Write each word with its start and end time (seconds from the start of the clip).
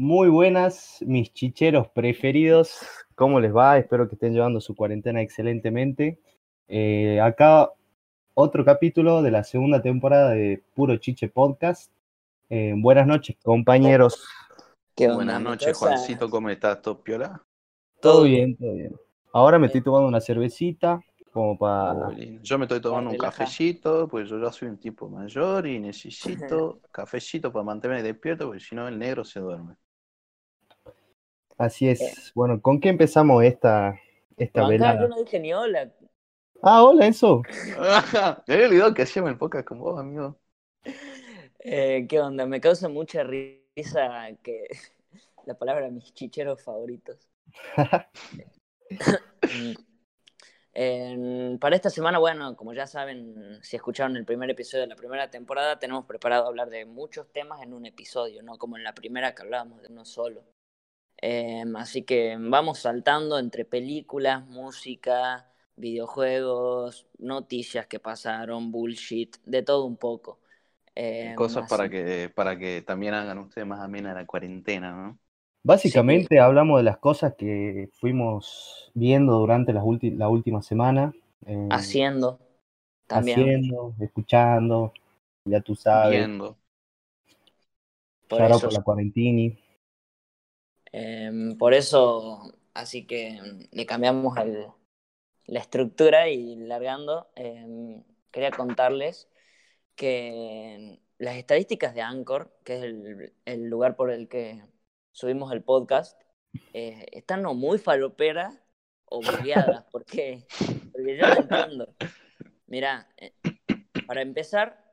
Muy 0.00 0.28
buenas, 0.28 0.98
mis 1.00 1.32
chicheros 1.32 1.88
preferidos. 1.88 2.78
¿Cómo 3.16 3.40
les 3.40 3.52
va? 3.52 3.78
Espero 3.78 4.08
que 4.08 4.14
estén 4.14 4.32
llevando 4.32 4.60
su 4.60 4.76
cuarentena 4.76 5.20
excelentemente. 5.22 6.20
Eh, 6.68 7.20
acá 7.20 7.72
otro 8.34 8.64
capítulo 8.64 9.22
de 9.22 9.32
la 9.32 9.42
segunda 9.42 9.82
temporada 9.82 10.30
de 10.30 10.62
Puro 10.76 10.98
Chiche 10.98 11.28
Podcast. 11.28 11.90
Eh, 12.48 12.74
buenas 12.76 13.08
noches, 13.08 13.38
compañeros. 13.42 14.24
¿Qué 14.94 15.06
onda, 15.06 15.16
Buenas 15.16 15.42
noches? 15.42 15.76
Juancito, 15.76 16.30
¿cómo 16.30 16.48
estás? 16.48 16.80
¿Todo 16.80 17.02
piola? 17.02 17.42
Todo 18.00 18.22
bien, 18.22 18.56
todo 18.56 18.74
bien. 18.74 18.94
Ahora 19.32 19.58
me 19.58 19.66
estoy 19.66 19.80
tomando 19.80 20.06
una 20.06 20.20
cervecita, 20.20 21.00
como 21.32 21.58
para... 21.58 22.14
Yo 22.40 22.56
me 22.56 22.66
estoy 22.66 22.80
tomando 22.80 23.10
un 23.10 23.16
cafecito, 23.16 24.06
pues 24.06 24.30
yo 24.30 24.40
ya 24.40 24.52
soy 24.52 24.68
un 24.68 24.78
tipo 24.78 25.08
mayor 25.08 25.66
y 25.66 25.80
necesito 25.80 26.78
cafecito 26.92 27.52
para 27.52 27.64
mantenerme 27.64 28.04
despierto, 28.04 28.46
porque 28.46 28.60
si 28.60 28.76
no 28.76 28.86
el 28.86 28.96
negro 28.96 29.24
se 29.24 29.40
duerme. 29.40 29.74
Así 31.58 31.88
es. 31.88 32.30
Bueno, 32.36 32.62
¿con 32.62 32.80
qué 32.80 32.88
empezamos 32.88 33.42
esta, 33.42 34.00
esta 34.36 34.68
velada? 34.68 35.00
yo 35.00 35.08
no 35.08 35.16
dije 35.16 35.40
ni 35.40 35.52
hola. 35.52 35.92
Ah, 36.62 36.84
hola, 36.84 37.06
Enzo. 37.06 37.42
me 38.46 38.54
había 38.54 38.68
olvidado 38.68 38.94
que 38.94 39.02
hacíamos 39.02 39.32
el 39.32 39.38
podcast 39.38 39.66
con 39.66 39.80
vos, 39.80 39.98
amigo. 39.98 40.38
Eh, 41.58 42.06
¿Qué 42.08 42.20
onda? 42.20 42.46
Me 42.46 42.60
causa 42.60 42.88
mucha 42.88 43.24
risa 43.24 44.28
que 44.40 44.68
la 45.46 45.58
palabra 45.58 45.90
mis 45.90 46.14
chicheros 46.14 46.62
favoritos. 46.62 47.28
Para 47.74 48.08
esta 51.74 51.90
semana, 51.90 52.18
bueno, 52.18 52.54
como 52.54 52.72
ya 52.72 52.86
saben, 52.86 53.58
si 53.62 53.74
escucharon 53.74 54.16
el 54.16 54.24
primer 54.24 54.48
episodio 54.48 54.82
de 54.82 54.90
la 54.90 54.94
primera 54.94 55.28
temporada, 55.28 55.80
tenemos 55.80 56.06
preparado 56.06 56.46
hablar 56.46 56.70
de 56.70 56.84
muchos 56.84 57.32
temas 57.32 57.62
en 57.62 57.74
un 57.74 57.84
episodio, 57.84 58.44
no 58.44 58.58
como 58.58 58.76
en 58.76 58.84
la 58.84 58.94
primera 58.94 59.34
que 59.34 59.42
hablábamos 59.42 59.82
de 59.82 59.88
uno 59.88 60.04
solo. 60.04 60.44
Em, 61.20 61.76
así 61.76 62.02
que 62.04 62.36
vamos 62.38 62.80
saltando 62.80 63.38
entre 63.38 63.64
películas, 63.64 64.46
música, 64.46 65.50
videojuegos, 65.76 67.06
noticias 67.18 67.86
que 67.86 67.98
pasaron, 68.00 68.70
bullshit, 68.72 69.36
de 69.44 69.62
todo 69.62 69.84
un 69.86 69.96
poco. 69.96 70.40
Em, 70.94 71.36
Cosas 71.36 71.68
para 71.68 71.88
que, 71.88 72.30
para 72.34 72.58
que 72.58 72.82
también 72.82 73.14
hagan 73.14 73.38
ustedes 73.38 73.66
más 73.66 73.80
amena 73.80 74.14
la 74.14 74.26
cuarentena, 74.26 74.92
¿no? 74.92 75.18
Básicamente 75.64 76.40
hablamos 76.40 76.78
de 76.78 76.84
las 76.84 76.98
cosas 76.98 77.34
que 77.36 77.90
fuimos 78.00 78.90
viendo 78.94 79.38
durante 79.38 79.72
las 79.72 79.84
la 80.02 80.28
última 80.28 80.62
semana. 80.62 81.12
eh, 81.46 81.68
haciendo 81.70 82.38
también. 83.06 83.48
haciendo, 83.48 83.94
escuchando, 84.00 84.92
ya 85.44 85.60
tú 85.60 85.74
sabes. 85.74 86.20
Viendo. 86.20 86.56
Por 88.28 88.40
eso, 88.40 88.60
por 88.60 88.72
la 88.72 88.82
cuarentini. 88.82 89.58
Em, 91.00 91.56
por 91.56 91.74
eso, 91.74 92.52
así 92.74 93.06
que 93.06 93.40
le 93.70 93.86
cambiamos 93.86 94.36
el- 94.38 94.66
la 95.46 95.60
estructura 95.60 96.28
y 96.28 96.56
largando, 96.56 97.28
em, 97.36 98.02
quería 98.30 98.50
contarles 98.50 99.28
que 99.96 101.00
las 101.18 101.36
estadísticas 101.36 101.94
de 101.94 102.02
Anchor, 102.02 102.52
que 102.64 102.76
es 102.76 102.82
el, 102.84 103.32
el 103.44 103.64
lugar 103.68 103.96
por 103.96 104.10
el 104.10 104.28
que 104.28 104.62
subimos 105.12 105.52
el 105.52 105.62
podcast, 105.62 106.20
eh, 106.74 107.06
están 107.12 107.44
o 107.46 107.54
muy 107.54 107.78
faloperas 107.78 108.54
o 109.06 109.20
bugueadas. 109.22 109.84
¿Por 109.90 110.04
qué? 110.04 110.46
Porque 110.92 111.16
yo 111.16 111.26
no 111.26 111.36
entiendo. 111.36 111.94
Mira, 112.66 113.08
eh, 113.16 113.32
para 114.06 114.22
empezar, 114.22 114.84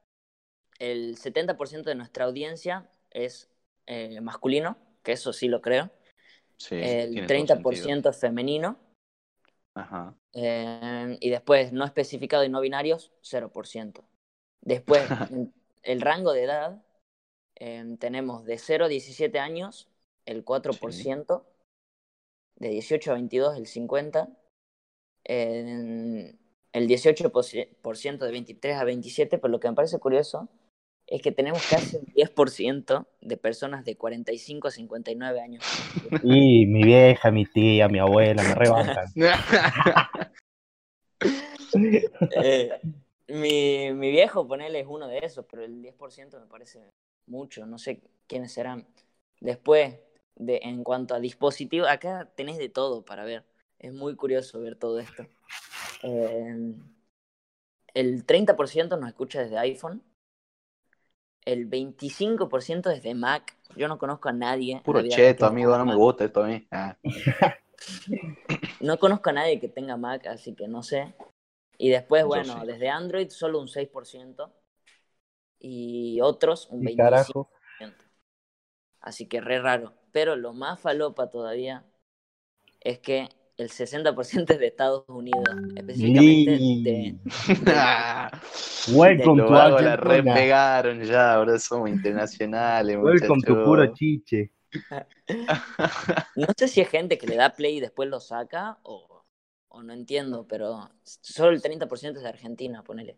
el 0.79 1.17
70% 1.17 1.89
de 1.89 1.95
nuestra 1.95 2.25
audiencia 2.25 2.89
es 3.11 3.49
eh, 3.87 4.19
masculino, 4.21 4.77
que 5.03 5.11
eso 5.11 5.31
sí 5.33 5.47
lo 5.47 5.61
creo. 5.61 5.91
Sí, 6.57 6.75
el 6.75 7.11
tiene 7.11 7.27
todo 7.27 7.37
30% 7.37 7.75
sentido. 7.75 8.09
es 8.09 8.19
femenino. 8.19 8.77
Ajá. 9.77 10.15
eh, 10.33 11.17
y 11.19 11.29
después 11.29 11.73
no 11.73 11.83
especificado 11.83 12.45
y 12.45 12.49
no 12.49 12.61
binarios, 12.61 13.11
0%. 13.21 14.05
Después, 14.61 15.03
el 15.83 16.01
rango 16.01 16.31
de 16.31 16.43
edad, 16.43 16.83
eh, 17.55 17.97
tenemos 17.99 18.45
de 18.45 18.57
0 18.57 18.85
a 18.85 18.87
17 18.87 19.37
años 19.39 19.89
el 20.25 20.43
4%, 20.45 21.45
de 22.55 22.69
18 22.69 23.11
a 23.11 23.13
22 23.15 23.57
el 23.57 23.65
50%, 23.65 24.37
eh, 25.25 26.35
el 26.71 26.87
18% 26.87 28.25
de 28.25 28.31
23 28.31 28.77
a 28.77 28.83
27, 28.83 29.37
pero 29.37 29.51
lo 29.51 29.59
que 29.59 29.69
me 29.69 29.75
parece 29.75 29.99
curioso 29.99 30.49
es 31.07 31.21
que 31.21 31.31
tenemos 31.31 31.65
casi 31.69 31.97
un 31.97 32.05
10% 32.05 33.07
de 33.21 33.37
personas 33.37 33.85
de 33.85 33.95
45 33.95 34.67
a 34.67 34.71
59 34.71 35.39
años. 35.39 35.63
Y 36.23 36.65
mi 36.65 36.83
vieja, 36.83 37.31
mi 37.31 37.45
tía, 37.45 37.87
mi 37.87 37.99
abuela 37.99 38.43
me 38.43 38.55
rebancan. 38.55 39.07
Eh, 42.37 42.69
mi, 43.27 43.91
mi 43.91 44.11
viejo, 44.11 44.47
ponele, 44.47 44.79
es 44.79 44.87
uno 44.87 45.07
de 45.07 45.19
esos, 45.19 45.45
pero 45.49 45.63
el 45.63 45.81
10% 45.81 46.39
me 46.39 46.45
parece 46.45 46.79
mucho, 47.25 47.65
no 47.65 47.77
sé 47.77 48.01
quiénes 48.27 48.53
serán. 48.53 48.87
Después, 49.41 49.99
de, 50.35 50.59
en 50.63 50.83
cuanto 50.83 51.15
a 51.15 51.19
dispositivos, 51.19 51.89
acá 51.89 52.29
tenés 52.35 52.57
de 52.57 52.69
todo 52.69 53.03
para 53.03 53.25
ver. 53.25 53.43
Es 53.79 53.93
muy 53.93 54.15
curioso 54.15 54.61
ver 54.61 54.75
todo 54.75 54.99
esto. 54.99 55.25
Eh, 56.03 56.75
el 57.93 58.25
30% 58.25 58.99
nos 58.99 59.09
escucha 59.09 59.41
desde 59.41 59.57
iPhone. 59.57 60.01
El 61.45 61.69
25% 61.69 62.89
desde 62.89 63.13
Mac. 63.13 63.55
Yo 63.75 63.87
no 63.87 63.97
conozco 63.97 64.29
a 64.29 64.33
nadie. 64.33 64.81
Puro 64.83 65.01
cheto, 65.07 65.45
amigo, 65.45 65.77
no 65.77 65.85
me 65.85 65.95
gusta 65.95 66.25
esto 66.25 66.43
a 66.43 66.47
mí. 66.47 66.67
Ah. 66.71 66.97
No 68.81 68.97
conozco 68.99 69.29
a 69.29 69.33
nadie 69.33 69.59
que 69.59 69.67
tenga 69.67 69.97
Mac, 69.97 70.25
así 70.27 70.53
que 70.55 70.67
no 70.67 70.81
sé. 70.83 71.13
Y 71.77 71.89
después, 71.89 72.25
bueno, 72.25 72.61
sí. 72.61 72.67
desde 72.67 72.89
Android 72.89 73.29
solo 73.29 73.59
un 73.59 73.67
6%. 73.67 74.51
Y 75.59 76.19
otros 76.21 76.67
un 76.69 76.83
Y 76.83 76.95
25%. 76.95 76.97
carajo. 76.97 77.49
Así 79.01 79.27
que 79.27 79.41
re 79.41 79.59
raro. 79.59 79.93
Pero 80.11 80.35
lo 80.35 80.53
más 80.53 80.79
falopa 80.79 81.29
todavía 81.29 81.83
es 82.79 82.99
que 82.99 83.29
el 83.57 83.69
60% 83.69 84.51
es 84.53 84.59
de 84.59 84.67
Estados 84.67 85.05
Unidos. 85.07 85.43
Específicamente 85.75 86.51
de... 86.83 87.15
Welcome 88.87 89.35
Los 89.35 89.43
to 89.43 89.81
la 89.81 89.93
Argentina. 89.93 89.95
repegaron 89.95 91.03
ya, 91.03 91.33
ahora 91.35 91.57
somos 91.59 91.89
internacionales, 91.89 92.97
Welcome 92.99 93.41
to 93.45 93.55
muchachos. 93.55 93.57
puro 93.57 93.93
chiche. 93.93 94.51
No 96.35 96.47
sé 96.57 96.67
si 96.67 96.81
es 96.81 96.89
gente 96.89 97.17
que 97.17 97.27
le 97.27 97.35
da 97.35 97.55
play 97.55 97.77
y 97.77 97.79
después 97.79 98.09
lo 98.09 98.19
saca 98.19 98.77
o, 98.83 99.23
o 99.69 99.83
no 99.83 99.93
entiendo, 99.93 100.45
pero 100.47 100.89
solo 101.03 101.51
el 101.51 101.61
30% 101.61 102.17
es 102.17 102.23
de 102.23 102.29
Argentina, 102.29 102.83
ponele. 102.83 103.17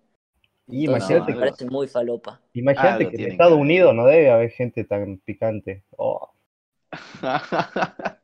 Y 0.69 0.85
Entonces, 0.85 0.85
imagínate, 0.85 1.25
me 1.25 1.35
no, 1.35 1.37
parece 1.37 1.65
muy 1.65 1.87
falopa. 1.87 2.41
imagínate 2.53 3.09
que 3.09 3.17
en 3.17 3.25
Estados 3.25 3.53
que. 3.53 3.57
Unidos 3.57 3.93
no 3.95 4.05
debe 4.05 4.29
haber 4.31 4.51
gente 4.51 4.83
tan 4.85 5.17
picante. 5.19 5.83
Oh, 5.97 6.29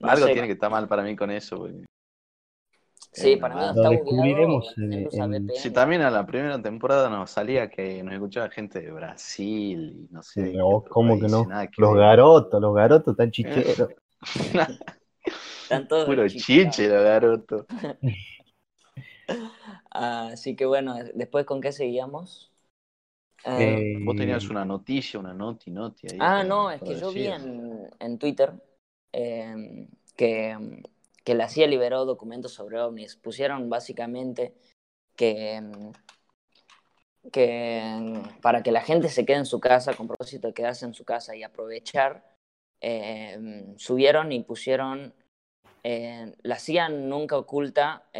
No 0.00 0.08
Algo 0.08 0.26
sé, 0.26 0.32
tiene 0.32 0.48
que 0.48 0.54
estar 0.54 0.70
mal 0.70 0.88
para 0.88 1.02
mí 1.02 1.14
con 1.14 1.30
eso. 1.30 1.56
porque- 1.58 1.84
Sí, 3.12 3.32
Eh, 3.32 3.36
para 3.38 3.54
mí 3.56 3.60
lo 3.60 3.66
está 3.72 3.88
descubriremos 3.90 4.74
en- 4.78 5.08
en-. 5.34 5.50
Si 5.56 5.72
también 5.72 6.02
a 6.02 6.10
la 6.10 6.24
primera 6.24 6.62
temporada 6.62 7.10
nos 7.10 7.30
salía 7.30 7.68
que 7.68 8.02
nos 8.04 8.14
escuchaba 8.14 8.48
gente 8.50 8.80
de 8.80 8.92
Brasil 8.92 10.06
y 10.08 10.12
no 10.12 10.22
sé. 10.22 10.52
Sí, 10.52 10.56
no, 10.56 10.84
¿cómo 10.88 11.18
que 11.18 11.26
no? 11.26 11.44
nada 11.44 11.66
que 11.66 11.82
los 11.82 11.92
ver. 11.92 12.00
garotos, 12.02 12.60
los 12.60 12.74
garotos 12.74 13.16
tan 13.16 13.30
chicheros. 13.32 13.88
Están 15.64 15.88
todos 15.88 16.06
Puro 16.06 16.28
chiche, 16.28 16.88
los 16.88 17.02
garotos. 17.02 17.66
Así 19.90 20.56
que 20.56 20.66
bueno, 20.66 20.94
después 21.14 21.44
con 21.44 21.60
qué 21.60 21.72
seguíamos. 21.72 22.52
Eh, 23.44 23.94
Vos 24.04 24.16
tenías 24.16 24.48
una 24.50 24.64
noticia, 24.64 25.18
una 25.18 25.32
noti, 25.32 25.70
noti 25.70 26.06
ahí. 26.12 26.18
ah, 26.20 26.44
no, 26.44 26.70
es 26.70 26.80
que 26.82 26.94
yo 26.96 27.10
vi 27.10 27.26
en 27.26 28.18
Twitter 28.18 28.52
eh, 29.12 29.88
que, 30.16 30.56
la 31.26 31.48
CIA 31.48 31.68
liberó 31.68 32.04
documentos 32.04 32.52
sobre 32.52 32.80
ovnis. 32.80 33.16
Pusieron 33.16 33.70
básicamente 33.70 34.54
que, 35.14 35.62
que 37.32 38.22
para 38.42 38.62
que 38.62 38.72
la 38.72 38.80
gente 38.80 39.08
se 39.08 39.24
quede 39.24 39.38
en 39.38 39.46
su 39.46 39.60
casa, 39.60 39.94
con 39.94 40.08
propósito 40.08 40.48
de 40.48 40.54
quedarse 40.54 40.86
en 40.86 40.94
su 40.94 41.04
casa 41.04 41.36
y 41.36 41.44
aprovechar, 41.44 42.24
eh, 42.80 43.74
subieron 43.76 44.32
y 44.32 44.42
pusieron, 44.42 45.14
eh, 45.84 46.34
la 46.42 46.58
CIA 46.58 46.88
nunca 46.88 47.38
oculta 47.38 48.10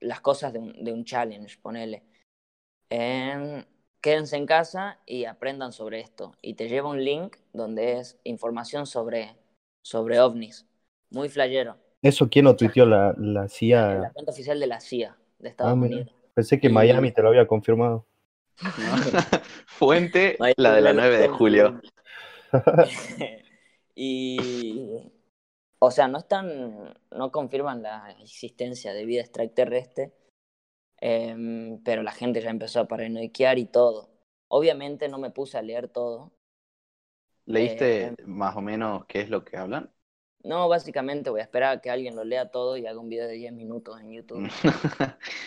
las 0.00 0.20
cosas 0.20 0.52
de 0.52 0.58
un, 0.58 0.84
de 0.84 0.92
un 0.92 1.04
challenge, 1.04 1.58
ponele. 1.62 2.02
Eh, 2.90 3.64
quédense 4.00 4.36
en 4.36 4.46
casa 4.46 4.98
y 5.06 5.24
aprendan 5.24 5.72
sobre 5.72 6.00
esto. 6.00 6.34
Y 6.42 6.54
te 6.54 6.68
lleva 6.68 6.90
un 6.90 7.04
link 7.04 7.36
donde 7.52 7.98
es 7.98 8.18
información 8.24 8.86
sobre, 8.86 9.36
sobre 9.82 10.20
ovnis. 10.20 10.66
Muy 11.10 11.28
flayero. 11.28 11.76
¿Eso 12.02 12.28
quién 12.30 12.44
lo 12.46 12.56
tuiteó? 12.56 12.86
La, 12.86 13.08
la 13.08 13.12
En 13.18 13.34
la 13.34 13.48
CIA. 13.48 14.10
cuenta 14.14 14.32
oficial 14.32 14.58
de 14.60 14.66
la 14.66 14.80
CIA 14.80 15.16
de 15.38 15.48
Estados 15.48 15.72
Ah, 15.72 15.76
mira. 15.76 15.96
Unidos. 15.96 16.14
Pensé 16.34 16.60
que 16.60 16.68
Y- 16.68 16.72
Miami 16.72 17.12
te 17.12 17.22
lo 17.22 17.28
había 17.28 17.46
confirmado. 17.46 18.06
Fuente, 19.66 20.36
la 20.56 20.74
de 20.74 20.80
la 20.80 20.90
te 20.90 20.96
9 20.96 21.18
de 21.18 21.28
julio. 21.28 21.80
y, 23.94 25.12
o 25.78 25.90
sea, 25.90 26.08
no 26.08 26.18
están, 26.18 26.94
no 27.10 27.30
confirman 27.32 27.82
la 27.82 28.10
existencia 28.20 28.92
de 28.92 29.04
vida 29.04 29.20
extraterrestre, 29.22 30.12
em, 31.00 31.82
pero 31.82 32.02
la 32.02 32.12
gente 32.12 32.40
ya 32.40 32.50
empezó 32.50 32.80
a 32.80 32.88
paranoiquear 32.88 33.58
y 33.58 33.66
todo. 33.66 34.10
Obviamente 34.48 35.08
no 35.08 35.18
me 35.18 35.30
puse 35.30 35.58
a 35.58 35.62
leer 35.62 35.88
todo. 35.88 36.32
¿Leíste 37.46 38.12
Eh, 38.12 38.16
más 38.26 38.56
o 38.56 38.62
menos 38.62 39.04
qué 39.06 39.20
es 39.20 39.28
lo 39.30 39.44
que 39.44 39.56
hablan? 39.58 39.92
No, 40.44 40.68
básicamente 40.68 41.30
voy 41.30 41.40
a 41.40 41.44
esperar 41.44 41.78
a 41.78 41.80
que 41.80 41.90
alguien 41.90 42.14
lo 42.14 42.24
lea 42.24 42.50
todo 42.50 42.76
y 42.76 42.86
haga 42.86 43.00
un 43.00 43.08
video 43.08 43.26
de 43.26 43.34
10 43.34 43.52
minutos 43.54 43.98
en 44.02 44.12
YouTube. 44.12 44.50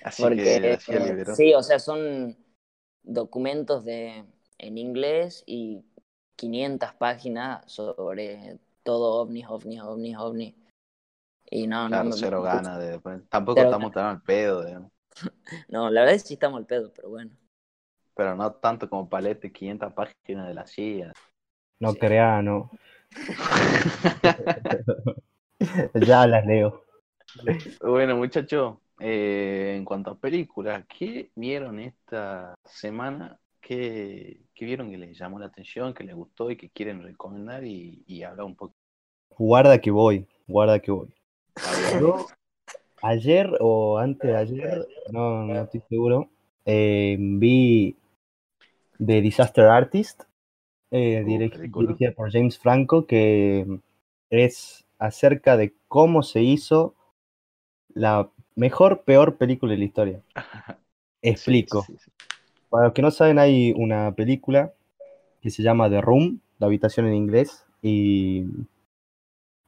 así 0.00 0.30
Porque, 0.30 0.60
que 0.60 0.72
así 0.72 0.98
eh, 0.98 0.98
liberó. 0.98 1.44
sí, 1.44 1.54
o 1.54 1.62
sea, 1.62 1.78
son 1.78 2.36
documentos 3.02 3.84
de, 3.84 4.24
en 4.58 4.78
inglés 4.78 5.42
y 5.46 5.84
500 6.36 6.94
páginas 6.94 7.70
sobre 7.72 8.58
todo 8.82 9.22
ovnis, 9.22 9.46
ovnis, 9.48 9.80
ovnis, 9.82 10.16
ovnis. 10.18 10.54
Y 11.50 11.66
no, 11.68 11.88
Claro, 11.88 12.10
no, 12.10 12.16
me- 12.16 12.30
cero 12.30 12.42
ganas 12.42 12.78
de 12.78 13.00
Tampoco 13.28 13.62
Cero 13.62 13.64
estamos 13.64 13.92
tan 13.92 14.06
al 14.06 14.22
pedo, 14.22 14.64
digamos. 14.64 14.90
No, 15.68 15.90
la 15.90 16.00
verdad 16.00 16.14
es 16.16 16.22
que 16.22 16.28
sí 16.28 16.34
estamos 16.34 16.58
al 16.58 16.66
pedo, 16.66 16.92
pero 16.94 17.10
bueno. 17.10 17.30
Pero 18.14 18.34
no 18.36 18.52
tanto 18.54 18.88
como 18.88 19.08
palete 19.08 19.52
500 19.52 19.92
páginas 19.92 20.48
de 20.48 20.54
la 20.54 20.66
CIA. 20.66 21.12
No 21.78 21.92
Sí. 21.92 21.98
crea, 21.98 22.42
no. 22.42 22.70
ya 25.94 26.26
las 26.26 26.46
leo. 26.46 26.84
Bueno, 27.80 28.16
muchachos, 28.16 28.78
eh, 29.00 29.74
en 29.76 29.84
cuanto 29.84 30.12
a 30.12 30.18
películas, 30.18 30.84
¿qué 30.88 31.30
vieron 31.34 31.78
esta 31.80 32.54
semana? 32.64 33.38
¿Qué, 33.60 34.40
qué 34.54 34.64
vieron 34.64 34.90
que 34.90 34.98
les 34.98 35.18
llamó 35.18 35.38
la 35.38 35.46
atención, 35.46 35.94
que 35.94 36.04
les 36.04 36.14
gustó 36.14 36.50
y 36.50 36.56
que 36.56 36.70
quieren 36.70 37.02
recomendar 37.02 37.64
y, 37.64 38.04
y 38.06 38.22
hablar 38.22 38.46
un 38.46 38.56
poco? 38.56 38.74
Guarda 39.38 39.80
que 39.80 39.90
voy, 39.90 40.26
guarda 40.46 40.78
que 40.80 40.90
voy. 40.90 41.08
Yo, 42.00 42.26
ayer 43.02 43.50
o 43.60 43.98
antes 43.98 44.30
de 44.30 44.36
ayer, 44.36 44.86
no, 45.12 45.44
no 45.44 45.62
estoy 45.62 45.82
seguro, 45.88 46.28
eh, 46.64 47.16
vi 47.18 47.96
The 48.98 49.20
Disaster 49.20 49.64
Artist, 49.64 50.22
eh, 50.90 51.22
película. 51.24 51.86
dirigida 51.88 52.12
por 52.12 52.30
James 52.30 52.58
Franco, 52.58 53.06
que 53.06 53.80
es 54.30 54.84
acerca 54.98 55.56
de 55.56 55.74
cómo 55.88 56.22
se 56.22 56.42
hizo 56.42 56.94
la 57.94 58.30
mejor, 58.54 59.02
peor 59.02 59.36
película 59.36 59.72
de 59.72 59.78
la 59.78 59.84
historia. 59.84 60.22
Explico. 61.22 61.82
Sí, 61.82 61.94
sí, 61.94 61.98
sí. 62.04 62.10
Para 62.68 62.86
los 62.86 62.92
que 62.92 63.02
no 63.02 63.10
saben, 63.10 63.38
hay 63.38 63.72
una 63.76 64.12
película 64.12 64.72
que 65.40 65.50
se 65.50 65.62
llama 65.62 65.88
The 65.90 66.00
Room, 66.00 66.40
la 66.58 66.66
habitación 66.66 67.06
en 67.06 67.14
inglés, 67.14 67.64
y 67.82 68.46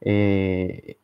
eh, 0.00 0.96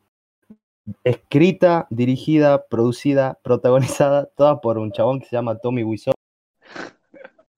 escrita, 1.04 1.86
dirigida, 1.90 2.66
producida, 2.66 3.38
protagonizada, 3.42 4.26
toda 4.36 4.60
por 4.60 4.78
un 4.78 4.92
chabón 4.92 5.20
que 5.20 5.26
se 5.26 5.36
llama 5.36 5.58
Tommy 5.58 5.84
Wiseau, 5.84 6.11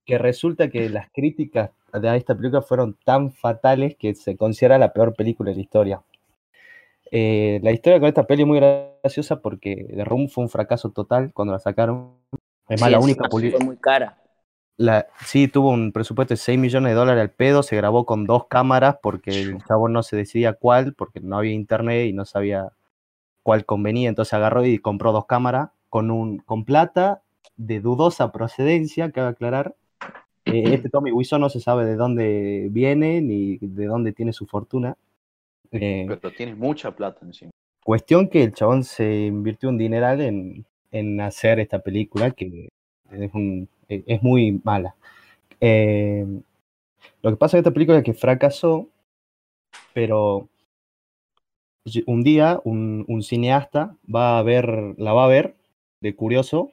que 0.04 0.18
resulta 0.18 0.68
que 0.68 0.88
las 0.88 1.10
críticas 1.10 1.70
de 1.92 2.16
esta 2.16 2.34
película 2.34 2.62
fueron 2.62 2.96
tan 3.04 3.32
fatales 3.32 3.96
que 3.96 4.14
se 4.14 4.36
considera 4.36 4.78
la 4.78 4.92
peor 4.92 5.14
película 5.14 5.50
de 5.50 5.56
la 5.56 5.62
historia. 5.62 6.02
Eh, 7.10 7.60
la 7.62 7.70
historia 7.70 8.00
con 8.00 8.08
esta 8.08 8.26
peli 8.26 8.42
es 8.42 8.48
muy 8.48 8.58
graciosa 8.58 9.40
porque 9.40 9.86
The 9.94 10.04
Room 10.04 10.28
fue 10.28 10.42
un 10.44 10.50
fracaso 10.50 10.90
total 10.90 11.32
cuando 11.32 11.52
la 11.52 11.60
sacaron. 11.60 12.14
Es 12.68 12.80
más, 12.80 12.88
Sí, 12.88 12.92
la 12.92 12.98
única 12.98 13.28
Fue 13.30 13.58
muy 13.60 13.76
cara. 13.76 14.18
la, 14.76 15.06
sí, 15.24 15.46
tuvo 15.46 15.70
un 15.70 15.92
presupuesto 15.92 16.34
de 16.34 16.38
6 16.38 16.58
millones 16.58 16.90
de 16.90 16.96
dólares 16.96 17.20
al 17.22 17.30
pedo, 17.30 17.62
se 17.62 17.76
grabó 17.76 18.04
con 18.04 18.24
dos 18.24 18.46
cámaras 18.48 18.96
porque 19.02 19.30
el 19.30 19.62
chabón 19.64 19.92
no 19.92 20.02
se 20.02 20.16
decidía 20.16 20.54
cuál, 20.54 20.94
porque 20.94 21.20
no 21.20 21.38
había 21.38 21.52
internet 21.52 22.08
y 22.08 22.12
no 22.12 22.24
sabía 22.24 22.72
cuál 23.44 23.64
convenía, 23.64 24.08
entonces 24.08 24.32
agarró 24.34 24.64
y 24.64 24.78
compró 24.78 25.12
dos 25.12 25.26
cámaras 25.26 25.70
con, 25.90 26.10
un, 26.10 26.38
con 26.38 26.64
plata 26.64 27.22
de 27.56 27.80
dudosa 27.80 28.32
procedencia, 28.32 29.12
cabe 29.12 29.28
aclarar. 29.28 29.76
Eh, 30.54 30.74
este 30.74 30.88
Tommy 30.88 31.10
Wiseau 31.10 31.40
no 31.40 31.48
se 31.48 31.58
sabe 31.60 31.84
de 31.84 31.96
dónde 31.96 32.68
viene 32.70 33.20
ni 33.20 33.56
de 33.58 33.86
dónde 33.86 34.12
tiene 34.12 34.32
su 34.32 34.46
fortuna. 34.46 34.96
Eh, 35.72 36.04
Pero 36.06 36.30
tienes 36.32 36.56
mucha 36.56 36.92
plata 36.94 37.24
encima. 37.26 37.50
Cuestión 37.84 38.28
que 38.28 38.44
el 38.44 38.52
chabón 38.54 38.84
se 38.84 39.26
invirtió 39.26 39.68
un 39.68 39.78
dineral 39.78 40.20
en, 40.20 40.64
en 40.92 41.20
hacer 41.20 41.58
esta 41.58 41.80
película 41.80 42.30
que 42.30 42.68
es, 43.10 43.34
un- 43.34 43.68
e- 43.88 44.04
es 44.06 44.22
muy 44.22 44.60
mala. 44.62 44.94
Eh, 45.60 46.24
lo 47.22 47.30
que 47.30 47.36
pasa 47.36 47.56
en 47.56 47.62
esta 47.62 47.72
película 47.72 47.98
es 47.98 48.04
que 48.04 48.14
fracasó, 48.14 48.88
pero 49.92 50.48
un 52.06 52.22
día 52.22 52.60
un, 52.64 53.04
un 53.08 53.22
cineasta 53.22 53.96
va 54.12 54.38
a 54.38 54.42
ver, 54.42 54.94
la 54.98 55.12
va 55.12 55.24
a 55.24 55.28
ver 55.28 55.54
de 56.00 56.14
curioso 56.14 56.70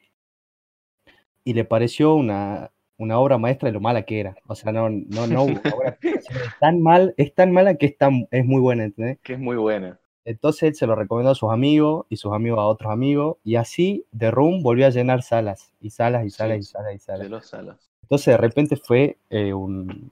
y 1.44 1.54
le 1.54 1.66
pareció 1.66 2.14
una, 2.16 2.70
una 3.02 3.20
obra 3.20 3.38
maestra 3.38 3.68
de 3.68 3.74
lo 3.74 3.80
mala 3.82 4.04
que 4.04 4.20
era. 4.20 4.36
O 4.48 4.56
sea, 4.56 4.72
no, 4.72 4.90
no, 4.90 5.28
no 5.28 5.44
hubo 5.44 5.80
una 5.80 5.90
explicación. 5.90 6.40
Es 6.46 6.60
tan 6.60 6.82
mal, 6.82 7.14
es 7.18 7.34
tan 7.34 7.52
mala 7.52 7.76
que 7.76 7.88
es, 7.88 7.98
tan, 7.98 8.28
es 8.32 8.46
muy 8.46 8.62
buena, 8.62 8.84
¿entendés? 8.86 9.20
Que 9.24 9.34
es 9.34 9.40
muy 9.40 9.58
buena. 9.58 10.00
Entonces 10.24 10.64
él 10.64 10.76
se 10.76 10.86
lo 10.86 10.96
recomendó 10.96 11.32
a 11.32 11.36
sus 11.36 11.52
amigos 11.52 12.06
y 12.10 12.18
sus 12.18 12.32
amigos 12.34 12.60
a 12.60 12.68
otros 12.68 12.92
amigos. 12.92 13.38
Y 13.44 13.56
así 13.56 14.06
The 14.18 14.30
Room 14.32 14.62
volvió 14.62 14.86
a 14.86 14.92
llenar 14.92 15.24
salas 15.24 15.74
y 15.80 15.90
salas 15.90 16.26
y 16.26 16.30
salas 16.30 16.60
y 16.60 16.64
salas 16.64 16.94
y 16.94 17.00
De 17.18 17.28
salas. 17.28 17.30
los 17.30 17.48
salas. 17.48 17.92
Entonces 18.04 18.28
de 18.34 18.38
repente 18.38 18.76
fue 18.78 19.18
eh, 19.30 19.54
un, 19.54 20.10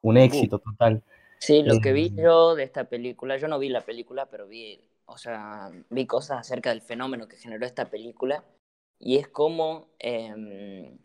un 0.00 0.16
éxito 0.16 0.58
total. 0.58 1.02
Sí, 1.38 1.62
lo 1.62 1.80
que 1.80 1.92
vi 1.92 2.06
Eh, 2.06 2.22
yo 2.22 2.54
de 2.54 2.62
esta 2.64 2.84
película, 2.84 3.36
yo 3.36 3.48
no 3.48 3.58
vi 3.58 3.68
la 3.68 3.82
película, 3.82 4.26
pero 4.26 4.46
vi, 4.46 4.80
o 5.06 5.18
sea, 5.18 5.70
vi 5.90 6.06
cosas 6.06 6.38
acerca 6.40 6.70
del 6.70 6.80
fenómeno 6.80 7.28
que 7.28 7.36
generó 7.36 7.66
esta 7.66 7.90
película 7.90 8.44
y 8.98 9.16
es 9.18 9.28
como 9.28 9.88
em, 9.98 10.96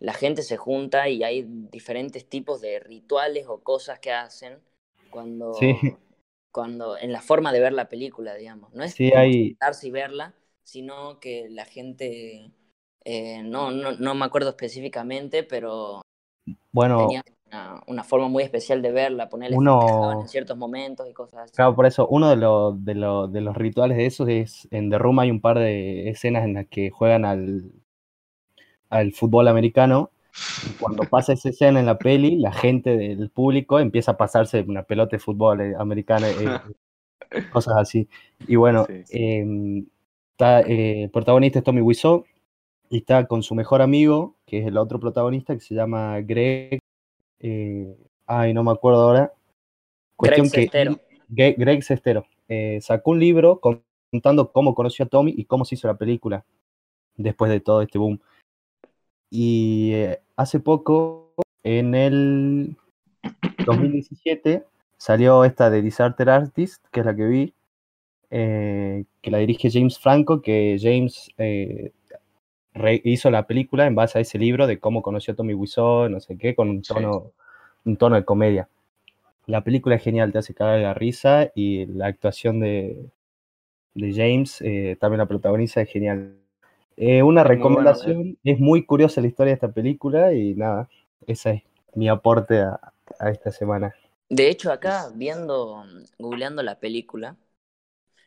la 0.00 0.14
gente 0.14 0.42
se 0.42 0.56
junta 0.56 1.08
y 1.08 1.22
hay 1.24 1.44
diferentes 1.72 2.28
tipos 2.28 2.60
de 2.60 2.80
rituales 2.80 3.46
o 3.48 3.62
cosas 3.62 4.00
que 4.00 4.12
hacen 4.12 4.58
cuando, 5.10 5.52
Sí. 5.60 5.96
cuando 6.52 6.98
en 6.98 7.12
la 7.12 7.22
forma 7.22 7.52
de 7.52 7.60
ver 7.60 7.72
la 7.72 7.88
película, 7.88 8.34
digamos. 8.34 8.72
No 8.74 8.82
es 8.84 8.94
Sí, 8.94 9.12
hay- 9.14 9.56
sentarse 9.60 9.88
y 9.88 9.90
verla, 9.90 10.34
sino 10.64 11.20
que 11.20 11.48
la 11.50 11.64
gente, 11.64 12.50
eh, 13.04 13.42
no, 13.42 13.70
no, 13.70 13.92
no 13.92 14.14
me 14.14 14.24
acuerdo 14.24 14.50
específicamente, 14.50 15.42
pero 15.44 16.02
Bueno, 16.72 16.98
tenía 16.98 17.22
una, 17.46 17.82
una 17.86 18.04
forma 18.04 18.28
muy 18.28 18.42
especial 18.42 18.82
de 18.82 18.92
verla, 18.92 19.28
ponerle 19.28 19.56
Uno- 19.58 20.20
en 20.22 20.28
ciertos 20.28 20.56
momentos 20.56 21.08
y 21.08 21.12
cosas 21.12 21.40
así. 21.44 21.52
claro, 21.56 21.74
por 21.74 21.86
eso 21.86 22.06
uno 22.08 22.30
de 22.30 22.36
los, 22.36 22.84
de, 22.84 22.94
los, 22.94 23.32
de 23.32 23.40
los 23.40 23.56
rituales 23.56 23.96
de 23.96 24.06
esos 24.06 24.28
es, 24.28 24.68
en 24.70 24.90
The 24.90 24.98
Room 24.98 25.18
hay 25.20 25.30
un 25.30 25.40
par 25.40 25.58
de 25.58 26.08
escenas 26.08 26.44
en 26.44 26.54
las 26.54 26.66
que 26.68 26.90
juegan 26.90 27.24
al, 27.24 27.72
al 28.90 29.12
fútbol 29.12 29.48
americano. 29.48 30.10
Y 30.66 30.70
cuando 30.78 31.02
pasa 31.10 31.32
esa 31.32 31.48
escena 31.48 31.80
en 31.80 31.86
la 31.86 31.98
peli, 31.98 32.36
la 32.36 32.52
gente 32.52 32.96
del 32.96 33.30
público 33.30 33.78
empieza 33.80 34.12
a 34.12 34.16
pasarse 34.16 34.60
una 34.62 34.82
pelota 34.82 35.16
de 35.16 35.20
fútbol 35.20 35.60
eh, 35.60 35.74
americano, 35.78 36.26
eh, 36.26 36.60
cosas 37.52 37.76
así. 37.78 38.08
Y 38.46 38.56
bueno, 38.56 38.86
Sí. 38.86 39.02
em, 39.10 39.86
está, 40.32 40.60
eh, 40.62 41.04
el 41.04 41.10
protagonista 41.10 41.58
es 41.60 41.64
Tommy 41.64 41.80
Wiseau 41.80 42.24
y 42.90 42.98
está 42.98 43.26
con 43.26 43.42
su 43.42 43.54
mejor 43.54 43.82
amigo, 43.82 44.36
que 44.46 44.58
es 44.58 44.66
el 44.66 44.76
otro 44.76 44.98
protagonista, 45.00 45.54
que 45.54 45.60
se 45.60 45.74
llama 45.74 46.20
Greg. 46.20 46.78
eh, 47.40 47.96
ay, 48.26 48.52
no 48.54 48.62
me 48.64 48.70
acuerdo 48.72 49.00
ahora. 49.02 49.32
Cuestión 50.16 50.50
que 50.50 50.62
Sestero. 50.62 51.00
Gre- 51.28 51.54
Greg 51.56 51.82
Sestero 51.82 52.26
eh, 52.48 52.78
sacó 52.82 53.12
un 53.12 53.20
libro 53.20 53.60
contando 54.12 54.52
cómo 54.52 54.74
conoció 54.74 55.04
a 55.04 55.08
Tommy 55.08 55.32
y 55.36 55.44
cómo 55.44 55.64
se 55.64 55.76
hizo 55.76 55.86
la 55.88 55.96
película 55.96 56.44
después 57.16 57.50
de 57.50 57.60
todo 57.60 57.80
este 57.82 57.98
boom. 57.98 58.20
Y 59.30 59.92
eh, 59.94 60.20
hace 60.36 60.60
poco, 60.60 61.32
en 61.62 61.94
el 61.94 62.76
2017, 63.66 64.64
salió 64.96 65.44
esta 65.44 65.70
de 65.70 65.82
Disaster 65.82 66.30
Artist, 66.30 66.84
que 66.92 67.00
es 67.00 67.06
la 67.06 67.16
que 67.16 67.24
vi, 67.26 67.54
eh, 68.30 69.04
que 69.22 69.30
la 69.30 69.38
dirige 69.38 69.70
James 69.70 69.98
Franco, 69.98 70.42
que 70.42 70.78
James 70.80 71.30
eh, 71.38 71.92
hizo 73.04 73.30
la 73.30 73.46
película 73.46 73.86
en 73.86 73.94
base 73.96 74.18
a 74.18 74.22
ese 74.22 74.38
libro 74.38 74.66
de 74.66 74.78
cómo 74.80 75.02
conoció 75.02 75.34
a 75.34 75.36
Tommy 75.36 75.54
Wiseau, 75.54 76.08
no 76.08 76.20
sé 76.20 76.38
qué, 76.38 76.54
con 76.54 76.68
un 76.70 76.84
Sí. 76.84 76.94
tono, 76.94 77.32
un 77.84 77.96
tono 77.96 78.16
de 78.16 78.24
comedia. 78.24 78.68
La 79.46 79.64
película 79.64 79.96
es 79.96 80.02
genial, 80.04 80.32
te 80.32 80.38
hace 80.38 80.54
cagar 80.54 80.80
la 80.80 80.94
risa 80.94 81.50
y 81.54 81.86
la 81.86 82.06
actuación 82.08 82.60
de, 82.60 83.10
de 83.94 84.12
James, 84.14 84.62
eh, 84.62 84.96
también 85.00 85.18
la 85.20 85.26
protagoniza, 85.28 85.82
es 85.82 85.90
genial. 85.90 86.36
Eh, 87.00 87.22
una 87.24 87.42
muy 87.42 87.66
bueno, 87.68 87.98
recomendación, 87.98 88.38
es 88.44 88.60
muy 88.60 88.84
curiosa 88.86 89.20
la 89.20 89.26
historia 89.26 89.50
de 89.50 89.54
esta 89.54 89.72
película 89.72 90.32
y 90.34 90.54
nada, 90.54 90.88
ese 91.26 91.50
es 91.50 91.96
mi 91.96 92.08
aporte 92.08 92.60
a, 92.60 92.78
a 93.18 93.30
esta 93.30 93.50
semana. 93.50 93.92
De 94.28 94.48
hecho, 94.48 94.72
acá 94.72 95.10
viendo, 95.14 95.84
googleando 96.18 96.62
la 96.62 96.78
película, 96.80 97.36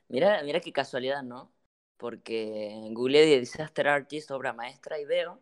mira, 0.10 0.44
mira 0.44 0.60
qué 0.62 0.74
casualidad, 0.74 1.24
¿no? 1.24 1.52
Porque 1.98 2.90
googleé 2.92 3.26
The 3.26 3.40
Disaster 3.42 3.88
Artist, 3.88 4.32
obra 4.32 4.54
maestra, 4.54 5.00
y 5.00 5.06
veo 5.06 5.40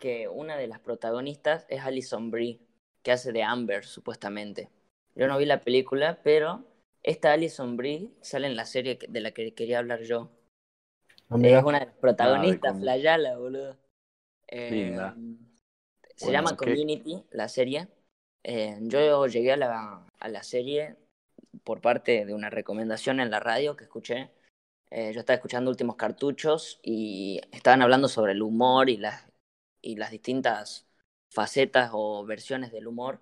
que 0.00 0.28
una 0.28 0.56
de 0.56 0.68
las 0.68 0.80
protagonistas 0.80 1.66
es 1.68 1.82
Alison 1.82 2.30
Brie. 2.30 2.60
que 3.02 3.12
hace 3.12 3.32
de 3.32 3.42
Amber, 3.44 3.84
supuestamente. 3.86 4.70
Yo 5.16 5.28
no 5.28 5.38
vi 5.38 5.46
la 5.46 5.60
película, 5.62 6.20
pero 6.24 6.64
esta 7.02 7.32
Alison 7.32 7.76
Brie 7.76 8.10
sale 8.22 8.46
en 8.48 8.56
la 8.56 8.66
serie 8.66 8.98
de 9.08 9.20
la 9.20 9.32
que 9.32 9.54
quería 9.54 9.78
hablar 9.80 10.02
yo. 10.02 10.30
Es 11.58 11.64
una 11.64 11.80
de 11.80 11.86
las 11.86 11.94
protagonistas, 11.96 12.74
Ah, 12.74 12.78
Flayala, 12.78 13.38
boludo. 13.38 13.76
Eh, 14.48 14.70
Linda. 14.70 15.14
Se 16.16 16.26
Bueno, 16.26 16.32
llama. 16.32 16.56
Community, 16.56 17.24
la 17.30 17.48
serie. 17.48 17.88
Eh, 18.44 18.78
yo 18.82 19.26
llegué 19.26 19.52
a 19.52 19.56
la, 19.56 20.06
a 20.18 20.28
la 20.28 20.42
serie 20.42 20.96
por 21.64 21.80
parte 21.80 22.24
de 22.26 22.34
una 22.34 22.50
recomendación 22.50 23.20
en 23.20 23.30
la 23.30 23.40
radio 23.40 23.76
que 23.76 23.84
escuché. 23.84 24.30
Eh, 24.90 25.12
yo 25.14 25.20
estaba 25.20 25.36
escuchando 25.36 25.70
últimos 25.70 25.96
cartuchos 25.96 26.80
y 26.82 27.40
estaban 27.50 27.82
hablando 27.82 28.08
sobre 28.08 28.32
el 28.32 28.42
humor 28.42 28.90
y 28.90 28.98
las, 28.98 29.26
y 29.80 29.96
las 29.96 30.10
distintas 30.10 30.86
facetas 31.32 31.90
o 31.94 32.24
versiones 32.26 32.72
del 32.72 32.86
humor. 32.88 33.20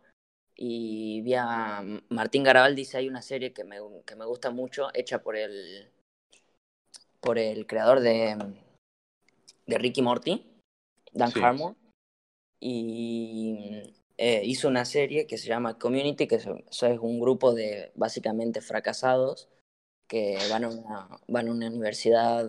Y 0.57 1.23
vi 1.23 1.35
a 1.35 1.83
Martín 2.09 2.43
Garabal 2.43 2.75
dice 2.75 2.99
hay 2.99 3.09
una 3.09 3.23
serie 3.23 3.53
que 3.53 3.65
me, 3.65 3.77
que 4.05 4.17
me 4.17 4.25
gusta 4.27 4.51
mucho, 4.51 4.89
hecha 4.95 5.23
por 5.23 5.37
el, 5.37 5.91
por 7.21 7.39
el 7.39 7.67
creador 7.67 8.01
de, 8.01 8.37
de 9.67 9.79
Ricky 9.79 10.03
Morty, 10.03 10.45
Dan 11.13 11.31
Sí. 11.33 11.41
Harmon. 11.43 11.77
Y 12.63 13.95
eh, 14.19 14.43
hizo 14.45 14.69
una 14.69 14.85
serie 14.85 15.27
que 15.27 15.39
se 15.39 15.49
llama 15.49 15.79
Community, 15.79 16.27
que 16.27 16.35
es, 16.37 16.47
eso 16.47 16.87
es 16.87 16.99
un 17.01 17.21
grupo 17.21 17.55
de 17.55 17.91
básicamente 17.95 18.61
fracasados 18.61 19.49
que 20.07 20.37
van 20.51 20.65
a 20.65 20.69
una, 20.69 21.09
van 21.29 21.49
a 21.49 21.53
una 21.53 21.69
universidad 21.69 22.49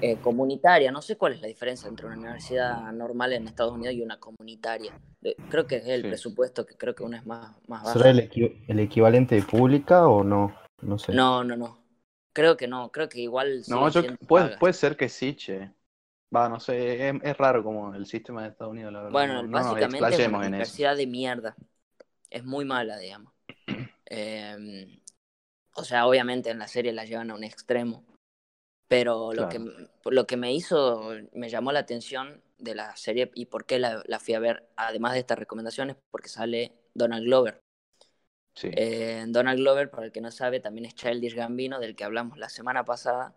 eh, 0.00 0.16
comunitaria. 0.16 0.90
No 0.90 1.02
sé 1.02 1.16
cuál 1.16 1.34
es 1.34 1.40
la 1.42 1.48
diferencia 1.48 1.88
entre 1.88 2.06
una 2.06 2.16
universidad 2.16 2.90
normal 2.92 3.32
en 3.34 3.48
Estados 3.48 3.72
Unidos 3.74 3.94
y 3.94 4.02
una 4.02 4.18
comunitaria. 4.18 4.98
Creo 5.50 5.66
que 5.66 5.76
es 5.76 5.86
el 5.86 6.02
Sí. 6.02 6.08
presupuesto, 6.08 6.64
que 6.66 6.74
creo 6.76 6.94
que 6.94 7.04
una 7.04 7.18
es 7.18 7.26
más, 7.26 7.52
más 7.68 7.82
baja. 7.84 7.92
¿Será 7.98 8.10
el, 8.10 8.28
equi- 8.30 8.64
el 8.66 8.80
equivalente 8.80 9.34
de 9.34 9.42
pública 9.42 10.08
o 10.08 10.24
no? 10.24 10.54
No 10.80 10.98
sé. 10.98 11.12
No, 11.12 11.44
no, 11.44 11.56
no. 11.56 11.81
Creo 12.32 12.56
que 12.56 12.66
no. 12.66 12.90
Creo 12.90 13.08
que 13.08 13.20
igual. 13.20 13.62
No, 13.68 13.88
yo, 13.90 14.02
puede, 14.26 14.56
puede 14.58 14.74
ser 14.74 14.96
que 14.96 15.08
sí, 15.08 15.34
che. 15.34 15.72
Va, 16.34 16.48
no 16.48 16.58
sé, 16.60 17.08
es, 17.08 17.14
es 17.22 17.36
raro 17.36 17.62
como 17.62 17.94
el 17.94 18.06
sistema 18.06 18.42
de 18.42 18.48
Estados 18.48 18.72
Unidos, 18.72 18.92
la 18.92 19.00
verdad. 19.00 19.12
Bueno, 19.12 19.42
no, 19.42 19.48
no 19.48 19.50
básicamente 19.50 20.22
es 20.22 20.28
una 20.28 20.38
universidad 20.38 20.96
de 20.96 21.06
mierda. 21.06 21.54
Es 22.30 22.44
muy 22.44 22.64
mala, 22.64 22.96
digamos. 22.96 23.34
Eh, 24.06 24.98
o 25.74 25.84
sea, 25.84 26.06
obviamente 26.06 26.50
en 26.50 26.58
la 26.58 26.68
serie 26.68 26.92
la 26.92 27.04
llevan 27.04 27.30
a 27.30 27.34
un 27.34 27.44
extremo. 27.44 28.04
Pero 28.88 29.32
lo, 29.32 29.48
Claro. 29.48 29.48
que, 29.48 30.10
lo 30.10 30.26
que 30.26 30.36
me 30.36 30.52
hizo, 30.52 31.12
me 31.32 31.48
llamó 31.48 31.72
la 31.72 31.80
atención 31.80 32.42
de 32.58 32.74
la 32.74 32.94
serie 32.96 33.30
y 33.34 33.46
por 33.46 33.64
qué 33.64 33.78
la, 33.78 34.02
la 34.06 34.18
fui 34.18 34.34
a 34.34 34.38
ver, 34.38 34.68
además 34.76 35.14
de 35.14 35.20
estas 35.20 35.38
recomendaciones, 35.38 35.96
porque 36.10 36.28
sale 36.28 36.72
Donald 36.94 37.24
Glover. 37.24 37.60
Sí. 38.54 38.70
Eh, 38.70 39.24
Donald 39.28 39.58
Glover, 39.58 39.90
para 39.90 40.06
el 40.06 40.12
que 40.12 40.20
no 40.20 40.30
sabe, 40.30 40.60
también 40.60 40.86
es 40.86 40.94
Childish 40.94 41.34
Gambino, 41.34 41.78
del 41.80 41.94
que 41.96 42.04
hablamos 42.04 42.38
la 42.38 42.48
semana 42.48 42.84
pasada. 42.84 43.34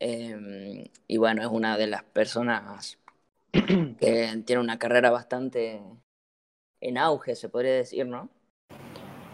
Eh, 0.00 0.90
y 1.08 1.16
bueno, 1.18 1.42
es 1.42 1.48
una 1.48 1.76
de 1.78 1.86
las 1.88 2.04
personas 2.04 2.98
que 3.52 4.42
tiene 4.46 4.60
una 4.62 4.78
carrera 4.78 5.10
bastante 5.10 5.82
en 6.82 6.98
auge, 6.98 7.36
se 7.36 7.48
podría 7.48 7.74
decir, 7.74 8.06
¿no? 8.06 8.28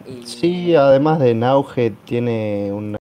Y 0.07 0.27
Sí, 0.27 0.75
además 0.75 1.19
de 1.19 1.31
en 1.31 1.45
auge, 1.45 1.91
tiene 2.05 2.73
una 2.73 2.99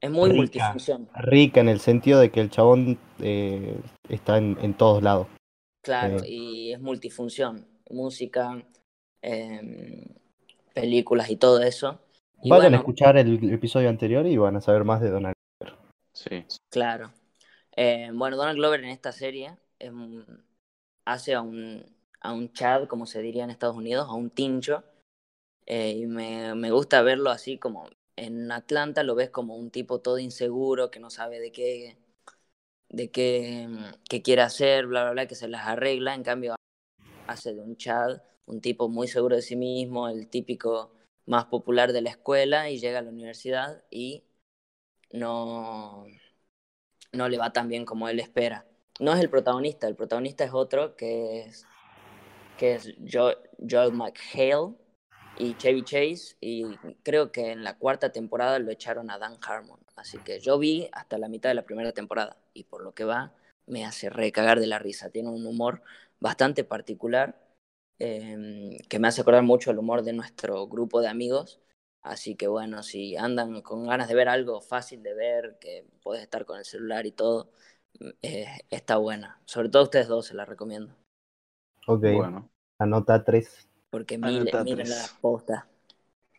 es 0.00 0.10
muy 0.10 0.30
rica. 0.30 0.36
multifunción. 0.36 1.08
rica 1.14 1.60
en 1.60 1.68
el 1.68 1.80
sentido 1.80 2.20
de 2.20 2.30
que 2.30 2.40
el 2.40 2.50
chabón 2.50 2.98
eh, 3.20 3.76
está 4.08 4.38
en, 4.38 4.56
en 4.62 4.74
todos 4.74 5.02
lados. 5.02 5.26
Claro, 5.82 6.18
Eh. 6.18 6.28
y 6.28 6.72
es 6.72 6.80
multifunción, 6.80 7.66
música, 7.90 8.62
em, 9.22 10.04
películas 10.74 11.30
y 11.30 11.36
todo 11.36 11.62
eso. 11.62 12.00
Y 12.42 12.50
Vayan 12.50 12.74
a 12.74 12.76
bueno, 12.76 12.78
escuchar 12.78 13.16
el 13.16 13.52
episodio 13.52 13.88
anterior 13.88 14.26
y 14.26 14.36
van 14.36 14.56
a 14.56 14.60
saber 14.60 14.84
más 14.84 15.00
de 15.00 15.10
Donald. 15.10 15.34
Sí. 16.12 16.44
claro. 16.68 17.12
Eh, 17.76 18.10
bueno, 18.14 18.36
Donald 18.36 18.58
Glover 18.58 18.80
en 18.80 18.90
esta 18.90 19.12
serie 19.12 19.56
es 19.78 19.90
un- 19.90 20.44
hace 21.04 21.34
a 21.34 21.42
un, 21.42 21.84
a 22.20 22.32
un 22.32 22.52
Chad, 22.52 22.86
como 22.88 23.06
se 23.06 23.22
diría 23.22 23.44
en 23.44 23.50
Estados 23.50 23.76
Unidos, 23.76 24.08
a 24.08 24.14
un 24.14 24.30
tincho. 24.30 24.84
Eh, 25.66 25.92
y 25.98 26.06
me, 26.06 26.54
me 26.54 26.70
gusta 26.72 27.02
verlo 27.02 27.30
así 27.30 27.58
como 27.58 27.88
en 28.16 28.52
Atlanta 28.52 29.02
lo 29.04 29.14
ves 29.14 29.30
como 29.30 29.56
un 29.56 29.70
tipo 29.70 30.00
todo 30.00 30.18
inseguro, 30.18 30.90
que 30.90 31.00
no 31.00 31.10
sabe 31.10 31.40
de 31.40 31.52
qué, 31.52 31.98
de 32.90 33.10
qué, 33.10 33.68
qué 34.08 34.22
quiere 34.22 34.42
hacer, 34.42 34.86
bla, 34.86 35.02
bla, 35.04 35.12
bla, 35.12 35.26
que 35.26 35.34
se 35.36 35.48
las 35.48 35.66
arregla. 35.66 36.14
En 36.14 36.22
cambio, 36.24 36.56
hace 37.28 37.54
de 37.54 37.60
un 37.62 37.76
Chad 37.76 38.22
un 38.50 38.60
tipo 38.60 38.88
muy 38.88 39.08
seguro 39.08 39.36
de 39.36 39.42
sí 39.42 39.56
mismo, 39.56 40.08
el 40.08 40.28
típico 40.28 40.92
más 41.26 41.46
popular 41.46 41.92
de 41.92 42.02
la 42.02 42.10
escuela, 42.10 42.68
y 42.70 42.78
llega 42.78 42.98
a 42.98 43.02
la 43.02 43.10
universidad 43.10 43.84
y 43.90 44.24
no, 45.12 46.06
no 47.12 47.28
le 47.28 47.38
va 47.38 47.52
tan 47.52 47.68
bien 47.68 47.84
como 47.84 48.08
él 48.08 48.20
espera. 48.20 48.66
No 48.98 49.12
es 49.14 49.20
el 49.20 49.30
protagonista, 49.30 49.86
el 49.86 49.94
protagonista 49.96 50.44
es 50.44 50.52
otro 50.52 50.96
que 50.96 51.42
es, 51.42 51.66
que 52.58 52.74
es 52.74 52.94
Jo- 53.10 53.38
Joel 53.68 53.92
McHale 53.92 54.74
y 55.38 55.54
Chevy 55.54 55.84
Chase, 55.84 56.36
y 56.40 56.64
creo 57.02 57.32
que 57.32 57.52
en 57.52 57.64
la 57.64 57.78
cuarta 57.78 58.10
temporada 58.12 58.58
lo 58.58 58.70
echaron 58.70 59.10
a 59.10 59.18
Dan 59.18 59.38
Harmon. 59.46 59.80
Así 59.96 60.18
que 60.18 60.40
yo 60.40 60.58
vi 60.58 60.88
hasta 60.92 61.18
la 61.18 61.28
mitad 61.28 61.50
de 61.50 61.54
la 61.54 61.62
primera 61.64 61.92
temporada, 61.92 62.36
y 62.52 62.64
por 62.64 62.82
lo 62.82 62.92
que 62.92 63.04
va, 63.04 63.32
me 63.66 63.84
hace 63.86 64.10
recagar 64.10 64.58
de 64.60 64.66
la 64.66 64.78
risa. 64.78 65.10
Tiene 65.10 65.30
un 65.30 65.46
humor 65.46 65.82
bastante 66.18 66.64
particular, 66.64 67.38
eh, 68.00 68.78
que 68.88 68.98
me 68.98 69.08
hace 69.08 69.22
acordar 69.22 69.42
mucho 69.44 69.70
el 69.70 69.78
humor 69.78 70.02
de 70.02 70.12
nuestro 70.14 70.66
grupo 70.68 71.00
de 71.02 71.08
amigos. 71.08 71.60
Así 72.02 72.34
que 72.36 72.48
bueno, 72.48 72.82
si 72.82 73.16
andan 73.16 73.62
con 73.62 73.86
ganas 73.86 74.08
de 74.08 74.14
ver 74.14 74.28
algo 74.28 74.60
fácil 74.62 75.02
de 75.02 75.14
ver, 75.14 75.58
que 75.60 75.86
puedes 76.02 76.22
estar 76.24 76.46
con 76.46 76.58
el 76.58 76.64
celular 76.64 77.06
y 77.06 77.12
todo, 77.12 77.52
eh, 78.22 78.46
está 78.70 78.96
buena. 78.98 79.40
Sobre 79.46 79.68
todo 79.70 79.82
a 79.82 79.84
ustedes 79.86 80.08
dos 80.08 80.26
se 80.26 80.34
la 80.34 80.44
recomiendo. 80.46 80.96
Ok, 81.86 82.04
Bueno. 82.12 82.50
anota 82.78 83.22
tres. 83.24 83.68
Porque 83.90 84.18
Anota 84.22 84.64
miren, 84.64 84.88
la 84.88 85.08
posta. 85.20 85.68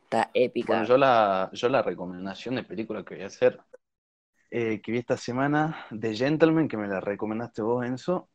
Está 0.04 0.32
épica. 0.34 0.68
Bueno, 0.68 0.86
yo 0.86 0.98
la, 0.98 1.50
yo 1.54 1.70
la 1.70 1.82
recomendación 1.82 2.56
de 2.56 2.64
película 2.64 3.04
que 3.04 3.16
voy 3.16 3.24
a 3.24 3.28
hacer, 3.28 3.60
eh, 4.52 4.82
que 4.82 4.92
vi 4.92 5.00
esta 5.00 5.18
semana, 5.18 5.86
The 6.00 6.16
Gentleman, 6.16 6.68
que 6.68 6.78
me 6.78 6.88
la 6.88 7.00
recomendaste 7.02 7.62
vos, 7.64 7.86
Enzo, 7.86 8.30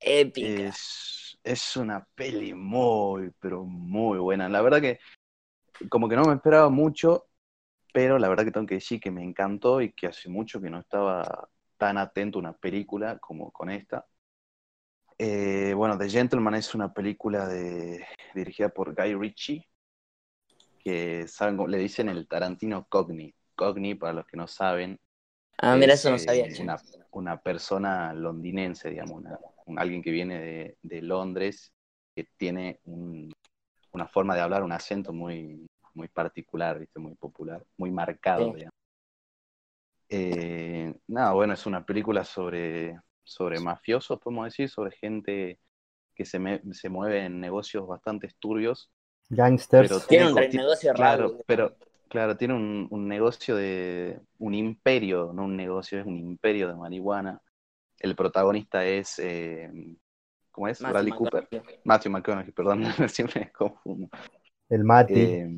épica. 0.00 0.64
es, 0.64 1.21
es 1.44 1.76
una 1.76 2.06
peli 2.14 2.54
muy, 2.54 3.32
pero 3.40 3.64
muy 3.64 4.18
buena. 4.18 4.48
La 4.48 4.62
verdad 4.62 4.80
que 4.80 4.98
como 5.88 6.08
que 6.08 6.16
no 6.16 6.24
me 6.26 6.34
esperaba 6.34 6.68
mucho, 6.70 7.26
pero 7.92 8.18
la 8.18 8.28
verdad 8.28 8.44
que 8.44 8.52
tengo 8.52 8.66
que 8.66 8.76
decir 8.76 9.00
que 9.00 9.10
me 9.10 9.24
encantó 9.24 9.80
y 9.80 9.92
que 9.92 10.06
hace 10.08 10.28
mucho 10.28 10.60
que 10.60 10.70
no 10.70 10.78
estaba 10.80 11.48
tan 11.76 11.98
atento 11.98 12.38
a 12.38 12.40
una 12.40 12.52
película 12.52 13.18
como 13.18 13.50
con 13.50 13.70
esta. 13.70 14.06
Eh, 15.18 15.72
bueno, 15.76 15.96
The 15.98 16.08
Gentleman 16.08 16.54
es 16.54 16.74
una 16.74 16.92
película 16.92 17.46
de, 17.46 18.04
dirigida 18.34 18.68
por 18.70 18.94
Guy 18.94 19.14
Ritchie, 19.14 19.68
que 20.82 21.26
saben, 21.28 21.58
le 21.70 21.78
dicen 21.78 22.08
el 22.08 22.26
Tarantino 22.26 22.86
Cogni. 22.88 23.34
Cogni, 23.54 23.94
para 23.94 24.14
los 24.14 24.26
que 24.26 24.36
no 24.36 24.48
saben, 24.48 24.98
ah, 25.58 25.76
mira, 25.76 25.94
es, 25.94 26.00
eso 26.00 26.10
no 26.10 26.16
eh, 26.16 26.24
sabía. 26.24 26.48
che. 26.48 26.62
una, 26.62 26.76
una 27.12 27.40
persona 27.40 28.12
londinense, 28.14 28.90
digamos, 28.90 29.20
una- 29.20 29.38
un- 29.66 29.78
alguien 29.78 30.02
que 30.02 30.10
viene 30.10 30.38
de, 30.40 30.78
de 30.82 31.02
Londres, 31.02 31.72
que 32.14 32.24
tiene 32.36 32.80
un- 32.84 33.32
una 33.92 34.08
forma 34.08 34.34
de 34.34 34.42
hablar, 34.42 34.62
un 34.64 34.72
acento 34.72 35.12
muy, 35.12 35.66
muy 35.94 36.08
particular, 36.08 36.78
¿viste? 36.80 37.00
muy 37.00 37.14
popular, 37.16 37.64
muy 37.78 37.90
marcado, 37.92 38.54
Sí. 38.56 38.66
Eh, 40.08 40.94
nada, 41.06 41.32
bueno, 41.32 41.54
es 41.54 41.64
una 41.66 41.84
película 41.86 42.24
sobre, 42.24 43.00
sobre 43.24 43.60
mafiosos, 43.60 44.20
podemos 44.20 44.44
decir, 44.46 44.68
sobre 44.68 44.92
gente 44.96 45.58
que 46.14 46.24
se, 46.26 46.38
me- 46.38 46.62
se 46.72 46.88
mueve 46.90 47.24
en 47.26 47.40
negocios 47.40 47.86
bastante 47.86 48.28
turbios, 48.40 48.90
Gangsters. 49.30 49.90
pero 49.90 50.06
Tiene 50.06 50.32
un 50.32 50.34
negocio 50.52 50.92
claro, 50.92 51.34
raro. 51.34 51.44
pero 51.46 51.76
claro, 52.08 52.36
tiene 52.38 52.54
un, 52.54 52.88
un 52.90 53.08
negocio 53.08 53.56
de 53.56 54.20
un 54.38 54.54
imperio, 54.54 55.32
no 55.34 55.44
un 55.46 55.56
negocio, 55.56 56.00
es 56.00 56.06
un 56.06 56.18
imperio 56.18 56.68
de 56.68 56.74
marihuana. 56.76 57.40
El 58.02 58.16
protagonista 58.16 58.84
es 58.84 59.18
eh, 59.20 59.70
¿cómo 60.50 60.68
es? 60.68 60.80
Matthew 60.80 60.92
Bradley 60.94 61.12
Cooper. 61.18 61.48
Matthew 61.84 62.12
McConaughey, 62.12 62.52
perdón, 62.52 62.84
siempre 63.08 63.40
me 63.40 63.52
confundo. 63.52 64.08
el 64.68 64.84
Mati. 64.84 65.14
Eh, 65.14 65.48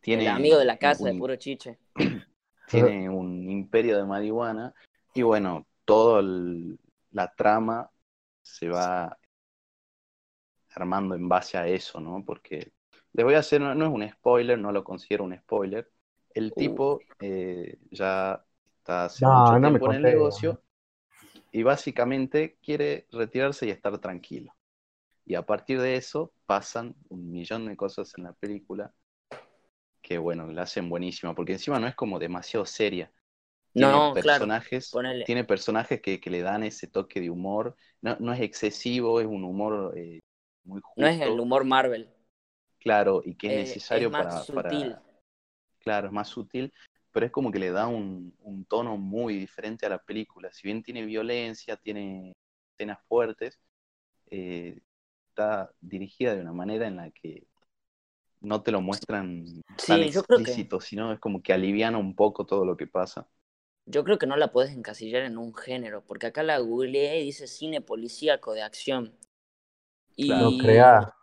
tiene 0.00 0.22
El 0.22 0.28
amigo 0.28 0.58
de 0.58 0.64
la 0.64 0.76
casa 0.78 1.04
de 1.04 1.12
un- 1.12 1.18
puro 1.20 1.36
chiche. 1.36 1.78
tiene 2.68 3.08
un 3.08 3.48
imperio 3.50 3.96
de 3.98 4.04
marihuana 4.04 4.74
y 5.14 5.22
bueno, 5.22 5.66
toda 5.84 6.22
la 7.12 7.32
trama 7.36 7.90
se 8.42 8.68
va 8.68 9.16
armando 10.74 11.14
en 11.14 11.28
base 11.28 11.56
a 11.56 11.66
eso, 11.66 12.00
¿no? 12.00 12.24
Porque 12.24 12.72
les 13.12 13.24
voy 13.24 13.34
a 13.34 13.38
hacer, 13.38 13.60
no, 13.60 13.74
no 13.74 13.86
es 13.86 13.92
un 13.92 14.10
spoiler, 14.10 14.58
no 14.58 14.72
lo 14.72 14.82
considero 14.82 15.24
un 15.24 15.36
spoiler. 15.36 15.90
El 16.34 16.50
Uh. 16.50 16.58
tipo 16.58 17.00
eh, 17.20 17.78
ya 17.90 18.44
está 18.78 19.04
hace 19.04 19.24
No, 19.24 19.38
mucho 19.38 19.52
no 19.52 19.70
me 19.70 19.78
tiempo 19.78 19.90
en 19.92 19.96
el 19.96 20.02
negocio 20.02 20.62
y 21.54 21.62
básicamente 21.62 22.58
quiere 22.64 23.06
retirarse 23.12 23.66
y 23.66 23.70
estar 23.70 23.96
tranquilo. 24.00 24.52
Y 25.24 25.36
a 25.36 25.42
partir 25.46 25.80
de 25.80 25.96
eso 25.96 26.32
pasan 26.46 26.96
un 27.08 27.30
millón 27.30 27.66
de 27.66 27.76
cosas 27.76 28.12
en 28.18 28.24
la 28.24 28.32
película 28.32 28.92
que, 30.02 30.18
bueno, 30.18 30.48
la 30.48 30.62
hacen 30.62 30.88
buenísima, 30.88 31.32
porque 31.34 31.52
encima 31.52 31.78
no 31.78 31.86
es 31.86 31.94
como 31.94 32.18
demasiado 32.18 32.66
seria. 32.66 33.12
Tiene 33.72 33.92
No, 33.92 34.14
claro, 34.14 34.46
personajes, 34.46 34.90
ponele. 34.90 35.24
tiene 35.26 35.44
personajes 35.44 36.00
que, 36.00 36.20
que 36.20 36.30
le 36.30 36.42
dan 36.42 36.64
ese 36.64 36.88
toque 36.88 37.20
de 37.20 37.30
humor. 37.30 37.76
No, 38.02 38.16
no 38.18 38.32
es 38.32 38.40
excesivo, 38.40 39.20
es 39.20 39.26
un 39.26 39.44
humor 39.44 39.94
eh, 39.96 40.20
muy 40.64 40.80
justo, 40.80 41.00
No 41.02 41.06
es 41.06 41.20
el 41.20 41.38
humor 41.40 41.64
Marvel. 41.64 42.08
claro, 42.80 43.22
y 43.24 43.36
que 43.36 43.46
es 43.48 43.52
eh, 43.52 43.58
necesario 43.68 44.08
es 44.08 44.12
más 44.12 44.46
para, 44.50 44.62
para-. 44.62 45.02
Claro, 45.78 46.06
es 46.08 46.12
más 46.12 46.28
sutil, 46.28 46.72
pero 47.14 47.26
es 47.26 47.32
como 47.32 47.52
que 47.52 47.60
le 47.60 47.72
da 47.72 47.88
un, 47.88 48.36
un 48.40 48.66
tono 48.66 48.98
muy 48.98 49.36
diferente 49.38 49.86
a 49.86 49.90
la 49.90 50.00
película. 50.04 50.52
Si 50.52 50.68
bien 50.68 50.84
tiene 50.84 51.06
violencia, 51.06 51.78
tiene 51.78 52.34
escenas 52.74 53.00
fuertes, 53.08 53.60
eh, 54.30 54.80
está 55.30 55.72
dirigida 55.80 56.34
de 56.36 56.42
una 56.42 56.52
manera 56.54 56.86
en 56.88 56.96
la 56.96 57.10
que 57.12 57.46
no 58.40 58.62
te 58.62 58.72
lo 58.72 58.80
muestran 58.80 59.44
Sí, 59.78 59.86
tan 59.88 60.02
que- 60.02 60.04
explícito, 60.04 60.80
sino 60.80 61.12
es 61.12 61.20
como 61.20 61.42
que 61.42 61.52
aliviana 61.52 61.98
un 61.98 62.14
poco 62.16 62.46
todo 62.46 62.64
lo 62.64 62.76
que 62.76 62.86
pasa. 62.86 63.28
Yo 63.86 64.04
creo 64.04 64.18
que 64.18 64.26
no 64.26 64.36
la 64.36 64.52
puedes 64.52 64.72
encasillar 64.72 65.22
en 65.22 65.38
un 65.38 65.54
género, 65.54 66.04
porque 66.04 66.26
acá 66.26 66.42
la 66.42 66.58
googleé 66.58 67.20
y 67.20 67.24
dice 67.24 67.46
cine 67.46 67.80
policíaco 67.80 68.52
de 68.52 68.60
acción. 68.60 69.16
Y 70.16 70.26
Claro. 70.26 70.50
No 70.50 70.58
crea. 70.58 71.14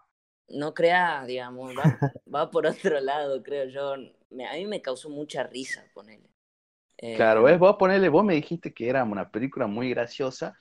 no 0.50 0.74
crea, 0.74 1.25
digamos, 1.25 1.77
va, 1.77 1.95
va 2.33 2.51
por 2.51 2.67
otro 2.67 3.00
lado, 3.01 3.43
creo 3.43 3.65
yo. 3.69 3.95
Me- 4.31 4.47
a 4.47 4.53
mí 4.55 4.65
me 4.65 4.81
causó 4.81 5.09
mucha 5.09 5.43
risa, 5.43 5.83
ponele. 5.93 6.29
Eh, 7.00 7.17
Claro, 7.17 7.43
¿ves? 7.43 7.59
Vos 7.59 7.75
ponele, 7.77 8.07
vos 8.09 8.23
me 8.23 8.35
dijiste 8.35 8.73
que 8.73 8.88
era 8.89 9.03
una 9.03 9.29
película 9.29 9.67
muy 9.67 9.89
graciosa 9.89 10.57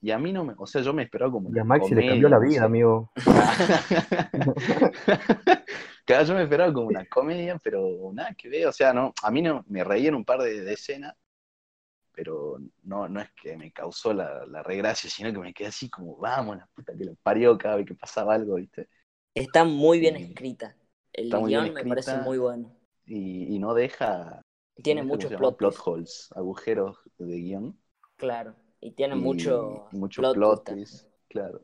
y 0.00 0.10
a 0.12 0.18
mí 0.18 0.32
no 0.32 0.44
me, 0.44 0.54
o 0.58 0.66
sea, 0.66 0.82
yo 0.82 0.92
me 0.94 1.02
esperaba 1.04 1.30
como 1.32 1.50
Y 1.52 1.58
a 1.58 1.64
Maxi 1.64 1.94
le 1.94 2.04
cambió 2.04 2.28
la 2.28 2.38
vida, 2.38 2.64
amigo. 2.64 3.12
Claro, 6.04 6.24
yo 6.26 6.34
me 6.34 6.42
esperaba 6.42 6.72
como 6.72 6.88
una 6.88 7.04
comedia, 7.06 7.56
pero 7.62 8.10
nada 8.12 8.34
que 8.34 8.48
ver, 8.48 8.66
o 8.66 8.72
sea, 8.72 8.92
no, 8.92 9.12
a 9.22 9.30
mí 9.30 9.42
no, 9.42 9.64
me 9.68 9.84
reí 9.84 10.06
en 10.08 10.14
un 10.16 10.24
par 10.24 10.40
de, 10.42 10.60
de 10.62 10.72
escenas, 10.72 11.14
pero 12.12 12.58
no, 12.84 13.08
no 13.08 13.20
es 13.20 13.30
que 13.32 13.56
me 13.56 13.72
causó 13.72 14.12
la, 14.14 14.44
la 14.46 14.62
regracia, 14.62 15.08
sino 15.10 15.32
que 15.32 15.38
me 15.38 15.54
quedé 15.54 15.68
así 15.68 15.88
como, 15.90 16.16
vamos, 16.18 16.56
la 16.58 16.66
puta 16.74 16.92
que 16.96 17.04
lo 17.04 17.14
parió 17.16 17.56
cada 17.58 17.76
vez 17.76 17.86
que 17.86 17.94
pasaba 17.94 18.34
algo, 18.34 18.56
¿viste? 18.56 18.88
Está 19.34 19.64
muy 19.64 19.98
bien 19.98 20.14
escrita. 20.16 20.76
El 21.12 21.42
guion 21.42 21.72
me 21.72 21.84
parece 21.84 22.16
muy 22.16 22.38
bueno. 22.38 22.76
Y, 23.12 23.56
y 23.56 23.58
no 23.58 23.74
deja, 23.74 24.40
Tiene 24.82 25.02
muchos 25.02 25.32
plot 25.34 25.76
holes, 25.84 26.28
agujeros 26.36 26.96
de 27.18 27.36
guion. 27.36 27.78
claro. 28.16 28.54
Y 28.80 28.92
tiene 28.92 29.14
y 29.14 29.18
mucho, 29.18 29.88
mucho 29.90 30.22
plot 30.22 30.34
plot, 30.36 30.64
twist 30.64 31.06
claro. 31.28 31.60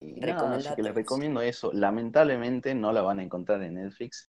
Y 0.00 0.20
nada, 0.20 0.56
así 0.56 0.74
que 0.74 0.82
les 0.82 0.94
recomiendo 0.94 1.40
eso. 1.40 1.72
Lamentablemente 1.72 2.74
no 2.74 2.92
la 2.92 3.02
van 3.02 3.18
a 3.18 3.22
encontrar 3.22 3.62
en 3.62 3.74
Netflix, 3.74 4.28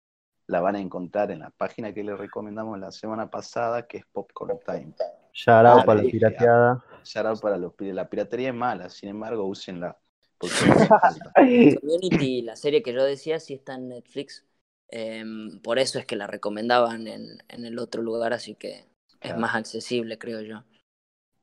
la 0.47 0.61
van 0.61 0.75
a 0.75 0.79
encontrar 0.79 1.31
en 1.31 1.39
la 1.39 1.49
página 1.51 1.93
que 1.93 2.03
les 2.03 2.17
recomendamos 2.17 2.77
la 2.79 2.91
semana 2.91 3.29
pasada, 3.31 3.87
que 3.87 3.97
es 3.97 4.05
Popcorn 4.11 4.59
Time. 4.65 4.93
Shout 5.33 5.65
out 5.65 5.81
Ah, 5.81 5.85
para 5.85 6.03
la 6.03 6.09
pirateada. 6.09 6.83
Shout 7.03 7.25
out 7.25 7.41
para 7.41 7.57
los 7.57 7.73
la 7.79 8.07
piratería 8.09 8.49
es 8.49 8.55
mala, 8.55 8.89
sin 8.89 9.09
embargo, 9.09 9.45
úsenla. 9.45 9.97
Porque 10.37 10.55
no 10.67 10.73
hace 10.73 10.93
falta. 10.99 11.35
Community, 11.81 12.41
la 12.41 12.55
serie 12.55 12.83
que 12.83 12.93
yo 12.93 13.03
decía, 13.03 13.39
sí 13.39 13.53
está 13.53 13.75
en 13.75 13.89
Netflix. 13.89 14.45
Em, 14.89 15.59
por 15.61 15.79
eso 15.79 15.99
es 15.99 16.05
que 16.05 16.15
la 16.15 16.27
recomendaban 16.27 17.07
en, 17.07 17.39
en 17.47 17.65
el 17.65 17.79
otro 17.79 18.01
lugar, 18.01 18.33
así 18.33 18.55
que 18.55 18.85
es 19.21 19.35
más 19.37 19.55
accesible, 19.55 20.17
creo 20.17 20.41
yo. 20.41 20.63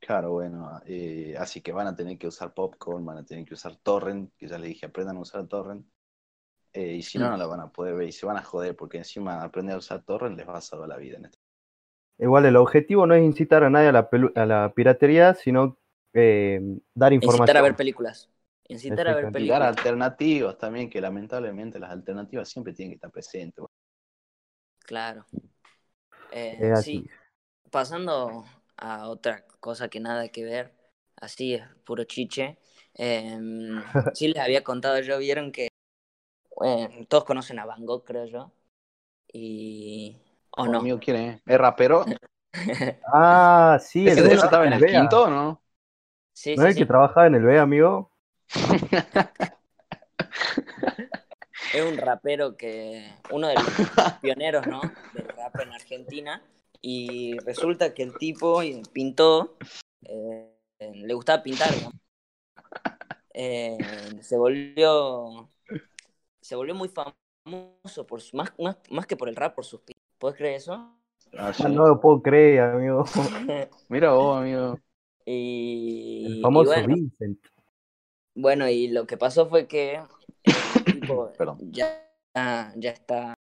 Claro, 0.01 0.33
bueno, 0.33 0.81
eh, 0.87 1.35
así 1.39 1.61
que 1.61 1.71
van 1.73 1.87
a 1.87 1.95
tener 1.95 2.19
que 2.19 2.27
usar 2.27 2.53
Popcorn, 2.53 3.05
van 3.05 3.19
a 3.19 3.25
tener 3.25 3.45
que 3.45 3.55
usar 3.55 3.77
Torrent, 3.77 4.33
que 4.37 4.49
ya 4.49 4.59
les 4.59 4.71
dije, 4.71 4.87
aprendan 4.87 5.17
a 5.17 5.21
usar 5.21 5.47
Torrent. 5.47 5.87
Eh, 6.73 6.95
y 6.95 7.03
si 7.03 7.19
no, 7.19 7.31
no 7.31 7.37
la 7.37 7.47
van 7.47 7.61
a 7.61 7.71
poder 7.71 7.95
ver 7.95 8.09
y 8.09 8.13
se 8.13 8.27
van 8.27 8.37
a 8.37 8.43
joder, 8.43 8.75
porque 8.75 8.99
encima 8.99 9.43
aprender 9.43 9.75
a 9.75 9.79
usar 9.79 10.03
Torrent 10.03 10.37
les 10.37 10.49
va 10.49 10.57
a 10.57 10.61
salvar 10.61 10.89
la 10.89 10.97
vida 10.97 11.19
en 11.19 11.27
esto. 11.27 11.39
Igual 12.19 12.47
el 12.47 12.57
objetivo 12.57 13.07
no 13.07 13.15
es 13.15 13.23
incitar 13.23 13.63
a 13.65 13.71
nadie 13.71 13.89
a 13.89 13.93
la, 13.93 14.09
a 14.35 14.47
la 14.47 14.73
piratería, 14.75 15.35
sino 15.35 15.79
eh, 16.15 16.61
dar 16.95 17.13
información. 17.13 17.45
Incitar 17.45 17.57
a 17.59 17.63
ver 17.63 17.77
películas. 17.77 18.29
Incitar 18.75 19.07
a 19.09 19.15
ver 19.15 19.31
películas. 19.31 19.71
alternativas 19.71 20.59
también, 20.59 20.91
que 20.91 21.01
lamentablemente 21.01 21.79
las 21.79 21.91
alternativas 21.93 22.49
siempre 22.49 22.73
tienen 22.73 22.93
que 22.93 22.97
estar 22.97 23.11
presentes. 23.13 23.65
Claro. 24.87 25.27
Eh, 26.31 26.73
sí, 26.75 27.07
pasando 27.71 28.45
a 28.77 29.09
otra 29.09 29.47
cosa 29.61 29.89
que 29.89 30.01
nada 30.01 30.29
que 30.31 30.45
ver, 30.45 30.75
así 31.17 31.55
es 31.55 31.65
puro 31.85 32.05
chiche. 32.05 32.59
em, 32.95 33.85
sí 34.13 34.29
les 34.29 34.43
había 34.43 34.65
contado 34.65 35.01
yo, 35.01 35.19
vieron 35.19 35.53
que 35.53 35.69
eh, 36.65 37.07
todos 37.09 37.25
conocen 37.25 37.59
a 37.59 37.67
Van 37.67 37.87
Gogh, 37.87 38.05
creo 38.05 38.27
yo. 38.27 38.53
Y. 39.33 40.17
¿O 40.53 40.69
no? 40.69 40.81
Amigo, 40.81 40.99
¿quién 41.01 41.17
es? 41.17 41.43
¿Es 41.47 41.59
rapero? 41.59 42.17
Ah, 43.15 43.79
sí, 43.83 44.09
¿Ese 44.09 44.23
el 44.23 44.23
de 44.23 44.33
BEA, 44.33 44.35
eso 44.35 44.47
estaba 44.47 44.67
en 44.67 44.73
el 44.75 44.79
BEA. 44.79 44.85
quinto 44.85 45.29
no? 45.31 45.63
sí, 46.33 46.57
¿No 46.57 46.63
sí, 46.63 46.67
es 46.67 46.73
el 46.73 46.77
sí. 46.77 46.81
que 46.81 46.87
trabajaba 46.87 47.29
en 47.29 47.37
el 47.37 47.45
B, 47.45 47.59
amigo? 47.61 48.12
Es 51.73 51.83
un 51.83 51.97
rapero 51.97 52.57
que. 52.57 53.05
Uno 53.31 53.49
de 53.49 53.55
los 53.55 53.65
pioneros, 54.21 54.67
¿no? 54.67 54.83
Del 55.15 55.29
rap 55.37 55.59
en 55.61 55.73
Argentina. 55.73 56.43
Y 56.81 57.39
resulta 57.41 57.95
que 57.95 58.03
el 58.03 58.17
tipo 58.19 58.61
pintó. 58.93 59.57
eh, 60.05 60.49
le 60.95 61.15
gustaba 61.15 61.43
pintar, 61.43 61.71
¿no? 61.83 61.93
Eh, 63.35 63.79
se 64.21 64.37
volvió. 64.37 65.49
Se 66.41 66.57
volvió 66.57 66.75
muy 66.75 66.89
famoso, 66.89 68.07
por 68.07 68.21
su- 68.21 68.37
más, 68.37 68.53
más, 68.59 68.79
más 68.91 69.07
que 69.07 69.17
por 69.17 69.29
el 69.29 69.37
rap, 69.37 69.55
por 69.55 69.65
sus 69.65 69.81
pinturas. 69.81 70.03
¿Puedes 70.19 70.37
creer 70.37 70.57
eso? 70.57 70.95
Ah, 71.39 71.53
sí. 71.53 71.63
Ah, 71.65 71.69
no 71.69 71.87
lo 71.89 72.01
puedo 72.01 72.23
creer, 72.23 72.61
amigo. 72.61 73.05
Mira 73.89 74.13
vos, 74.13 74.39
amigo. 74.41 74.79
y, 75.25 76.27
El 76.27 76.39
y 76.39 76.43
famoso 76.43 76.67
bueno, 76.67 76.89
Vincent. 76.89 77.39
Bueno, 78.35 78.69
y 78.69 78.89
lo 78.89 79.07
que 79.07 79.17
pasó 79.17 79.47
fue 79.49 79.67
que 79.67 80.01
el 80.45 80.85
tipo 80.85 81.33
ya, 81.61 82.03
ya 82.77 82.91
está 82.91 83.35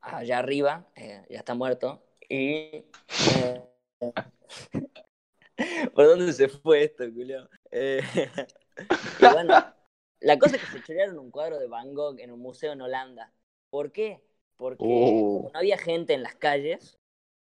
allá 0.00 0.38
arriba, 0.38 0.86
eh, 0.96 1.24
ya 1.28 1.38
está 1.38 1.54
muerto. 1.54 2.02
Y. 2.28 2.84
eh, 3.36 3.62
¿Por 5.94 6.06
dónde 6.06 6.32
se 6.32 6.48
fue 6.48 6.84
esto, 6.84 7.04
Julio? 7.12 7.48
Eh, 7.70 8.00
y 9.20 9.26
bueno, 9.32 9.54
la 10.20 10.38
cosa 10.38 10.56
es 10.56 10.62
que 10.62 10.78
se 10.78 10.82
chorearon 10.82 11.18
un 11.18 11.30
cuadro 11.30 11.58
de 11.58 11.68
Van 11.68 11.94
Gogh 11.94 12.18
en 12.20 12.30
un 12.30 12.40
museo 12.40 12.72
en 12.72 12.80
Holanda. 12.80 13.32
¿Por 13.70 13.92
qué? 13.92 14.22
Porque 14.56 14.84
Oh. 14.84 15.50
no 15.52 15.58
había 15.58 15.76
gente 15.78 16.14
en 16.14 16.22
las 16.22 16.34
calles, 16.36 16.98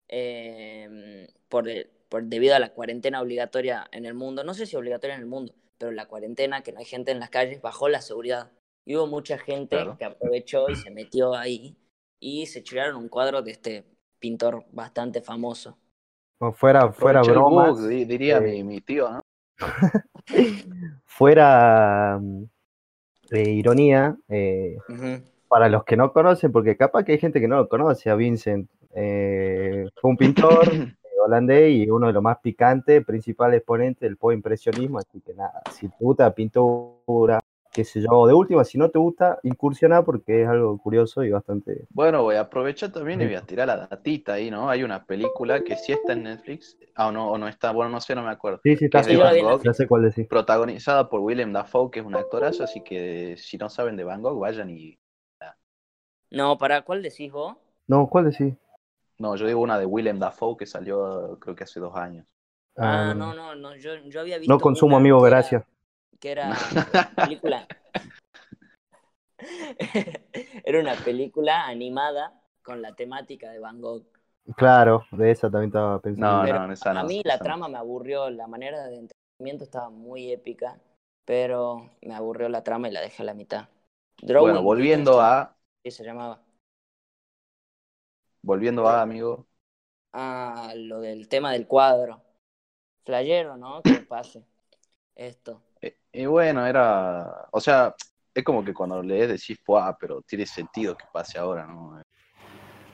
eh, 0.09 1.29
por, 1.49 1.67
por- 2.09 2.25
debido 2.25 2.55
a 2.57 2.59
la 2.59 2.73
cuarentena 2.73 3.21
obligatoria 3.23 3.87
en 3.93 4.05
el 4.07 4.15
mundo, 4.15 4.43
no 4.45 4.55
sé 4.55 4.67
si 4.67 4.77
obligatoria 4.77 5.15
en 5.15 5.21
el 5.23 5.27
mundo, 5.27 5.55
pero 5.79 5.93
la 5.93 6.07
cuarentena, 6.07 6.63
que 6.63 6.73
no 6.73 6.79
hay 6.81 6.85
gente 6.85 7.11
en 7.13 7.21
las 7.21 7.31
calles, 7.31 7.61
bajó 7.63 7.89
la 7.89 8.01
seguridad. 8.01 8.53
Y 8.85 8.97
hubo 8.97 9.07
mucha 9.07 9.39
gente 9.39 9.77
Claro. 9.77 9.97
que 9.99 10.05
aprovechó 10.05 10.69
y 10.71 10.75
se 10.77 10.91
metió 10.91 11.35
ahí 11.35 11.77
y 12.21 12.47
se 12.47 12.63
chorearon 12.63 12.97
un 12.97 13.09
cuadro 13.09 13.43
de 13.43 13.51
este 13.53 13.85
pintor 14.19 14.65
bastante 14.73 15.23
famoso. 15.23 15.79
O 16.39 16.53
fuera, 16.53 16.93
fuera 16.93 17.23
di- 17.89 18.05
diría 18.05 18.39
eh, 18.39 18.41
mi, 18.41 18.65
mi 18.65 18.81
tío, 18.81 19.09
¿no? 19.11 19.21
fuera 21.07 22.19
mm, 22.21 22.45
eh, 23.31 23.51
ironía, 23.51 24.17
eh, 24.29 24.77
para 25.49 25.69
los 25.69 25.85
que 25.85 25.97
no 25.97 26.13
conocen, 26.13 26.53
porque 26.53 26.77
capaz 26.77 27.05
que 27.05 27.13
hay 27.13 27.19
gente 27.19 27.41
que 27.41 27.49
no 27.49 27.57
lo 27.57 27.69
conoce 27.69 28.11
a 28.11 28.17
Vincent. 28.17 28.69
eh, 28.95 29.87
fue 30.01 30.11
un 30.11 30.17
pintor 30.17 30.69
holandés 31.25 31.73
y 31.73 31.91
uno 31.91 32.07
de 32.07 32.13
los 32.13 32.23
más 32.23 32.39
picantes, 32.39 33.05
principal 33.05 33.55
exponente 33.55 34.05
del 34.07 34.17
post-impresionismo, 34.17 34.99
así 34.99 35.21
que 35.21 35.35
nada, 35.35 35.63
si 35.71 35.89
te 35.89 35.97
gusta 35.99 36.25
la 36.25 36.35
pintura, 36.35 37.41
qué 37.75 37.85
sé 37.85 38.01
yo, 38.01 38.27
de 38.27 38.33
última, 38.33 38.63
si 38.63 38.79
no 38.79 38.89
te 38.89 38.99
gusta, 39.01 39.41
incursiona 39.43 40.05
porque 40.05 40.43
es 40.43 40.49
algo 40.49 40.79
curioso 40.79 41.25
y 41.25 41.31
bastante... 41.31 41.87
Bueno, 41.91 42.23
voy 42.23 42.37
a 42.37 42.43
aprovechar 42.43 42.93
también 42.93 43.21
y 43.21 43.27
voy 43.27 43.35
a 43.35 43.43
tirar 43.43 43.67
la 43.67 43.89
datita 43.89 44.35
ahí, 44.35 44.49
¿no? 44.49 44.71
Hay 44.71 44.85
una 44.85 45.05
película 45.05 45.65
que 45.65 45.75
sí 45.77 45.93
está 45.93 46.13
en 46.13 46.23
Netflix. 46.23 46.79
Ah, 46.95 47.09
o 47.09 47.13
no, 47.13 47.33
o 47.33 47.37
no 47.37 47.49
está, 47.49 47.73
bueno, 47.73 47.91
no 47.91 48.01
sé, 48.01 48.15
no 48.15 48.23
me 48.23 48.31
acuerdo. 48.31 48.61
Sí, 48.63 48.77
sí, 48.77 48.85
está 48.85 49.01
es 49.01 49.07
de 49.07 49.15
así, 49.15 49.43
Van 49.43 49.53
Gogh. 49.53 49.63
ya 49.65 49.75
sé 49.75 49.89
cuál 49.89 50.03
decir. 50.03 50.29
Protagonizada 50.29 51.09
por 51.09 51.19
Willem 51.19 51.53
Dafoe, 51.53 51.91
que 51.91 51.99
es 51.99 52.07
un 52.07 52.15
actorazo, 52.15 52.63
así 52.63 52.81
que 52.85 53.35
si 53.37 53.59
no 53.59 53.69
saben 53.69 53.97
de 53.97 54.05
Van 54.05 54.23
Gogh, 54.23 54.39
vayan 54.39 54.71
y... 54.71 54.97
No, 56.31 56.57
¿para 56.57 56.83
cuál 56.83 57.03
decís 57.03 57.33
vos? 57.33 57.57
No, 57.89 58.09
¿cuál 58.09 58.31
decís? 58.31 58.55
No, 59.19 59.37
yo 59.37 59.47
digo 59.47 59.61
una 59.61 59.79
de 59.79 59.87
Willem 59.87 60.19
Dafoe 60.19 60.57
que 60.57 60.67
salió 60.67 61.39
creo 61.41 61.55
que 61.55 61.65
hace 61.65 61.81
dos 61.81 61.95
años. 61.97 62.27
Ah, 62.77 63.11
Ah, 63.11 63.15
no, 63.15 63.35
no, 63.35 63.55
no, 63.55 63.77
yo, 63.77 63.95
yo 64.09 64.21
había 64.21 64.39
visto. 64.39 64.53
No 64.53 64.61
consumo, 64.61 64.97
amigo, 64.97 65.21
que 65.21 65.27
era- 65.29 65.37
gracias. 65.37 65.65
que 66.21 66.31
era 66.33 66.51
película. 67.17 67.67
era 70.65 70.81
una 70.81 70.95
película 70.95 71.67
animada 71.67 72.41
con 72.63 72.83
la 72.83 72.95
temática 72.95 73.51
de 73.51 73.59
Van 73.59 73.81
Gogh. 73.81 74.05
Claro, 74.57 75.05
de 75.13 75.31
esa 75.31 75.51
también 75.51 75.69
estaba 75.69 76.01
pensando. 76.01 76.39
No, 76.39 76.45
Pero 76.45 76.67
no, 76.67 76.73
esa 76.73 76.93
no. 76.93 77.01
a 77.01 77.05
mí 77.05 77.23
la 77.25 77.39
no. 77.39 77.45
trama 77.45 77.69
me 77.69 77.79
aburrió, 77.79 78.31
la 78.31 78.47
manera 78.47 78.85
de 78.87 78.97
entretenimiento 78.99 79.65
estaba 79.65 79.91
muy 79.91 80.33
épica 80.33 80.79
pero 81.25 81.91
me 82.03 82.15
aburrió 82.15 82.49
la 82.49 82.63
trama 82.63 82.89
y 82.89 82.93
la 82.93 83.01
dejé 83.01 83.23
a 83.23 83.27
la 83.27 83.35
mitad. 83.35 83.69
Bueno, 84.23 84.63
volviendo 84.63 85.21
a, 85.21 85.57
sí 85.83 85.91
se 85.91 86.05
llamaba. 86.05 86.44
Volviendo 88.45 88.87
a, 88.89 89.03
amigo, 89.03 89.47
Ah, 90.13 90.73
lo 90.77 91.01
del 91.01 91.29
tema 91.29 91.53
del 91.53 91.67
cuadro. 91.67 92.23
Flayero, 93.05 93.57
¿no? 93.57 93.83
Que 93.83 93.95
pase. 94.09 94.45
Esto. 95.15 95.63
Eh, 95.81 95.97
Y 96.13 96.27
bueno, 96.27 96.67
era, 96.67 97.49
o 97.51 97.61
sea, 97.61 97.95
es 98.33 98.45
como 98.45 98.65
que 98.65 98.73
cuando 98.73 99.03
lees 99.03 99.29
decís, 99.29 99.59
ah, 99.77 99.97
pero 99.99 100.23
tiene 100.23 100.47
sentido 100.47 100.97
que 100.97 101.05
pase 101.13 101.39
ahora, 101.39 101.67
¿no? 101.67 102.01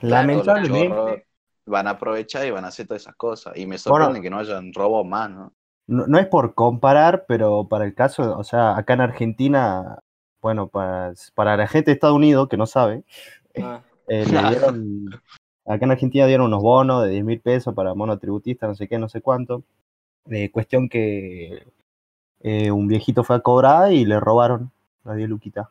Lamentablemente, 0.03 0.89
Los 0.89 0.99
chorros 0.99 1.21
van 1.67 1.87
a 1.87 1.91
aprovechar 1.91 2.47
y 2.47 2.51
van 2.51 2.65
a 2.65 2.69
hacer 2.69 2.87
todas 2.87 3.03
esas 3.03 3.17
cosas. 3.17 3.57
Y 3.57 3.67
me 3.67 3.77
sorprende 3.79 4.23
que 4.23 4.31
no 4.31 4.39
hayan 4.39 4.73
robos 4.73 5.07
más, 5.07 5.31
¿no? 5.31 5.53
no, 5.87 6.07
no 6.07 6.19
es 6.19 6.27
por 6.27 6.55
comparar, 6.55 7.25
pero 7.27 7.67
para 7.69 7.85
el 7.85 7.95
caso, 7.95 8.39
o 8.39 8.45
sea, 8.45 8.77
acá 8.77 8.95
en 8.95 9.01
Argentina, 9.03 9.99
bueno, 10.41 10.69
para, 10.69 11.13
para 11.35 11.57
la 11.57 11.67
gente 11.67 11.91
de 11.91 11.95
Estados 11.95 12.17
Unidos 12.17 12.49
que 12.49 12.57
no 12.57 12.67
sabe, 12.67 13.05
Ah, 13.61 13.83
eh, 14.07 14.25
le 14.25 14.43
dieron, 14.49 15.11
acá 15.75 15.85
en 15.85 15.91
Argentina 15.93 16.27
dieron 16.27 16.47
unos 16.47 16.63
bonos 16.63 17.05
de 17.05 17.11
10 17.11 17.25
mil 17.25 17.41
pesos 17.41 17.75
para 17.75 17.95
monotributistas, 17.95 18.69
no 18.69 18.75
sé 18.75 18.89
qué, 18.89 18.99
no 18.99 19.09
sé 19.09 19.21
cuánto. 19.21 19.63
Eh, 20.31 20.51
cuestión 20.51 20.89
que 20.89 21.67
eh, 22.41 22.71
un 22.71 22.87
viejito 22.89 23.25
fue 23.25 23.37
a 23.37 23.41
cobrar 23.41 23.93
y 23.93 24.05
le 24.05 24.21
robaron 24.21 24.71
las 25.05 25.17
10 25.17 25.29
luquitas. 25.29 25.69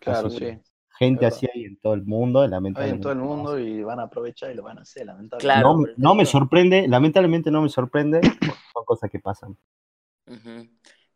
Claro, 0.00 0.28
Así 0.28 0.38
sí. 0.38 0.58
Gente 0.98 1.26
así 1.26 1.46
hay 1.54 1.64
en 1.64 1.76
todo 1.76 1.94
el 1.94 2.02
mundo, 2.04 2.42
Hay 2.42 2.48
lamentablemente. 2.48 2.96
en 2.96 3.02
todo 3.02 3.12
el 3.12 3.18
mundo 3.20 3.58
y 3.58 3.84
van 3.84 4.00
a 4.00 4.04
aprovechar 4.04 4.50
y 4.50 4.54
lo 4.54 4.64
van 4.64 4.78
a 4.78 4.82
hacer, 4.82 5.06
lamentablemente. 5.06 5.38
Claro. 5.38 5.94
no, 5.96 6.14
me- 6.14 6.22
no 6.22 6.26
sorprende, 6.26 6.88
lamentablemente 6.88 7.52
no 7.52 7.62
me 7.62 7.68
sorprende, 7.68 8.20
porque 8.40 8.62
son 8.72 8.84
cosas 8.84 9.08
que 9.10 9.20
pasan. 9.20 9.56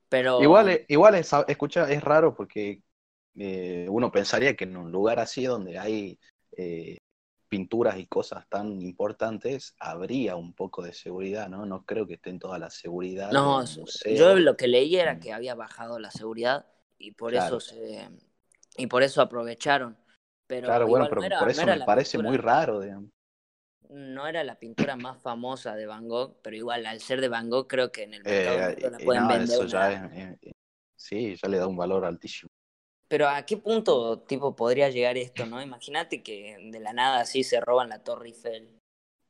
Pero. 0.08 0.40
Igual, 0.40 0.68
es- 0.68 0.80
igual 0.88 1.16
es, 1.16 1.32
escucha, 1.48 1.90
es 1.90 2.02
raro 2.04 2.32
porque 2.32 2.80
eh, 3.34 3.86
uno 3.90 4.12
pensaría 4.12 4.54
que 4.54 4.64
en 4.64 4.76
un 4.76 4.92
lugar 4.92 5.18
así 5.18 5.44
donde 5.44 5.78
hay 5.78 6.16
eh, 6.56 6.98
pinturas 7.56 7.98
y 7.98 8.06
cosas 8.06 8.48
tan 8.48 8.80
importantes, 8.80 9.74
habría 9.78 10.36
un 10.36 10.54
poco 10.54 10.80
de 10.80 10.94
seguridad, 10.94 11.50
¿no? 11.50 11.66
No 11.66 11.84
creo 11.84 12.06
que 12.06 12.14
estén 12.14 12.38
toda 12.38 12.58
la 12.58 12.70
seguridad. 12.70 13.30
No, 13.30 13.62
yo 14.06 14.34
lo 14.36 14.56
que 14.56 14.68
leí 14.68 14.96
era 14.96 15.20
que 15.20 15.34
había 15.34 15.54
bajado 15.54 15.98
la 15.98 16.10
seguridad 16.10 16.64
y 16.96 17.10
por 17.10 17.32
Claro. 17.32 17.58
eso 17.58 17.60
se 17.60 18.08
y 18.78 18.86
por 18.86 19.02
eso 19.02 19.20
aprovecharon. 19.20 19.98
Pero 20.46 20.68
Claro, 20.68 20.86
bueno, 20.86 21.04
pero 21.10 21.20
no 21.20 21.26
era- 21.26 21.38
por 21.40 21.50
eso 21.50 21.66
me 21.66 21.80
parece 21.84 22.16
pintura- 22.16 22.30
muy 22.30 22.38
raro, 22.38 22.80
digamos. 22.80 23.10
No 23.90 24.26
era 24.26 24.42
la 24.44 24.58
pintura 24.58 24.96
más 24.96 25.20
famosa 25.20 25.74
de 25.74 25.84
Van 25.84 26.08
Gogh, 26.08 26.40
pero 26.42 26.56
igual 26.56 26.86
al 26.86 27.00
ser 27.00 27.20
de 27.20 27.28
Van 27.28 27.50
Gogh 27.50 27.66
creo 27.68 27.92
que 27.92 28.04
en 28.04 28.14
el 28.14 28.24
mercado 28.24 28.70
Eh, 28.70 28.90
la 28.90 28.98
pueden 28.98 29.22
no, 29.24 29.28
vender. 29.28 29.44
eso 29.44 29.66
ya 29.66 29.92
es, 29.92 30.38
eh, 30.40 30.52
sí, 30.96 31.36
ya 31.36 31.48
le 31.50 31.58
da 31.58 31.66
un 31.66 31.76
valor 31.76 32.06
altísimo. 32.06 32.48
Pero 33.12 33.28
a 33.28 33.42
qué 33.42 33.58
punto 33.58 34.20
tipo 34.20 34.56
podría 34.56 34.88
llegar 34.88 35.18
esto, 35.18 35.44
¿no? 35.44 35.60
Imagínate 35.62 36.22
que 36.22 36.56
de 36.72 36.80
la 36.80 36.94
nada 36.94 37.20
así 37.20 37.44
se 37.44 37.60
roban 37.60 37.90
la 37.90 37.98
Torre 37.98 38.28
Eiffel. 38.28 38.70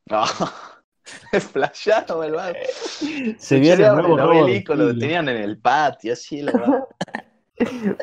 No, 0.09 0.23
es 1.33 1.43
flashado, 1.43 2.23
el 2.23 2.31
vago. 2.31 2.55
Se 3.39 3.59
viene 3.59 3.85
el 3.85 3.93
nuevo 3.93 4.13
obelisco, 4.13 4.73
lo 4.73 4.97
tenían 4.97 5.27
en 5.27 5.35
el 5.35 5.57
patio, 5.59 6.13
así, 6.13 6.41
vago. 6.43 6.87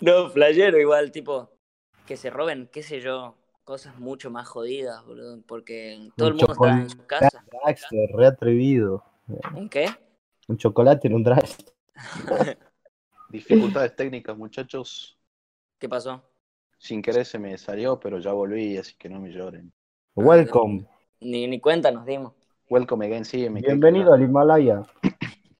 No, 0.00 0.30
flayero 0.30 0.78
igual, 0.78 1.10
tipo, 1.10 1.50
que 2.06 2.16
se 2.16 2.30
roben, 2.30 2.70
qué 2.72 2.82
sé 2.82 3.00
yo, 3.00 3.34
cosas 3.64 3.98
mucho 3.98 4.30
más 4.30 4.48
jodidas, 4.48 5.04
boludo, 5.04 5.42
porque 5.46 6.08
todo 6.16 6.28
el 6.28 6.34
Un 6.34 6.38
mundo 6.38 6.52
está 6.52 6.70
en 6.70 6.90
su 6.90 7.04
casa. 7.04 7.44
Dragster, 7.50 8.10
re 8.14 8.26
atrevido. 8.26 9.04
¿Un 9.54 9.68
qué? 9.68 9.88
Un 10.48 10.56
chocolate 10.56 11.08
en 11.08 11.14
un 11.14 11.24
dragster. 11.24 11.74
Dificultades 13.28 13.94
técnicas, 13.96 14.36
muchachos. 14.36 15.18
¿Qué 15.78 15.88
pasó? 15.88 16.22
Sin 16.78 17.02
querer 17.02 17.24
se 17.26 17.38
me 17.38 17.56
salió, 17.58 17.98
pero 17.98 18.18
ya 18.18 18.32
volví, 18.32 18.76
así 18.76 18.94
que 18.96 19.08
no 19.08 19.20
me 19.20 19.30
lloren. 19.30 19.72
Welcome. 20.14 20.86
Ni, 21.20 21.46
ni 21.46 21.60
cuenta 21.60 21.90
nos 21.90 22.06
dimos. 22.06 22.34
Welcome 22.68 23.06
again, 23.06 23.24
sí, 23.24 23.48
me 23.48 23.60
Bienvenido 23.60 24.12
al 24.12 24.22
Himalaya. 24.22 24.82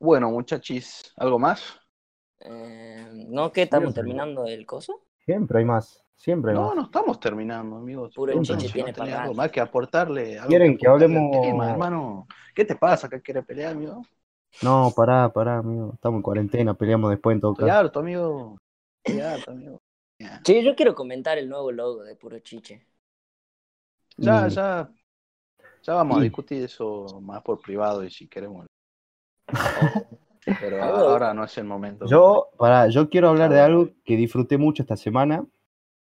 Bueno, 0.00 0.30
muchachis, 0.30 1.12
¿algo 1.16 1.40
más? 1.40 1.76
Eh, 2.38 3.04
¿No 3.28 3.50
que 3.50 3.62
estamos 3.62 3.86
Siempre. 3.92 4.02
terminando 4.04 4.46
el 4.46 4.64
coso? 4.64 5.02
Siempre 5.26 5.58
hay 5.58 5.64
más. 5.64 6.04
Siempre 6.14 6.52
hay 6.52 6.56
No, 6.56 6.66
más. 6.68 6.76
no 6.76 6.82
estamos 6.84 7.18
terminando, 7.18 7.78
amigos. 7.78 8.14
Puro 8.14 8.26
Preguntan 8.28 8.58
chiche 8.58 8.68
si 8.68 8.74
tiene 8.74 8.92
tenés 8.92 9.10
para 9.10 9.22
algo 9.24 9.34
más 9.34 9.50
que 9.50 9.58
aportarle. 9.60 10.36
algo 10.38 10.50
¿Quieren 10.50 10.78
que 10.78 10.86
al 10.86 10.92
hablemos- 10.92 11.42
tema, 11.42 11.68
hermano? 11.72 12.28
¿Qué 12.54 12.64
te 12.64 12.76
pasa? 12.76 13.08
¿Qué 13.08 13.20
quieres 13.20 13.44
pelear, 13.44 13.72
amigo? 13.72 14.02
No, 14.62 14.92
pará, 14.94 15.32
pará, 15.32 15.58
amigo. 15.58 15.92
Estamos 15.94 16.18
en 16.18 16.22
cuarentena, 16.22 16.74
peleamos 16.74 17.10
después 17.10 17.34
en 17.34 17.40
todo 17.40 17.54
caso. 17.54 17.70
harto, 17.72 18.00
amigo. 18.00 18.58
Estoy 19.04 19.20
harto, 19.20 19.50
amigo. 19.52 19.78
Ya, 20.18 20.42
Sí, 20.44 20.64
yo 20.64 20.74
quiero 20.74 20.94
comentar 20.94 21.38
el 21.38 21.48
nuevo 21.48 21.70
logo 21.70 22.02
de 22.02 22.16
Puro 22.16 22.38
Chiche. 22.40 22.84
ya, 24.16 24.46
Mm. 24.46 24.50
ya, 24.50 24.90
ya 25.82 25.94
vamos 25.94 26.18
a 26.18 26.22
discutir 26.22 26.64
eso 26.64 27.20
más 27.22 27.40
por 27.42 27.60
privado 27.60 28.02
y 28.02 28.10
si 28.10 28.26
queremos. 28.26 28.66
Pero 30.60 30.82
ahora 30.82 31.32
no 31.34 31.44
es 31.44 31.56
el 31.58 31.64
momento. 31.64 32.06
Yo, 32.06 32.48
pará, 32.56 32.88
yo 32.88 33.08
quiero 33.10 33.28
hablar 33.28 33.50
de 33.52 33.60
algo 33.60 33.90
que 34.04 34.16
disfruté 34.16 34.58
mucho 34.58 34.82
esta 34.82 34.96
semana. 34.96 35.46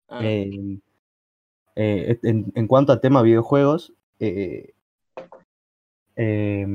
Ah, 0.08 0.20
Eh, 0.24 0.80
eh, 1.76 2.20
en, 2.24 2.52
en 2.56 2.68
cuanto 2.68 2.94
a 2.94 3.02
tema 3.02 3.22
videojuegos, 3.22 3.94
eh, 4.20 4.74
eh, 6.16 6.66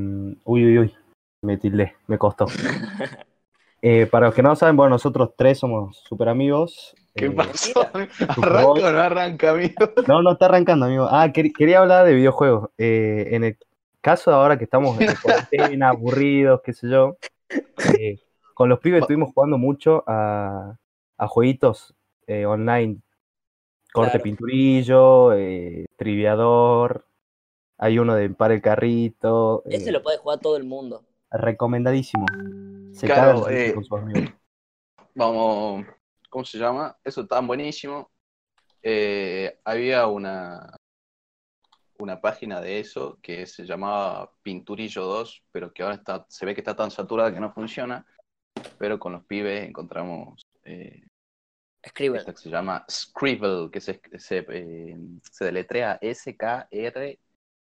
uy, 0.44 0.64
uy, 0.66 0.78
uy, 0.78 0.94
me 1.42 1.56
tildé, 1.58 1.94
me 2.06 2.18
costó. 2.18 2.46
Eh, 3.84 4.06
para 4.06 4.26
los 4.26 4.34
que 4.34 4.42
no 4.42 4.54
saben, 4.54 4.76
bueno, 4.76 4.90
nosotros 4.90 5.30
tres 5.36 5.58
somos 5.58 5.96
súper 6.08 6.28
amigos. 6.28 6.94
¿Qué 7.16 7.26
Eh, 7.26 7.34
pasó? 7.34 7.72
¿Arranca 8.40 8.88
o 8.88 8.92
no 8.92 9.00
arranca, 9.00 9.50
amigo? 9.50 9.92
No, 10.06 10.22
no 10.22 10.32
está 10.32 10.46
arrancando, 10.46 10.86
amigo. 10.86 11.06
Ah, 11.10 11.28
quer- 11.32 11.52
quería 11.52 11.80
hablar 11.80 12.06
de 12.06 12.14
videojuegos. 12.14 12.70
Eh, 12.78 13.28
en 13.32 13.44
el 13.44 13.58
caso 14.00 14.30
de 14.30 14.36
ahora 14.36 14.56
que 14.58 14.64
estamos 14.64 15.00
en 15.00 15.16
cuarentena, 15.16 15.88
aburridos, 15.90 16.60
qué 16.64 16.72
sé 16.72 16.88
yo, 16.88 17.16
eh, 17.98 18.18
con 18.54 18.68
los 18.68 18.80
pibes 18.80 19.00
estuvimos 19.02 19.32
jugando 19.34 19.58
mucho 19.58 20.04
a, 20.06 20.76
a 21.18 21.28
jueguitos 21.28 21.94
eh, 22.26 22.46
online. 22.46 22.98
Corte 23.92 24.12
Claro. 24.12 24.24
pinturillo, 24.24 25.32
eh, 25.34 25.86
triviador, 25.96 27.04
hay 27.78 27.98
uno 27.98 28.14
de 28.14 28.30
para 28.30 28.54
el 28.54 28.62
carrito. 28.62 29.62
Ese 29.70 29.90
eh, 29.90 29.92
lo 29.92 30.02
puede 30.02 30.18
jugar 30.18 30.40
todo 30.40 30.56
el 30.56 30.64
mundo. 30.64 31.04
Recomendadísimo. 31.32 32.26
Se 32.92 33.06
Claro, 33.06 33.48
eh, 33.48 33.74
con 33.74 33.84
sus 33.84 33.98
amigos. 33.98 34.34
Vamos, 35.14 35.86
¿cómo 36.28 36.44
se 36.44 36.58
llama? 36.58 36.96
Eso 37.04 37.22
está 37.22 37.40
buenísimo. 37.40 38.10
Eh, 38.82 39.58
había 39.64 40.06
una, 40.06 40.76
una 41.98 42.20
página 42.20 42.60
de 42.60 42.80
eso 42.80 43.18
que 43.22 43.46
se 43.46 43.64
llamaba 43.64 44.32
Pinturillo 44.42 45.04
2, 45.04 45.44
pero 45.52 45.72
que 45.72 45.82
ahora 45.82 45.96
está, 45.96 46.26
se 46.28 46.46
ve 46.46 46.54
que 46.54 46.60
está 46.60 46.74
tan 46.74 46.90
saturada 46.90 47.32
que 47.32 47.40
no 47.40 47.52
funciona. 47.52 48.06
Pero 48.78 48.98
con 48.98 49.12
los 49.12 49.24
pibes 49.24 49.68
encontramos 49.68 50.46
eh, 50.64 51.02
Escribe. 51.82 52.18
esta 52.18 52.32
que 52.32 52.38
se 52.38 52.50
llama 52.50 52.84
Scribble, 52.88 53.70
que 53.70 53.80
se, 53.80 54.00
se, 54.16 54.46
eh, 54.48 54.96
se 55.22 55.44
deletrea 55.44 55.98
S-K-R 56.00 57.18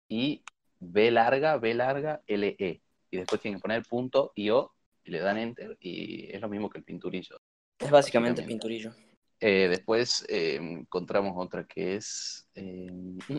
y 0.08 0.44
B 0.78 1.10
larga, 1.10 1.56
B 1.58 1.74
larga, 1.74 2.22
L-E. 2.26 2.83
Y 3.14 3.18
después 3.18 3.40
tienen 3.40 3.60
que 3.60 3.62
poner 3.62 3.84
punto 3.84 4.32
y 4.34 4.50
O 4.50 4.72
y 5.04 5.12
le 5.12 5.20
dan 5.20 5.38
enter 5.38 5.76
y 5.80 6.34
es 6.34 6.40
lo 6.40 6.48
mismo 6.48 6.68
que 6.68 6.78
el 6.78 6.84
pinturillo. 6.84 7.36
Es 7.78 7.90
básicamente 7.90 8.42
básicamente. 8.42 8.44
pinturillo. 8.46 8.92
Eh, 9.38 9.68
después 9.68 10.24
eh, 10.28 10.56
encontramos 10.56 11.34
otra 11.36 11.64
que 11.64 11.94
es. 11.96 12.48
Eh, 12.54 12.90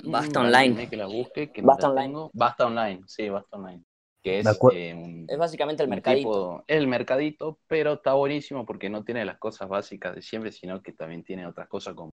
Basta 0.06 0.40
Online. 0.42 0.88
Que 0.90 0.96
la 0.96 1.08
busque, 1.08 1.52
que 1.52 1.62
no 1.62 1.68
Basta 1.68 1.88
la 1.88 1.94
Online. 1.94 2.08
tengo. 2.08 2.32
Basta 2.34 2.66
Online, 2.68 3.02
sí, 3.08 3.28
Basta 3.28 3.58
Online. 3.58 3.84
Que 4.24 4.40
es 4.40 4.60
eh, 4.72 4.94
un, 4.94 5.26
Es 5.28 5.38
básicamente 5.38 5.84
el 5.84 5.90
mercadito. 5.90 6.30
tipo- 6.30 6.64
el 6.68 6.88
mercadito, 6.88 7.60
pero 7.68 7.94
está 7.94 8.14
buenísimo 8.14 8.66
porque 8.66 8.90
no 8.90 9.04
tiene 9.04 9.26
las 9.26 9.38
cosas 9.40 9.68
básicas 9.68 10.16
de 10.16 10.22
siempre, 10.22 10.52
sino 10.54 10.82
que 10.82 10.94
también 10.94 11.24
tiene 11.24 11.46
otras 11.46 11.68
cosas 11.68 11.96
como. 11.96 12.12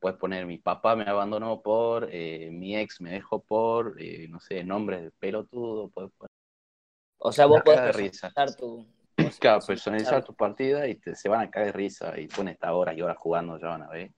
Puedes 0.00 0.18
poner 0.18 0.46
mi 0.46 0.58
papá 0.58 0.96
me 0.96 1.04
abandonó 1.04 1.60
por, 1.62 2.08
eh, 2.10 2.50
mi 2.52 2.76
ex 2.76 3.00
me 3.00 3.10
dejó 3.12 3.42
por, 3.42 4.00
eh, 4.00 4.26
no 4.28 4.40
sé, 4.40 4.64
nombres 4.64 5.02
de 5.02 5.10
pelotudo. 5.18 5.88
Puedes 5.90 6.10
poner 6.12 6.29
O 7.20 7.32
sea, 7.32 7.46
vos 7.46 7.62
podés 7.62 7.96
risa. 7.96 8.30
personalizar 8.30 8.56
tu. 8.56 8.86
Claro, 9.38 9.60
personalizar 9.66 10.24
tu 10.24 10.34
partida 10.34 10.88
y 10.88 10.94
te, 10.96 11.14
se 11.14 11.28
van 11.28 11.42
a 11.42 11.50
caer 11.50 11.66
de 11.66 11.72
risa 11.72 12.18
y 12.18 12.26
pueden 12.26 12.48
estar 12.48 12.70
horas 12.72 12.96
y 12.96 13.02
horas 13.02 13.18
jugando, 13.18 13.58
ya 13.58 13.68
van 13.68 13.82
a 13.82 13.88
ver. 13.88 14.12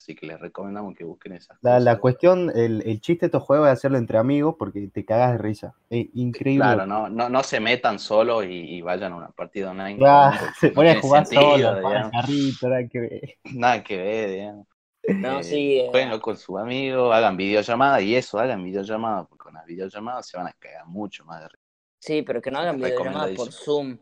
Así 0.00 0.14
que 0.14 0.26
les 0.26 0.40
recomendamos 0.40 0.94
que 0.94 1.04
busquen 1.04 1.32
esas 1.34 1.58
La, 1.62 1.72
cosas. 1.72 1.84
la 1.84 1.98
cuestión, 1.98 2.50
el, 2.54 2.82
el 2.86 3.00
chiste 3.00 3.26
de 3.26 3.28
estos 3.28 3.42
juegos 3.42 3.66
es 3.68 3.72
hacerlo 3.74 3.98
entre 3.98 4.18
amigos 4.18 4.54
porque 4.58 4.88
te 4.88 5.04
cagas 5.04 5.32
de 5.32 5.38
risa. 5.38 5.74
Es 5.90 6.06
increíble. 6.14 6.62
Claro, 6.64 6.86
no, 6.86 7.08
no, 7.08 7.28
no 7.28 7.42
se 7.42 7.60
metan 7.60 7.98
solo 7.98 8.42
y, 8.44 8.76
y 8.76 8.82
vayan 8.82 9.12
a 9.12 9.16
una 9.16 9.28
partida 9.30 9.70
online. 9.72 9.98
Claro, 9.98 10.38
se 10.60 10.68
no 10.68 10.74
pone 10.74 10.90
a 10.90 11.00
jugar 11.00 11.26
sentido, 11.26 11.42
solo, 11.42 11.64
para 11.66 11.78
el 11.80 11.82
digamos. 11.88 12.12
carrito, 12.12 12.68
nada 12.68 12.88
que 12.88 13.00
ver. 13.00 13.34
Nada 13.54 13.82
que 13.84 13.96
ver, 13.96 14.30
digamos. 14.30 14.66
No, 15.20 15.38
Eh, 15.40 15.44
sí. 15.44 15.78
eh, 15.80 15.88
Jueguenlo 15.90 16.20
con 16.20 16.36
su 16.36 16.58
amigo, 16.58 17.12
hagan 17.12 17.36
videollamadas 17.36 18.02
y 18.02 18.16
eso, 18.16 18.38
hagan 18.38 18.62
videollamadas, 18.64 19.26
porque 19.28 19.44
con 19.44 19.54
las 19.54 19.66
videollamadas 19.66 20.28
se 20.28 20.36
van 20.36 20.46
a 20.48 20.52
cagar 20.52 20.86
mucho 20.86 21.24
más 21.24 21.40
de 21.42 21.48
risa. 21.48 21.65
Sí, 22.06 22.22
pero 22.22 22.40
que 22.40 22.52
no 22.52 22.60
hagan 22.60 22.78
videollamadas 22.78 23.34
por. 23.34 23.50
Zoom. 23.52 23.98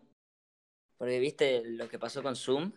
Porque 0.98 1.18
viste 1.18 1.62
lo 1.64 1.88
que 1.88 1.98
pasó 1.98 2.22
con 2.22 2.36
Zoom, 2.36 2.70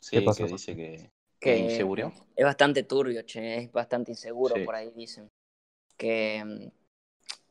Sí, 0.00 0.20
pasó? 0.22 0.46
que 0.46 0.52
dice 0.52 0.74
que, 0.74 1.10
que 1.38 1.58
inseguro. 1.58 2.10
es 2.34 2.44
bastante 2.44 2.82
turbio, 2.82 3.20
che, 3.22 3.58
es 3.58 3.72
bastante 3.72 4.12
inseguro 4.12 4.54
Sí. 4.54 4.64
por 4.64 4.74
ahí 4.74 4.90
dicen. 4.96 5.28
Que 5.98 6.42
mm, 6.42 6.70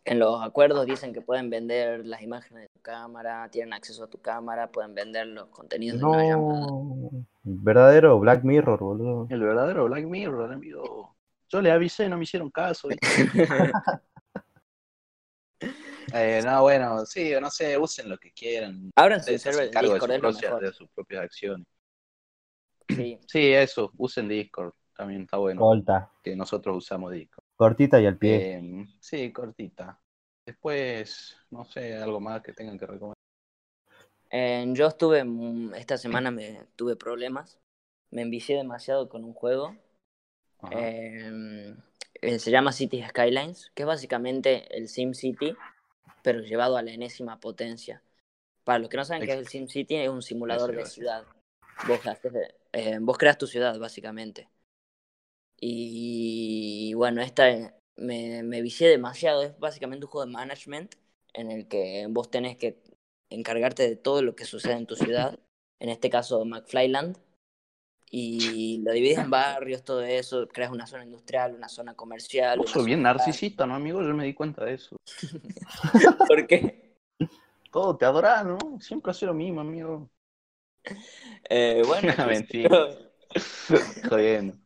en 0.05 0.19
los 0.19 0.41
acuerdos 0.43 0.87
dicen 0.87 1.13
que 1.13 1.21
pueden 1.21 1.51
vender 1.51 2.05
las 2.07 2.23
imágenes 2.23 2.63
de 2.63 2.67
tu 2.73 2.81
cámara, 2.81 3.49
tienen 3.51 3.73
acceso 3.73 4.03
a 4.03 4.07
tu 4.09 4.19
cámara, 4.19 4.71
pueden 4.71 4.95
vender 4.95 5.27
los 5.27 5.49
contenidos 5.49 5.99
de 5.99 6.05
una 6.05 6.23
llamada. 6.23 6.59
No. 6.59 7.11
Verdadero 7.43 8.19
Black 8.19 8.43
Mirror, 8.43 8.79
boludo. 8.79 9.27
El 9.29 9.41
verdadero 9.41 9.85
Black 9.85 10.05
Mirror, 10.05 10.51
amigo. 10.53 11.15
Yo 11.49 11.61
le 11.61 11.69
avisé, 11.71 12.09
no 12.09 12.17
me 12.17 12.23
hicieron 12.23 12.49
caso. 12.49 12.89
Eh, 16.17 16.41
no, 16.45 16.61
bueno, 16.61 17.05
sí, 17.05 17.33
no 17.41 17.51
sé, 17.51 17.77
usen 17.77 18.07
lo 18.07 18.17
que 18.17 18.31
quieran. 18.31 18.89
Abran 18.95 19.21
su 19.21 19.37
server 19.37 19.69
de 19.69 19.81
Discord, 19.81 19.99
sus 19.99 20.19
propias, 20.19 20.59
de 20.61 20.71
sus 20.73 20.89
propias 20.91 21.23
acciones. 21.23 21.67
Sí. 22.87 23.19
Sí, 23.27 23.51
eso, 23.51 23.91
usen 23.97 24.29
Discord. 24.29 24.73
También 24.95 25.23
está 25.23 25.37
bueno 25.37 25.59
Corta. 25.59 26.09
que 26.23 26.33
nosotros 26.37 26.77
usamos 26.77 27.11
Discord. 27.11 27.43
Cortita 27.57 27.99
y 27.99 28.05
al 28.05 28.17
pie. 28.17 28.53
Eh, 28.53 28.85
sí, 29.01 29.33
cortita. 29.33 29.99
Después, 30.45 31.35
no 31.51 31.65
sé, 31.65 31.95
algo 31.97 32.21
más 32.21 32.41
que 32.41 32.53
tengan 32.53 32.79
que 32.79 32.85
recomendar. 32.85 33.15
Eh, 34.29 34.65
yo 34.69 34.87
estuve, 34.87 35.23
mm, 35.25 35.73
esta 35.73 35.97
semana 35.97 36.31
me 36.31 36.61
tuve 36.77 36.95
problemas, 36.95 37.59
me 38.11 38.21
envicié 38.21 38.55
demasiado 38.55 39.09
con 39.09 39.25
un 39.25 39.33
juego, 39.33 39.75
Ajá. 40.61 40.75
eh, 40.79 41.75
se 42.39 42.51
llama 42.51 42.71
Cities 42.71 43.09
Skylines, 43.09 43.71
que 43.75 43.83
es 43.83 43.87
básicamente 43.87 44.77
el 44.77 44.87
SimCity, 44.87 45.55
pero 46.25 46.39
llevado 46.39 46.75
a 46.75 46.81
la 46.81 46.91
enésima 46.91 47.39
potencia. 47.39 48.01
Para 48.63 48.79
los 48.79 48.89
que 48.89 48.97
no 48.97 49.05
saben 49.05 49.27
qué 49.27 49.33
es 49.33 49.37
el 49.37 49.47
SimCity, 49.47 49.95
es 49.97 50.09
un 50.09 50.23
simulador 50.23 50.75
de 50.75 50.87
ciudad. 50.87 51.23
Vos, 51.87 52.03
haces, 52.07 52.33
eh, 52.73 52.97
vos 52.99 53.19
creas 53.19 53.37
tu 53.37 53.45
ciudad, 53.45 53.77
básicamente. 53.77 54.49
Y 55.61 56.95
bueno, 56.95 57.21
esta 57.21 57.51
eh, 57.51 57.75
me, 57.95 58.41
me 58.41 58.63
vicié 58.63 58.89
demasiado. 58.89 59.43
Es 59.43 59.59
básicamente 59.59 60.07
un 60.07 60.11
juego 60.11 60.25
de 60.25 60.31
management 60.31 60.95
en 61.33 61.51
el 61.51 61.67
que 61.67 62.07
vos 62.09 62.31
tenés 62.31 62.57
que 62.57 62.81
encargarte 63.29 63.87
de 63.87 63.95
todo 63.95 64.23
lo 64.23 64.35
que 64.35 64.45
sucede 64.45 64.73
en 64.73 64.87
tu 64.87 64.95
ciudad. 64.95 65.37
En 65.79 65.89
este 65.89 66.09
caso, 66.09 66.43
McFlyland. 66.43 67.19
Y 68.17 68.77
lo 68.77 68.93
divides 68.93 69.17
en 69.17 69.29
barrios, 69.29 69.83
todo 69.83 70.01
eso. 70.01 70.47
Creas 70.47 70.71
una 70.71 70.87
zona 70.87 71.03
industrial, 71.03 71.53
una 71.53 71.67
zona 71.67 71.95
comercial. 71.95 72.57
Vos 72.59 72.67
una 72.67 72.73
sos 72.75 72.85
bien 72.85 73.01
narcisista, 73.01 73.65
¿no, 73.65 73.75
amigo? 73.75 74.01
Yo 74.01 74.13
me 74.13 74.23
di 74.23 74.33
cuenta 74.33 74.63
de 74.63 74.75
eso. 74.75 74.95
¿Por 76.25 76.47
qué? 76.47 76.95
Todo 77.69 77.97
te 77.97 78.05
adorás, 78.05 78.45
¿no? 78.45 78.57
Siempre 78.79 79.11
hace 79.11 79.25
lo 79.25 79.33
mismo, 79.33 79.59
amigo. 79.59 80.09
Eh, 81.49 81.83
bueno, 81.85 82.07
qué 82.15 82.21
sé 82.21 82.25
Mentira. 82.25 82.87
Jodiendo. 84.07 84.57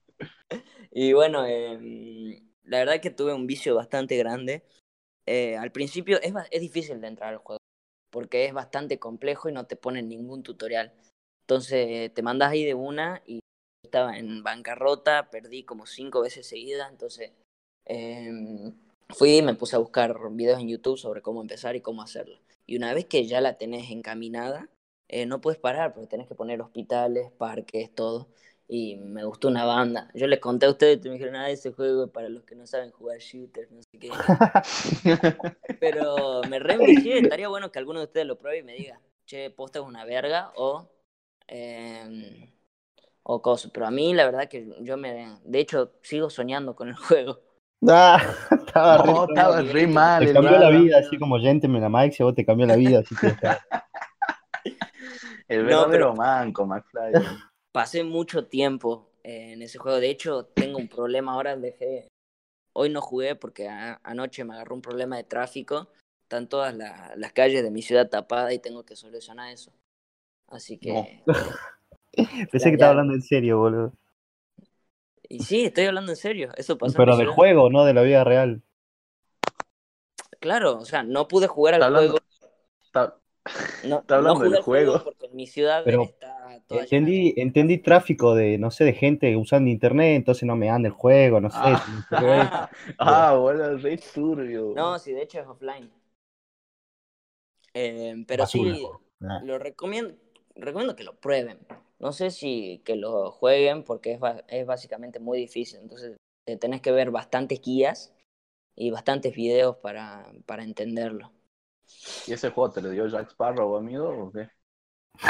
Y 0.91 1.13
bueno, 1.13 1.43
eh, 1.47 2.43
la 2.65 2.77
verdad 2.77 3.01
que 3.01 3.09
tuve 3.09 3.33
un 3.33 3.47
vicio 3.47 3.73
bastante 3.73 4.15
grande. 4.15 4.63
Eh, 5.25 5.57
al 5.57 5.71
principio 5.71 6.21
es, 6.21 6.33
es 6.51 6.61
difícil 6.61 7.01
de 7.01 7.07
entrar 7.07 7.33
al 7.33 7.39
juego, 7.39 7.61
porque 8.11 8.45
es 8.45 8.53
bastante 8.53 8.99
complejo 8.99 9.49
y 9.49 9.53
no 9.53 9.65
te 9.65 9.75
ponen 9.75 10.07
ningún 10.07 10.43
tutorial. 10.43 10.93
Entonces 11.49 12.13
te 12.13 12.21
mandas 12.21 12.51
ahí 12.51 12.63
de 12.63 12.75
una 12.75 13.23
y 13.25 13.39
estaba 13.83 14.19
en 14.19 14.43
bancarrota, 14.43 15.31
perdí 15.31 15.63
como 15.63 15.87
cinco 15.87 16.21
veces 16.21 16.45
seguidas, 16.45 16.91
entonces 16.91 17.31
eh, 17.85 18.71
fui 19.09 19.37
y 19.37 19.41
me 19.41 19.55
puse 19.55 19.75
a 19.75 19.79
buscar 19.79 20.15
videos 20.29 20.59
en 20.59 20.67
YouTube 20.67 20.99
sobre 20.99 21.23
cómo 21.23 21.41
empezar 21.41 21.75
y 21.75 21.81
cómo 21.81 22.03
hacerlo. 22.03 22.39
Y 22.67 22.77
una 22.77 22.93
vez 22.93 23.05
que 23.05 23.25
ya 23.25 23.41
la 23.41 23.57
tenés 23.57 23.89
encaminada, 23.89 24.69
eh, 25.07 25.25
no 25.25 25.41
puedes 25.41 25.59
parar 25.59 25.91
porque 25.95 26.05
tenés 26.05 26.27
que 26.27 26.35
poner 26.35 26.61
hospitales, 26.61 27.31
parques, 27.31 27.95
todo 27.95 28.27
y 28.67 28.97
me 28.97 29.23
gustó 29.23 29.47
una 29.47 29.65
banda. 29.65 30.11
Yo 30.13 30.27
les 30.27 30.39
conté 30.39 30.67
a 30.67 30.69
ustedes 30.69 31.03
y 31.03 31.09
me 31.09 31.15
dijeron, 31.15 31.35
ah, 31.35 31.49
ese 31.49 31.71
juego 31.71 32.03
es 32.03 32.11
para 32.11 32.29
los 32.29 32.43
que 32.43 32.53
no 32.53 32.67
saben 32.67 32.91
jugar 32.91 33.17
shooters, 33.17 33.71
no 33.71 33.81
sé 33.81 33.97
qué. 33.97 34.11
Pero 35.79 36.41
me 36.47 36.59
reenvicié, 36.59 37.17
estaría 37.17 37.47
bueno 37.47 37.71
que 37.71 37.79
alguno 37.79 37.97
de 38.01 38.05
ustedes 38.05 38.27
lo 38.27 38.37
pruebe 38.37 38.59
y 38.59 38.63
me 38.63 38.75
diga, 38.75 39.01
che, 39.25 39.49
posta 39.49 39.79
es 39.79 39.85
una 39.85 40.05
verga 40.05 40.53
o, 40.55 40.87
eh, 41.49 42.53
o 43.23 43.41
cosas. 43.41 43.71
Pero 43.73 43.85
a 43.87 43.91
mí 43.91 44.13
la 44.13 44.25
verdad 44.25 44.47
que 44.47 44.67
yo 44.81 44.95
me, 44.97 45.37
de 45.43 45.59
hecho, 45.59 45.91
sigo 46.01 46.29
soñando 46.29 46.75
con 46.75 46.87
el 46.89 46.95
juego. 46.95 47.41
Ah, 47.87 48.21
estaba 48.51 48.97
re- 49.03 49.11
No, 49.13 49.23
estaba 49.27 49.61
re 49.61 49.87
mal. 49.87 50.25
te 50.25 50.33
cambió 50.33 50.57
la 50.59 50.69
vida, 50.69 50.99
así 50.99 51.17
como 51.17 51.39
Gentleman 51.39 51.83
a 51.83 51.89
Mike, 51.89 52.15
si 52.15 52.23
a 52.23 52.25
vos 52.25 52.35
te 52.35 52.45
cambió 52.45 52.65
la 52.65 52.75
vida, 52.75 52.99
así 52.99 53.15
que. 53.15 53.27
El 55.47 55.61
No, 55.63 55.65
verdadero 55.67 55.89
pero- 55.91 56.15
manco, 56.15 56.65
McFly. 56.65 57.13
Pasé 57.71 58.03
mucho 58.03 58.47
tiempo 58.47 59.11
en 59.23 59.61
ese 59.61 59.77
juego. 59.79 59.99
De 59.99 60.09
hecho, 60.09 60.45
tengo 60.45 60.77
un 60.77 60.87
problema 60.87 61.33
ahora. 61.33 61.55
Dejé. 61.55 62.07
Hoy 62.73 62.89
no 62.89 63.01
jugué 63.01 63.35
porque 63.35 63.67
a- 63.67 63.99
anoche 64.03 64.43
me 64.43 64.53
agarró 64.53 64.75
un 64.75 64.81
problema 64.81 65.17
de 65.17 65.23
tráfico. 65.23 65.89
Están 66.23 66.47
todas 66.49 66.75
la- 66.75 67.13
las 67.15 67.31
calles 67.33 67.63
de 67.63 67.71
mi 67.71 67.81
ciudad 67.81 68.09
tapadas 68.09 68.53
y 68.53 68.59
tengo 68.59 68.85
que 68.85 68.95
solucionar 68.95 69.51
eso. 69.51 69.71
Así 70.51 70.77
que. 70.77 71.23
Pensé 72.51 72.59
Ya, 72.59 72.63
que 72.65 72.69
estaba 72.71 72.91
hablando 72.91 73.13
en 73.13 73.21
serio, 73.21 73.59
boludo. 73.59 73.93
Y 75.29 75.39
sí, 75.43 75.65
estoy 75.65 75.85
hablando 75.85 76.11
en 76.11 76.15
serio. 76.17 76.49
Eso 76.57 76.77
pasó. 76.77 76.97
Pero 76.97 77.15
del 77.17 77.27
juego, 77.27 77.69
no 77.69 77.85
de 77.85 77.93
la 77.93 78.01
vida 78.01 78.23
real. 78.23 78.63
Claro, 80.39 80.77
o 80.77 80.85
sea, 80.85 81.03
no 81.03 81.27
pude 81.27 81.47
jugar 81.47 81.75
al 81.75 81.83
hablando- 81.83 82.11
juego. 82.13 82.25
Está- 82.83 83.15
No, 83.87 83.99
está 83.99 84.15
hablando 84.15 84.33
no 84.39 84.45
jugué 84.45 84.49
del 84.55 84.61
juego 84.63 84.91
juego. 84.93 85.03
porque 85.05 85.25
en 85.27 85.35
mi 85.35 85.47
ciudad 85.47 85.83
Pero 85.85 86.03
está 86.03 86.35
toda 86.67 86.81
llena 86.85 86.97
Entendí, 86.97 87.33
entendí 87.37 87.77
tráfico 87.77 88.33
de, 88.35 88.57
no 88.57 88.71
sé, 88.71 88.83
de 88.85 88.93
gente 88.93 89.35
usando 89.37 89.69
internet, 89.69 90.15
entonces 90.15 90.43
no 90.45 90.55
me 90.55 90.69
anda 90.69 90.87
el 90.87 90.93
juego, 90.93 91.39
no 91.39 91.49
sé. 91.49 91.57
Ah. 91.59 91.85
no 92.11 92.19
sé. 92.19 92.25
Ah, 92.99 93.33
boludo, 93.35 93.77
re 93.77 93.97
turbio. 93.97 94.73
No, 94.75 94.97
sí, 94.99 95.11
de 95.13 95.23
hecho 95.23 95.39
es 95.39 95.47
offline. 95.47 95.91
Eh, 97.73 98.15
pero 98.27 98.43
Basura. 98.43 98.73
sí, 98.75 98.87
Ah. 99.21 99.41
lo 99.43 99.59
recomiendo, 99.59 100.13
recomiendo 100.61 100.95
que 100.95 101.03
lo 101.03 101.15
prueben. 101.19 101.59
No 101.99 102.11
sé 102.13 102.31
si 102.31 102.81
que 102.85 102.95
lo 102.95 103.31
jueguen 103.31 103.83
porque 103.83 104.13
es, 104.13 104.19
es 104.47 104.65
básicamente 104.65 105.19
muy 105.19 105.37
difícil. 105.39 105.79
Entonces 105.79 106.17
te 106.45 106.57
tenés 106.57 106.81
que 106.81 106.91
ver 106.91 107.11
bastantes 107.11 107.61
guías 107.61 108.13
y 108.75 108.91
bastantes 108.91 109.35
videos 109.35 109.77
para, 109.77 110.31
para 110.45 110.63
entenderlo. 110.63 111.31
¿Y 112.27 112.33
ese 112.33 112.51
juego 112.51 112.71
te 112.71 112.81
lo 112.81 112.89
dio 112.89 113.07
Jack 113.07 113.31
Sparrow, 113.31 113.75
amigo, 113.75 114.07
o 114.09 114.31
qué? 114.31 114.49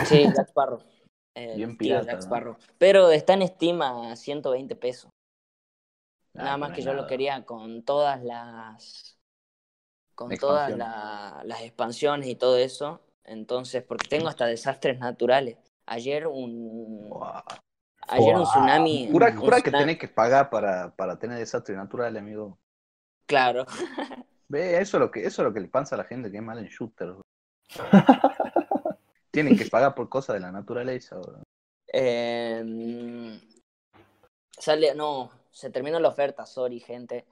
Sí, 0.05 0.23
Jack 0.35 0.49
Sparrow. 0.49 0.79
Bien 1.35 1.77
pirata, 1.77 2.05
Jack 2.05 2.19
¿no? 2.19 2.25
Sparrow. 2.25 2.57
Pero 2.77 3.11
está 3.11 3.33
en 3.33 3.47
Steam 3.47 3.81
a 3.81 4.15
120 4.15 4.75
pesos. 4.75 5.09
Ah, 6.35 6.43
Nada 6.43 6.57
más 6.57 6.71
que 6.73 6.81
yo 6.81 6.93
lo 6.93 7.07
quería 7.07 7.45
con 7.45 7.83
todas 7.83 8.23
las 8.23 9.15
con 10.15 10.37
todas 10.37 10.75
la- 10.77 11.41
las 11.45 11.61
expansiones 11.61 12.27
y 12.27 12.35
todo 12.35 12.57
eso. 12.57 12.99
Entonces, 13.23 13.83
porque 13.83 14.07
tengo 14.07 14.27
hasta 14.27 14.45
desastres 14.45 14.99
naturales. 14.99 15.57
Ayer 15.85 16.27
un 16.27 17.09
ayer 18.07 18.35
un 18.35 18.43
tsunami. 18.43 19.07
Jura, 19.11 19.29
un 19.29 19.37
jura 19.37 19.61
que 19.61 19.71
tsunami- 19.71 19.79
tenés 19.79 19.97
que 19.99 20.07
pagar 20.07 20.49
para, 20.49 20.95
para 20.95 21.17
tener 21.19 21.37
desastre 21.37 21.75
natural, 21.75 22.15
amigo. 22.17 22.57
Claro. 23.25 23.65
Ve, 24.47 24.79
eso 24.79 24.97
es 24.97 25.01
lo 25.01 25.11
que, 25.11 25.25
eso 25.25 25.41
es 25.41 25.47
lo 25.47 25.53
que 25.53 25.59
le 25.59 25.67
pasa 25.67 25.95
a 25.95 25.99
la 25.99 26.03
gente 26.03 26.31
que 26.31 26.37
es 26.37 26.43
mal 26.43 26.57
en 26.57 26.65
shooter. 26.67 27.13
Tienen 29.31 29.55
que 29.55 29.65
pagar 29.67 29.93
por 29.93 30.09
cosas 30.09 30.33
de 30.35 30.39
la 30.39 30.51
naturaleza, 30.51 31.17
bro. 31.17 31.43
Eh, 31.91 33.39
sale, 34.57 34.95
no, 34.95 35.29
se 35.51 35.69
terminó 35.69 35.99
la 35.99 36.09
oferta, 36.09 36.45
sorry, 36.45 36.79
gente. 36.79 37.25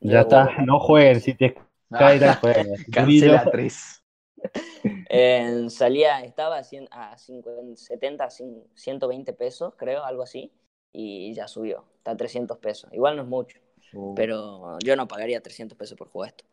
Ya 0.00 0.20
está, 0.20 0.48
no 0.64 0.78
jueguen, 0.78 1.20
si 1.20 1.34
te 1.34 1.56
cae 1.90 2.18
tal 2.20 2.36
juego. 2.36 2.74
Cancela 2.92 3.50
tres. 3.50 4.01
Eh, 5.14 5.66
salía, 5.68 6.22
estaba 6.22 6.56
a, 6.56 6.64
100 6.64 6.88
a 6.90 7.18
50, 7.18 7.76
70, 7.76 8.30
100, 8.30 8.64
120 8.74 9.32
pesos, 9.34 9.74
creo, 9.76 10.04
algo 10.04 10.22
así, 10.22 10.50
y 10.90 11.34
ya 11.34 11.46
subió, 11.48 11.84
está 11.98 12.12
a 12.12 12.16
300 12.16 12.56
pesos. 12.56 12.90
Igual 12.94 13.16
no 13.16 13.22
es 13.22 13.28
mucho, 13.28 13.58
Uh, 13.92 14.14
pero 14.14 14.78
yo 14.82 14.96
no 14.96 15.06
pagaría 15.06 15.42
300 15.42 15.76
pesos 15.76 15.98
por 15.98 16.08
jugar 16.08 16.30
esto. 16.30 16.44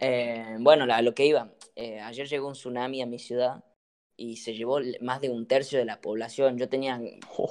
Eh, 0.00 0.56
bueno, 0.60 0.86
a 0.92 1.02
lo 1.02 1.14
que 1.14 1.26
iba, 1.26 1.52
eh, 1.74 2.00
ayer 2.00 2.28
llegó 2.28 2.46
un 2.46 2.52
tsunami 2.52 3.02
a 3.02 3.06
mi 3.06 3.18
ciudad 3.18 3.64
y 4.16 4.36
se 4.36 4.54
llevó 4.54 4.78
más 5.00 5.20
de 5.20 5.30
un 5.30 5.46
tercio 5.46 5.78
de 5.78 5.84
la 5.84 6.00
población. 6.00 6.58
Yo 6.58 6.68
tenía 6.68 7.00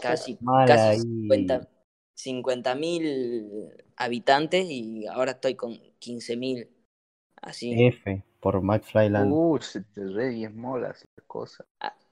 casi, 0.02 0.38
Mal 0.42 0.68
casi 0.68 1.02
ahí. 1.32 1.60
50 2.14 2.76
mil 2.76 3.70
habitantes 3.96 4.68
y 4.70 5.06
ahora 5.08 5.32
estoy 5.32 5.56
con 5.56 5.80
15 6.00 6.38
mil. 6.38 6.70
Así. 7.42 7.86
F 7.88 8.24
por 8.40 8.62
McFlyland. 8.62 9.32
Uh, 9.32 9.58
se 9.60 9.82
te 9.82 10.06
re 10.08 10.30
diezmó 10.30 10.78
las 10.78 11.08
cosas. 11.28 11.66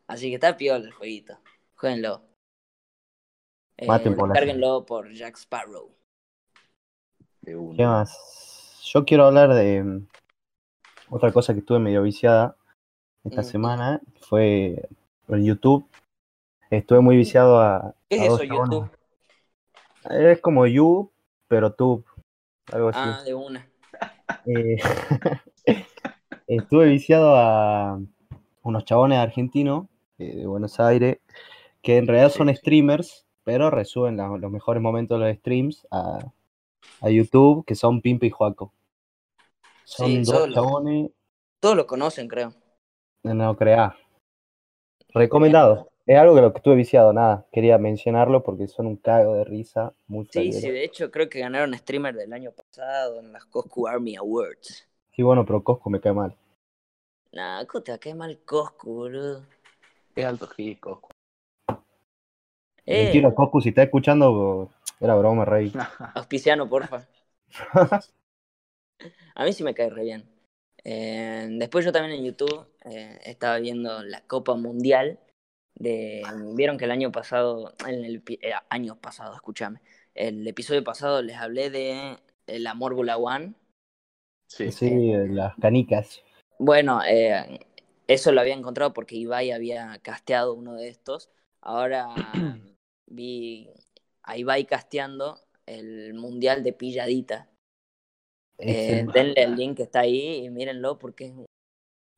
Así 0.07 0.29
que 0.29 0.35
está 0.35 0.55
piola 0.57 0.85
el 0.85 0.91
jueguito. 0.91 1.37
Jueguenlo. 1.75 2.21
Eh, 3.77 3.87
descárguenlo 3.87 4.85
por 4.85 5.11
Jack 5.11 5.35
Sparrow. 5.37 5.91
De 7.41 7.55
uno. 7.55 7.75
¿Qué 7.75 7.85
más? 7.85 8.81
Yo 8.85 9.03
quiero 9.05 9.25
hablar 9.25 9.53
de. 9.53 10.01
otra 11.09 11.31
cosa 11.31 11.53
que 11.53 11.59
estuve 11.59 11.79
medio 11.79 12.01
viciada 12.03 12.55
esta 13.23 13.41
Mm. 13.41 13.45
semana 13.45 14.01
fue 14.21 14.87
el 15.27 15.43
YouTube. 15.43 15.87
Estuve 16.69 17.01
muy 17.01 17.17
viciado 17.17 17.59
a. 17.59 17.93
¿Qué 18.09 18.15
es 18.17 18.21
a 18.21 18.25
eso, 18.25 18.45
chabones. 18.45 18.69
YouTube? 18.71 18.91
Es 20.09 20.39
como 20.41 20.67
You, 20.67 21.11
pero 21.47 21.73
Tube. 21.73 22.05
Algo 22.71 22.89
así. 22.89 22.99
Ah, 23.01 23.23
de 23.23 23.33
una. 23.33 23.67
Eh, 24.45 24.77
estuve 26.47 26.87
viciado 26.87 27.35
a 27.35 27.99
unos 28.63 28.85
chabones 28.85 29.19
argentinos 29.19 29.87
eh, 30.19 30.35
de 30.37 30.47
Buenos 30.47 30.79
Aires 30.79 31.19
que 31.83 31.97
en 31.97 32.07
realidad 32.07 32.31
son 32.31 32.53
streamers, 32.55 33.25
pero 33.45 33.71
resuben 33.71 34.17
la- 34.17 34.29
los 34.37 34.51
mejores 34.51 34.81
momentos 34.83 35.19
de 35.19 35.27
los 35.29 35.37
streams 35.37 35.87
a, 35.91 36.19
a 37.01 37.09
YouTube, 37.11 37.65
que 37.65 37.75
son 37.75 38.01
Pimpa 38.01 38.25
y 38.27 38.31
Juaco. 38.31 38.73
Son 39.85 40.23
Sí, 40.23 40.25
dos 40.25 40.47
chabones, 40.49 41.11
Todos 41.59 41.75
lo 41.75 41.87
conocen, 41.87 42.27
creo. 42.29 42.53
no 43.23 43.55
creá. 43.57 43.95
Recomendado. 45.15 45.89
Es 46.05 46.15
algo 46.15 46.35
que 46.35 46.41
lo 46.41 46.51
que 46.53 46.59
estuve 46.59 46.75
viciado, 46.75 47.11
nada. 47.11 47.47
Quería 47.51 47.79
mencionarlo 47.79 48.43
porque 48.43 48.67
son 48.67 48.85
un 48.85 48.97
cago 48.97 49.33
de 49.33 49.43
risa, 49.43 49.93
muy 50.05 50.27
Sí, 50.29 50.51
sí, 50.53 50.69
de 50.69 50.83
hecho 50.83 51.09
creo 51.11 51.29
que 51.29 51.39
ganaron 51.39 51.73
streamer 51.73 52.13
del 52.15 52.33
año 52.33 52.51
pasado 52.51 53.19
en 53.19 53.31
las 53.33 53.45
Coscu 53.45 53.87
Army 53.87 54.15
Awards. 54.17 54.87
Sí, 55.15 55.23
bueno, 55.23 55.45
pero 55.45 55.63
Cosco 55.63 55.89
me 55.89 56.01
cae 56.01 56.13
mal. 56.13 56.35
Nah, 57.31 57.65
¿cómo 57.65 57.83
te 57.83 57.91
va 57.91 57.95
a 57.95 57.99
caer 57.99 58.15
mal 58.15 58.39
Coscu, 58.45 58.93
boludo? 58.93 59.45
Es 60.15 60.25
alto 60.25 60.47
hit, 60.47 60.79
Coscu. 60.79 61.09
Eh, 62.85 63.03
Mentira, 63.03 63.33
Cosco, 63.33 63.61
si 63.61 63.69
está 63.69 63.83
escuchando, 63.83 64.69
era 64.99 65.15
broma, 65.15 65.45
rey. 65.45 65.71
auspiciano, 66.15 66.69
porfa. 66.69 67.07
A 69.35 69.45
mí 69.45 69.53
sí 69.53 69.63
me 69.63 69.73
cae 69.73 69.89
re 69.89 70.03
bien. 70.03 70.29
Eh, 70.83 71.47
después 71.51 71.83
yo 71.83 71.91
también 71.91 72.19
en 72.19 72.25
YouTube 72.25 72.67
eh, 72.83 73.19
estaba 73.23 73.57
viendo 73.59 74.03
la 74.03 74.21
Copa 74.21 74.55
Mundial. 74.55 75.19
De, 75.75 76.23
Vieron 76.55 76.77
que 76.77 76.85
el 76.85 76.91
año 76.91 77.11
pasado, 77.11 77.73
en 77.87 78.05
el 78.05 78.23
eh, 78.27 78.53
año 78.69 78.95
pasado, 78.95 79.33
escúchame, 79.33 79.81
el 80.13 80.47
episodio 80.47 80.83
pasado 80.83 81.21
les 81.21 81.35
hablé 81.37 81.69
de 81.69 82.17
eh, 82.47 82.59
la 82.59 82.73
Mórbula 82.73 83.17
One. 83.17 83.53
Sí, 84.47 84.71
Sí, 84.71 85.11
las 85.29 85.55
canicas. 85.55 86.21
Bueno, 86.57 87.01
eh, 87.07 87.59
eso 88.07 88.31
lo 88.31 88.41
había 88.41 88.53
encontrado 88.53 88.93
porque 88.93 89.15
Ibai 89.15 89.51
había 89.51 89.97
casteado 90.01 90.53
uno 90.53 90.73
de 90.75 90.87
estos. 90.87 91.29
Ahora 91.61 92.07
vi 93.07 93.69
a 94.23 94.37
Ibai 94.37 94.65
casteando 94.65 95.39
el 95.65 96.13
Mundial 96.13 96.63
de 96.63 96.73
Pilladita. 96.73 97.49
Eh, 98.57 99.05
denle 99.13 99.43
el 99.43 99.55
link 99.55 99.77
que 99.77 99.83
está 99.83 99.99
ahí 100.01 100.45
y 100.45 100.49
mírenlo 100.49 100.97
porque 100.97 101.25
es- 101.25 101.33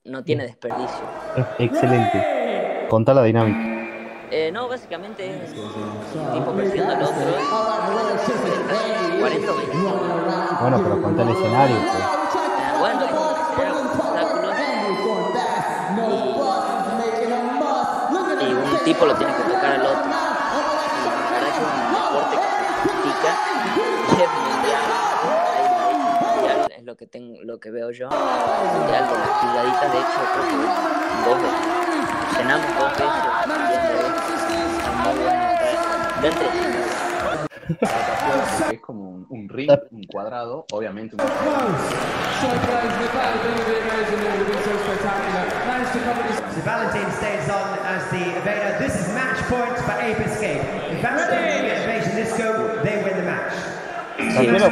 no 0.04 0.24
tiene 0.24 0.44
desperdicio. 0.46 1.04
es 1.36 1.46
excelente. 1.60 2.88
Contá 2.90 3.14
la 3.14 3.24
dinámica. 3.24 3.76
Eh, 4.30 4.52
no, 4.52 4.68
básicamente 4.68 5.26
es 5.44 5.54
un 5.54 6.32
tipo 6.34 6.54
persiguiendo 6.54 6.94
al 6.94 7.02
otro. 7.04 7.16
40 9.20 9.52
o 9.52 9.56
20 9.56 9.78
Bueno, 10.62 10.84
pero 10.84 11.02
contá 11.02 11.24
el 11.24 11.30
escenario. 11.30 11.76
pues. 11.78 12.17
Tipo 18.88 19.06
lo 19.06 19.14
tiene 19.16 19.34
que 19.36 19.44
tocar 19.44 19.74
al 19.74 19.82
otro. 19.82 20.06
Y 20.06 20.10
la 21.04 21.12
verdad 21.32 21.52
que 21.52 21.60
es 21.60 21.60
un 21.60 21.92
deporte 21.92 22.36
que 22.38 22.48
se 22.48 22.64
practica 22.88 23.32
y 24.08 24.22
es 24.22 24.30
mundial. 24.32 24.86
Hay 25.56 25.64
de 25.68 25.76
hecho 25.76 25.88
un 25.90 26.08
mundial, 26.38 26.60
es 26.78 26.84
lo 26.86 26.96
que 26.96 27.08
tengo, 27.08 27.44
lo 27.44 27.60
que 27.60 27.70
veo 27.72 27.92
yo. 27.92 28.08
Un 28.08 28.16
mundial 28.80 29.10
de 29.10 29.14
las 29.18 29.30
pilladitas, 29.42 29.92
de 29.92 29.98
hecho, 30.00 30.20
creo 30.34 30.46
que 30.48 30.56
dos 31.28 31.38
veces. 31.42 31.64
Cenamos 32.38 32.68
dos 32.80 32.92
veces 32.92 33.10
viendo 36.22 36.44
esto. 36.46 36.48
Es 38.72 38.80
como 38.80 39.10
un, 39.10 39.26
un 39.30 39.50
ring, 39.50 39.70
un 39.92 40.04
cuadrado, 40.06 40.66
obviamente 40.72 41.18
un 41.18 41.22
Valentine 46.64 47.12
stays 47.12 47.50
on 47.50 47.78
as 47.86 48.04
the 48.12 48.18
evader. 48.40 48.78
This 48.80 48.96
is 48.96 49.08
match 49.14 49.38
point 49.50 49.78
for 49.86 49.92
Ape 50.02 50.20
Escape. 50.26 50.62
If 50.92 51.02
Valentine 51.02 51.44
can 51.44 51.66
get 51.66 51.84
evasive 51.84 52.16
this 52.16 52.38
go, 52.38 52.82
they 52.84 53.04
win 53.04 53.18
the 53.18 53.24
match. 53.24 53.54
En 54.18 54.34
cuarentena. 54.34 54.70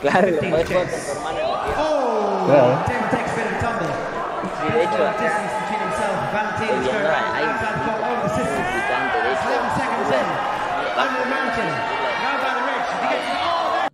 Claro, 0.00 0.30
lo 0.30 0.36
podés 0.36 0.48
jugar 0.48 0.62
con 0.62 0.68
tu 0.68 0.74
hermano 1.14 1.38
en 1.38 1.44
la 1.44 1.44
tierra. 1.48 1.76
Oh, 1.76 2.44
Claro. 2.46 2.84
Tim 2.86 3.02
takes 3.10 3.32
a 3.32 3.36
bit 3.36 3.46
of 3.50 3.58
tumble. 3.60 3.92
Sí, 4.58 4.66
de 4.72 4.82
hecho, 4.84 5.08
acá 5.08 5.26
estoy 5.26 5.48
viendo, 5.68 5.86
system. 8.28 8.64
picante, 8.74 9.16
de 9.18 9.32
hecho. 9.32 9.48
11 9.48 9.74
seconds 9.74 10.10
in. 10.14 10.28
Under 10.98 11.18
the 11.18 11.26
mountain. 11.28 11.70
Now 12.22 12.36
by 12.42 12.52
the 12.54 12.62
ridge. 12.68 12.90
He 13.02 13.08
gets 13.10 13.26
oh. 13.42 13.88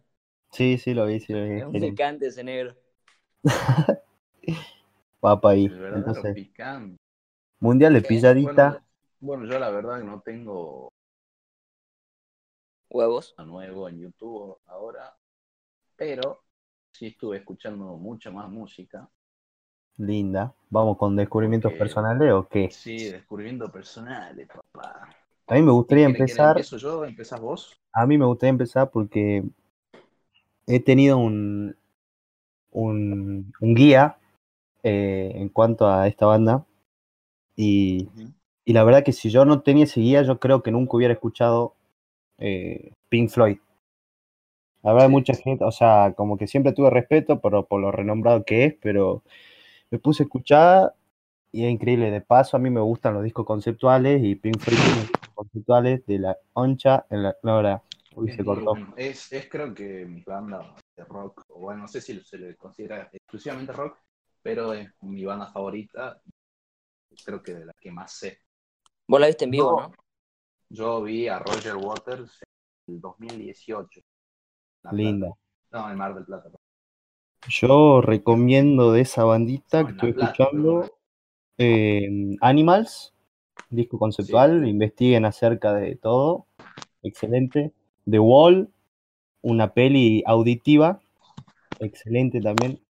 Sí, 0.53 0.77
sí, 0.79 0.93
lo 0.95 1.07
vi, 1.07 1.21
sí, 1.21 1.33
lo 1.33 1.43
vi. 1.45 1.59
Es 1.61 1.65
un 1.65 1.73
picante 1.81 2.27
ese 2.27 2.45
negro. 2.45 2.75
Papa 5.25 5.51
ahí. 5.51 5.65
el 5.65 5.95
Entonces, 5.97 6.35
picante. 6.35 6.97
mundial 7.61 7.95
de 7.95 8.01
¿Qué? 8.03 8.09
pilladita. 8.09 8.65
Bueno, 8.65 8.81
bueno, 9.21 9.47
yo 9.47 9.59
la 9.59 9.71
verdad 9.71 9.99
que 9.99 10.05
no 10.05 10.21
tengo 10.21 10.91
Huevos. 12.91 13.35
a 13.37 13.45
nuevo 13.45 13.89
en 13.89 13.99
YouTube 14.01 14.59
ahora, 14.67 15.15
pero 15.97 16.45
sí 16.93 17.09
estuve 17.09 17.39
escuchando 17.39 17.97
mucha 17.97 18.31
más 18.31 18.49
música. 18.51 19.09
Linda. 19.99 20.55
¿Vamos 20.71 20.97
con 20.99 21.17
descubrimientos 21.17 21.73
personales 21.73 22.33
o 22.33 22.47
qué? 22.49 22.71
Sí, 22.71 22.97
descubrimientos 23.07 23.71
personales, 23.71 24.49
papá. 24.49 25.09
A 25.47 25.55
mí 25.55 25.63
me 25.63 25.73
gustaría 25.73 26.05
¿Quiere- 26.05 26.19
quiere 26.19 26.23
empezar. 26.23 26.57
¿Empiezo 26.57 26.77
yo? 26.77 27.05
¿Empezás 27.05 27.41
vos? 27.41 27.81
A 27.93 28.07
mí 28.07 28.19
me 28.19 28.27
gustaría 28.27 28.51
empezar 28.51 28.91
porque 28.91 29.43
he 30.67 30.81
tenido 30.81 31.19
un, 31.19 31.77
un, 32.73 33.53
un 33.61 33.75
guía 33.75 34.19
eh, 34.85 35.33
en 35.35 35.49
cuanto 35.49 35.89
a 35.89 36.07
esta 36.07 36.27
banda 36.27 36.65
y, 37.57 38.09
y 38.65 38.73
la 38.73 38.85
verdad 38.85 39.03
que 39.03 39.13
si 39.13 39.31
yo 39.31 39.45
no 39.45 39.63
tenía 39.63 39.85
ese 39.85 40.01
guía 40.01 40.23
yo 40.23 40.39
creo 40.39 40.63
que 40.63 40.71
nunca 40.71 40.97
hubiera 40.97 41.15
escuchado 41.15 41.75
eh, 42.39 42.93
Pink 43.09 43.31
Floyd. 43.31 43.59
La 44.83 44.93
verdad 44.93 45.07
Sí. 45.09 45.13
mucha 45.13 45.35
gente, 45.35 45.65
o 45.65 45.73
sea, 45.73 46.13
como 46.15 46.37
que 46.37 46.47
siempre 46.47 46.73
tuve 46.73 46.91
respeto 46.91 47.41
por, 47.41 47.67
por 47.67 47.81
lo 47.81 47.91
renombrado 47.91 48.45
que 48.45 48.67
es, 48.67 48.75
pero 48.83 49.23
me 49.91 49.99
puse 49.99 50.23
a 50.23 50.27
escuchar 50.27 50.95
y 51.53 51.65
es 51.65 51.71
increíble. 51.71 52.11
De 52.11 52.21
paso 52.21 52.57
a 52.57 52.61
mí 52.61 52.69
me 52.69 52.81
gustan 52.81 53.15
los 53.15 53.23
discos 53.23 53.47
conceptuales 53.47 54.23
y 54.23 54.35
Pink 54.35 54.59
Floyd 54.59 54.77
tiene 54.77 55.01
discos 55.01 55.31
conceptuales 55.35 56.05
de 56.07 56.19
la 56.19 56.37
oncha 56.53 57.07
en 57.09 57.23
la... 57.23 57.35
No, 57.43 57.53
ahora, 57.53 57.83
uy, 58.15 58.31
se 58.33 58.45
cortó. 58.45 58.77
Es, 58.97 59.33
es 59.33 59.49
creo 59.49 59.73
que 59.73 60.05
mi 60.05 60.21
banda 60.21 60.75
de 60.97 61.05
rock, 61.05 61.43
o 61.49 61.61
bueno, 61.61 61.83
no 61.83 61.89
sé 61.89 62.03
si 62.03 62.21
se 62.21 62.37
le 62.37 62.55
considera 62.57 63.09
exclusivamente 63.11 63.73
rock, 63.73 63.97
pero 64.45 64.75
es 64.75 64.91
mi 65.01 65.25
banda 65.25 65.51
favorita, 65.51 66.21
creo 67.25 67.43
que 67.43 67.55
de 67.55 67.65
la 67.65 67.73
que 67.81 67.91
más 67.91 68.13
sé. 68.13 68.39
Vos 69.09 69.19
la 69.19 69.27
viste 69.29 69.47
en 69.47 69.51
vivo, 69.51 69.81
No. 69.81 69.89
¿no? 69.89 69.95
Yo 70.69 71.03
vi 71.03 71.29
a 71.29 71.39
Roger 71.39 71.77
Waters 71.77 72.43
en 72.87 72.95
el 72.97 73.01
2018. 73.01 74.01
La 74.83 74.93
Linda. 74.93 75.29
Plata. 75.71 75.87
No, 75.87 75.91
en 75.91 75.99
Mar 75.99 76.15
del 76.15 76.25
Plata. 76.27 76.51
Yo 77.49 78.03
recomiendo 78.03 78.93
de 78.93 79.01
esa 79.01 79.25
bandita 79.25 79.81
No, 79.81 79.87
que 79.87 79.93
estoy 79.93 80.13
Plata, 80.13 80.33
escuchando 80.33 80.91
eh, 81.57 82.37
Animals, 82.43 83.15
disco 83.71 83.99
conceptual, 83.99 84.69
investiguen 84.69 85.25
acerca 85.25 85.73
de 85.73 85.97
todo, 85.97 86.47
excelente. 87.03 87.73
The 88.05 88.19
Wall, 88.19 88.69
una 89.41 89.73
peli 89.73 90.23
auditiva, 90.27 91.01
excelente 91.81 92.41
también. 92.43 92.84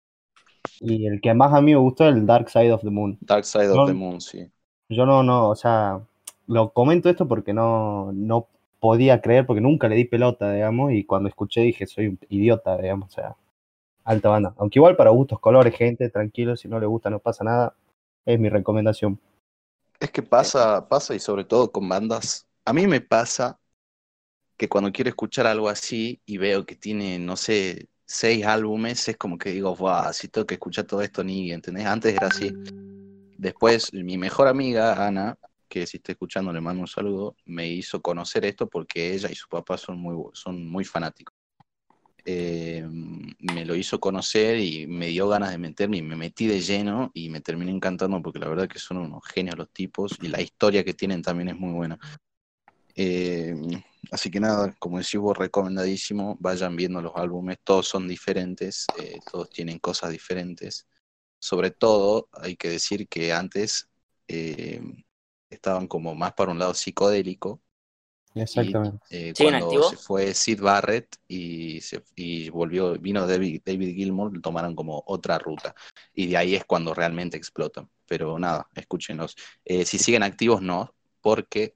Y 0.80 1.06
el 1.06 1.20
que 1.20 1.34
más 1.34 1.52
a 1.52 1.60
mí 1.60 1.72
me 1.72 1.78
gustó 1.78 2.08
es 2.08 2.14
el 2.14 2.26
Dark 2.26 2.50
Side 2.50 2.72
of 2.72 2.82
the 2.82 2.90
Moon. 2.90 3.18
Dark 3.20 3.44
Side 3.44 3.70
of 3.70 3.86
the 3.86 3.94
Moon, 3.94 4.20
sí. 4.20 4.50
Yo 4.88 5.06
no, 5.06 5.22
no, 5.22 5.48
o 5.48 5.56
sea, 5.56 6.00
lo 6.46 6.72
comento 6.72 7.08
esto 7.08 7.26
porque 7.26 7.52
no, 7.52 8.12
no 8.12 8.48
podía 8.80 9.20
creer, 9.20 9.46
porque 9.46 9.60
nunca 9.60 9.88
le 9.88 9.96
di 9.96 10.04
pelota, 10.04 10.52
digamos, 10.52 10.92
y 10.92 11.04
cuando 11.04 11.28
escuché 11.28 11.62
dije, 11.62 11.86
soy 11.86 12.08
un 12.08 12.18
idiota, 12.28 12.76
digamos, 12.76 13.08
o 13.08 13.12
sea, 13.12 13.36
alta 14.04 14.28
banda. 14.28 14.54
Aunque 14.58 14.78
igual 14.78 14.96
para 14.96 15.10
gustos, 15.10 15.40
colores, 15.40 15.74
gente, 15.74 16.10
tranquilo, 16.10 16.56
si 16.56 16.68
no 16.68 16.78
le 16.78 16.86
gusta 16.86 17.10
no 17.10 17.18
pasa 17.18 17.44
nada, 17.44 17.76
es 18.26 18.38
mi 18.38 18.48
recomendación. 18.48 19.18
Es 19.98 20.10
que 20.10 20.22
pasa, 20.22 20.86
pasa 20.88 21.14
y 21.14 21.18
sobre 21.18 21.44
todo 21.44 21.72
con 21.72 21.88
bandas. 21.88 22.46
A 22.64 22.72
mí 22.72 22.86
me 22.86 23.00
pasa 23.00 23.58
que 24.56 24.68
cuando 24.68 24.92
quiero 24.92 25.08
escuchar 25.08 25.46
algo 25.46 25.68
así 25.68 26.20
y 26.26 26.38
veo 26.38 26.66
que 26.66 26.76
tiene, 26.76 27.18
no 27.18 27.36
sé, 27.36 27.88
seis 28.06 28.44
álbumes, 28.44 29.08
es 29.08 29.16
como 29.16 29.38
que 29.38 29.50
digo, 29.50 29.74
wow, 29.74 30.12
si 30.12 30.28
tengo 30.28 30.46
que 30.46 30.54
escuchar 30.54 30.84
todo 30.84 31.02
esto 31.02 31.24
ni, 31.24 31.52
¿entendés? 31.52 31.86
Antes 31.86 32.14
era 32.14 32.28
así. 32.28 32.52
Después, 33.36 33.92
mi 33.92 34.16
mejor 34.18 34.48
amiga, 34.48 35.06
Ana, 35.06 35.36
que 35.68 35.86
si 35.86 35.96
está 35.96 36.12
escuchando 36.12 36.52
le 36.52 36.60
mando 36.60 36.82
un 36.82 36.86
saludo, 36.86 37.36
me 37.46 37.66
hizo 37.68 38.00
conocer 38.00 38.44
esto 38.44 38.68
porque 38.68 39.12
ella 39.14 39.28
y 39.30 39.34
su 39.34 39.48
papá 39.48 39.76
son 39.76 39.98
muy, 39.98 40.16
son 40.32 40.68
muy 40.68 40.84
fanáticos. 40.84 41.34
eh, 42.26 42.86
me 43.40 43.64
lo 43.66 43.74
hizo 43.74 44.00
conocer 44.00 44.58
y 44.58 44.86
me 44.86 45.08
dio 45.08 45.28
ganas 45.28 45.50
de 45.50 45.58
meterme 45.58 45.98
y 45.98 46.02
me 46.02 46.16
metí 46.16 46.46
de 46.46 46.60
lleno 46.60 47.10
y 47.12 47.28
me 47.28 47.40
terminé 47.40 47.70
encantando 47.70 48.22
porque 48.22 48.38
la 48.38 48.48
verdad 48.48 48.68
que 48.68 48.78
son 48.78 48.96
unos 48.98 49.22
genios 49.26 49.58
los 49.58 49.70
tipos 49.70 50.16
y 50.22 50.28
la 50.28 50.40
historia 50.40 50.84
que 50.84 50.94
tienen 50.94 51.20
también 51.22 51.50
es 51.50 51.56
muy 51.56 51.72
buena. 51.72 51.98
Eh, 52.96 53.54
así 54.10 54.30
que 54.30 54.40
nada, 54.40 54.74
como 54.78 54.98
decís 54.98 55.18
vos, 55.20 55.36
recomendadísimo, 55.36 56.36
vayan 56.40 56.76
viendo 56.76 57.00
los 57.02 57.12
álbumes, 57.16 57.58
todos 57.64 57.88
son 57.88 58.08
diferentes, 58.08 58.86
eh, 58.98 59.20
todos 59.30 59.50
tienen 59.50 59.78
cosas 59.78 60.10
diferentes. 60.10 60.86
Sobre 61.38 61.70
todo, 61.70 62.28
hay 62.32 62.56
que 62.56 62.70
decir 62.70 63.08
que 63.08 63.32
antes 63.32 63.88
eh, 64.28 64.80
estaban 65.50 65.86
como 65.86 66.14
más 66.14 66.32
para 66.34 66.52
un 66.52 66.58
lado 66.58 66.74
psicodélico, 66.74 67.60
Exactamente. 68.34 69.04
eh, 69.10 69.32
¿Siguen 69.34 69.54
cuando 69.54 69.66
activos? 69.66 69.90
se 69.90 69.96
fue 69.96 70.34
Sid 70.34 70.60
Barrett 70.60 71.16
y, 71.28 71.80
se, 71.80 72.02
y 72.16 72.48
volvió, 72.50 72.94
vino 72.98 73.26
David, 73.26 73.62
David 73.64 73.94
Gilmour, 73.94 74.40
tomaron 74.40 74.74
como 74.74 75.02
otra 75.06 75.38
ruta. 75.38 75.74
Y 76.14 76.26
de 76.28 76.36
ahí 76.36 76.54
es 76.54 76.64
cuando 76.64 76.94
realmente 76.94 77.36
explotan. 77.36 77.88
Pero 78.06 78.38
nada, 78.38 78.68
escúchenlos. 78.74 79.36
Eh, 79.64 79.84
si 79.84 79.98
siguen 79.98 80.22
activos, 80.22 80.62
no, 80.62 80.94
porque 81.20 81.74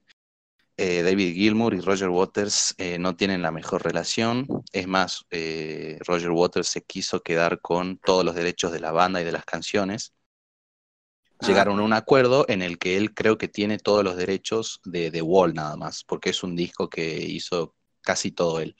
eh, 0.81 1.03
David 1.03 1.33
Gilmour 1.33 1.73
y 1.73 1.81
Roger 1.81 2.07
Waters 2.07 2.73
eh, 2.77 2.97
no 2.97 3.13
tienen 3.17 3.41
la 3.41 3.51
mejor 3.51 3.83
relación. 3.83 4.47
Es 4.71 4.87
más, 4.87 5.25
eh, 5.29 5.99
Roger 6.05 6.31
Waters 6.31 6.69
se 6.69 6.83
quiso 6.83 7.21
quedar 7.21 7.59
con 7.59 7.97
todos 7.97 8.23
los 8.23 8.33
derechos 8.33 8.71
de 8.71 8.79
la 8.79 8.93
banda 8.93 9.19
y 9.19 9.25
de 9.25 9.33
las 9.33 9.43
canciones. 9.43 10.13
Ah. 11.39 11.47
Llegaron 11.47 11.79
a 11.79 11.83
un 11.83 11.91
acuerdo 11.91 12.45
en 12.47 12.61
el 12.61 12.77
que 12.77 12.95
él 12.95 13.13
creo 13.13 13.37
que 13.37 13.49
tiene 13.49 13.77
todos 13.77 14.05
los 14.05 14.15
derechos 14.15 14.79
de 14.85 15.11
The 15.11 15.21
Wall 15.21 15.53
nada 15.53 15.75
más, 15.75 16.05
porque 16.05 16.29
es 16.29 16.43
un 16.43 16.55
disco 16.55 16.89
que 16.89 17.19
hizo 17.19 17.75
casi 17.99 18.31
todo 18.31 18.61
él. 18.61 18.73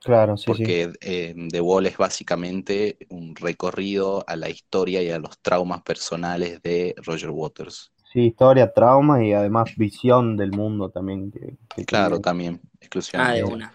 Claro, 0.00 0.38
sí, 0.38 0.44
sí. 0.44 0.48
Porque 0.50 0.92
eh, 1.02 1.34
The 1.50 1.60
Wall 1.60 1.86
es 1.86 1.98
básicamente 1.98 2.96
un 3.10 3.36
recorrido 3.36 4.24
a 4.26 4.36
la 4.36 4.48
historia 4.48 5.02
y 5.02 5.10
a 5.10 5.18
los 5.18 5.38
traumas 5.40 5.82
personales 5.82 6.62
de 6.62 6.94
Roger 7.04 7.30
Waters. 7.30 7.93
Sí, 8.14 8.26
historia, 8.26 8.72
trauma 8.72 9.24
y 9.24 9.32
además 9.32 9.74
visión 9.76 10.36
del 10.36 10.52
mundo 10.52 10.88
también. 10.88 11.32
Que, 11.32 11.56
que 11.74 11.84
Claro, 11.84 12.10
tiene. 12.10 12.22
también, 12.22 12.60
Ah, 12.62 12.80
exclusivamente. 12.80 13.42
de 13.42 13.44
una. 13.44 13.74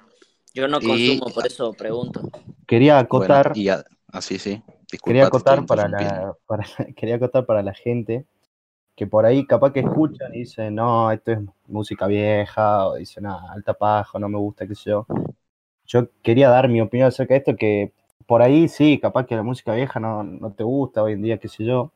Yo 0.54 0.68
no 0.70 0.80
Y- 0.80 1.20
consumo, 1.20 1.34
por 1.34 1.46
eso 1.46 1.74
pregunto. 1.74 2.22
Quería 2.66 2.94
Bueno, 2.94 3.04
acotar, 3.04 3.52
y 3.54 3.68
a- 3.68 3.84
así 4.14 4.40
sí, 4.40 4.64
disculpa, 4.90 5.08
quería 5.08 5.26
acotar 5.26 5.66
para 5.66 5.90
la, 5.90 6.34
para, 6.48 6.66
quería 6.96 7.16
acotar 7.16 7.46
para 7.46 7.62
la 7.64 7.74
gente 7.74 8.26
que 8.96 9.08
por 9.08 9.26
ahí 9.26 9.46
capaz 9.46 9.74
que 9.74 9.82
escuchan 9.82 10.34
y 10.34 10.40
dicen, 10.40 10.76
no, 10.76 11.12
esto 11.12 11.34
es 11.34 11.40
música 11.68 12.08
vieja, 12.08 12.88
o 12.88 12.96
dicen, 12.96 13.26
ah, 13.26 13.42
alta 13.52 13.74
paja, 13.74 14.20
no 14.20 14.30
me 14.30 14.38
gusta, 14.38 14.66
qué 14.68 14.76
sé 14.76 14.92
yo. 14.92 15.06
Yo 15.86 16.10
quería 16.22 16.50
dar 16.50 16.70
mi 16.70 16.82
opinión 16.82 17.08
acerca 17.10 17.34
de 17.34 17.40
esto, 17.40 17.56
que 17.58 17.92
por 18.28 18.42
ahí 18.42 18.68
sí, 18.70 19.00
capaz 19.00 19.26
que 19.26 19.36
la 19.36 19.44
música 19.44 19.74
vieja 19.74 20.00
no, 20.00 20.24
no 20.24 20.52
te 20.54 20.64
gusta 20.64 21.04
hoy 21.04 21.14
en 21.14 21.24
día, 21.24 21.38
qué 21.40 21.48
sé 21.50 21.66
yo, 21.66 21.92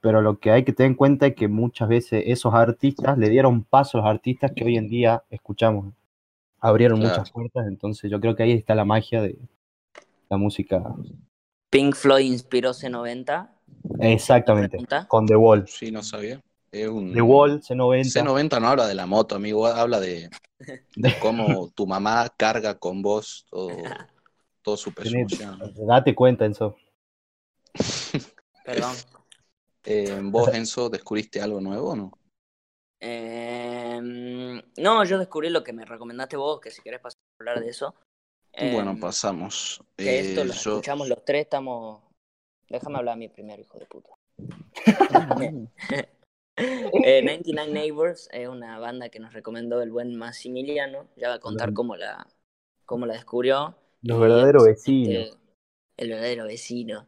pero 0.00 0.22
lo 0.22 0.38
que 0.38 0.50
hay 0.50 0.64
que 0.64 0.72
tener 0.72 0.90
en 0.92 0.96
cuenta 0.96 1.26
es 1.26 1.34
que 1.34 1.48
muchas 1.48 1.88
veces 1.88 2.22
esos 2.26 2.54
artistas 2.54 3.18
le 3.18 3.28
dieron 3.28 3.64
paso 3.64 3.98
a 3.98 4.02
los 4.02 4.10
artistas 4.10 4.52
que 4.54 4.64
hoy 4.64 4.76
en 4.76 4.88
día 4.88 5.24
escuchamos. 5.30 5.92
Abrieron 6.60 7.00
Claro. 7.00 7.14
muchas 7.14 7.30
puertas, 7.30 7.66
entonces 7.66 8.10
yo 8.10 8.20
creo 8.20 8.34
que 8.34 8.42
ahí 8.42 8.52
está 8.52 8.74
la 8.74 8.84
magia 8.84 9.22
de 9.22 9.38
la 10.28 10.36
música. 10.36 10.82
Pink 11.70 11.94
Floyd 11.94 12.24
inspiró 12.32 12.70
C90. 12.70 13.50
Exactamente, 14.00 14.78
con 15.08 15.26
The 15.26 15.36
Wall. 15.36 15.66
Sí, 15.68 15.90
no 15.90 16.02
sabía. 16.02 16.40
Es 16.70 16.88
un... 16.88 17.12
The 17.12 17.22
Wall, 17.22 17.60
C90. 17.62 18.22
C90 18.22 18.60
no 18.60 18.68
habla 18.68 18.86
de 18.86 18.94
la 18.94 19.06
moto, 19.06 19.36
amigo, 19.36 19.66
habla 19.66 20.00
de, 20.00 20.28
de 20.96 21.18
cómo 21.20 21.70
tu 21.74 21.86
mamá 21.86 22.28
carga 22.36 22.74
con 22.78 23.02
vos 23.02 23.46
todo, 23.50 23.70
todo 24.62 24.76
su 24.76 24.92
peso. 24.92 25.16
Date 25.86 26.14
cuenta, 26.14 26.44
Enzo. 26.44 26.76
Perdón. 28.64 28.94
Eh, 29.84 30.18
¿Vos, 30.24 30.48
Enzo, 30.54 30.88
descubriste 30.90 31.40
algo 31.40 31.60
nuevo 31.60 31.90
o 31.90 31.96
no? 31.96 32.12
Em, 33.00 34.60
no, 34.78 35.04
yo 35.04 35.18
descubrí 35.18 35.50
lo 35.50 35.62
que 35.62 35.72
me 35.72 35.84
recomendaste 35.84 36.36
vos, 36.36 36.60
que 36.60 36.70
si 36.70 36.82
querés 36.82 37.00
pasar 37.00 37.18
a 37.38 37.42
hablar 37.42 37.60
de 37.64 37.70
eso. 37.70 37.94
bueno, 38.72 38.90
Em, 38.92 39.00
pasamos. 39.00 39.82
Que 39.96 40.16
Eh, 40.18 40.20
esto 40.30 40.44
lo 40.44 40.52
yo- 40.52 40.70
escuchamos 40.72 41.08
los 41.08 41.24
tres, 41.24 41.42
estamos. 41.42 42.02
Déjame 42.68 42.98
hablar 42.98 43.14
a 43.14 43.16
mí 43.16 43.28
primero, 43.28 43.62
hijo 43.62 43.78
de 43.78 43.86
puta. 43.86 44.10
Eh, 46.60 47.22
99 47.22 47.72
Neighbors 47.72 48.28
es 48.32 48.48
una 48.48 48.80
banda 48.80 49.10
que 49.10 49.20
nos 49.20 49.32
recomendó 49.32 49.80
el 49.80 49.92
buen 49.92 50.16
Massimiliano. 50.16 51.06
Ya 51.14 51.28
va 51.28 51.34
a 51.34 51.38
contar 51.38 51.72
cómo 51.72 51.94
la, 51.94 52.26
cómo 52.84 53.06
la 53.06 53.14
descubrió. 53.14 53.76
Los 54.02 54.18
verdaderos 54.18 54.64
es, 54.66 54.74
vecinos. 54.78 55.26
este, 55.28 55.37
el 55.98 56.10
verdadero 56.10 56.46
vecino. 56.46 57.04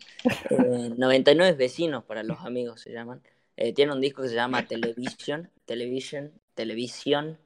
Eh, 0.51 0.91
99 0.99 1.57
vecinos 1.57 2.05
para 2.05 2.22
los 2.22 2.41
amigos 2.41 2.82
se 2.82 2.93
llaman. 2.93 3.22
Eh, 3.57 3.72
tiene 3.72 3.93
un 3.93 4.01
disco 4.01 4.22
que 4.22 4.28
se 4.28 4.34
llama 4.34 4.66
Television. 4.66 5.51
Television. 5.64 6.32
Televisión. 6.55 7.38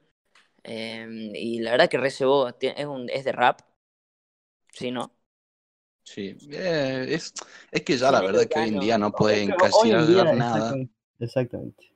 Eh, 0.63 1.07
y 1.35 1.59
la 1.59 1.71
verdad 1.71 1.89
que 1.89 1.97
recebó. 1.97 2.49
Es, 2.59 2.85
un, 2.85 3.09
es 3.09 3.23
de 3.23 3.31
rap. 3.31 3.61
Sí, 4.73 4.91
¿no? 4.91 5.11
Sí, 6.03 6.35
eh, 6.51 7.05
es, 7.09 7.33
es 7.71 7.81
que 7.81 7.97
ya 7.97 8.11
la 8.11 8.21
verdad 8.21 8.47
que 8.47 8.59
hoy 8.59 8.69
en 8.69 8.79
día 8.79 8.97
no 8.97 9.11
puede 9.11 9.41
Es 9.41 9.47
que 9.47 9.53
hoy 9.73 9.91
en 9.91 10.07
día, 10.07 10.21
encasillar 10.21 10.35
nada. 10.35 10.57
exactamente, 10.57 10.93
exactamente. 11.19 11.95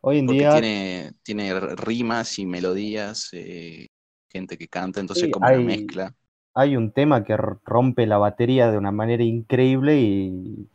Hoy 0.00 0.18
en 0.18 0.26
Porque 0.26 0.40
día 0.40 0.52
tiene, 0.52 1.12
tiene 1.22 1.60
rimas 1.76 2.38
y 2.38 2.46
melodías, 2.46 3.28
eh, 3.32 3.88
gente 4.28 4.58
que 4.58 4.68
canta, 4.68 5.00
entonces 5.00 5.24
Sí, 5.24 5.30
como 5.30 5.46
una 5.46 5.60
mezcla. 5.60 6.14
Hay 6.54 6.76
un 6.76 6.92
tema 6.92 7.24
que 7.24 7.36
rompe 7.36 8.06
la 8.06 8.18
batería 8.18 8.70
de 8.70 8.78
una 8.78 8.92
manera 8.92 9.22
increíble 9.24 10.00
y 10.00 10.68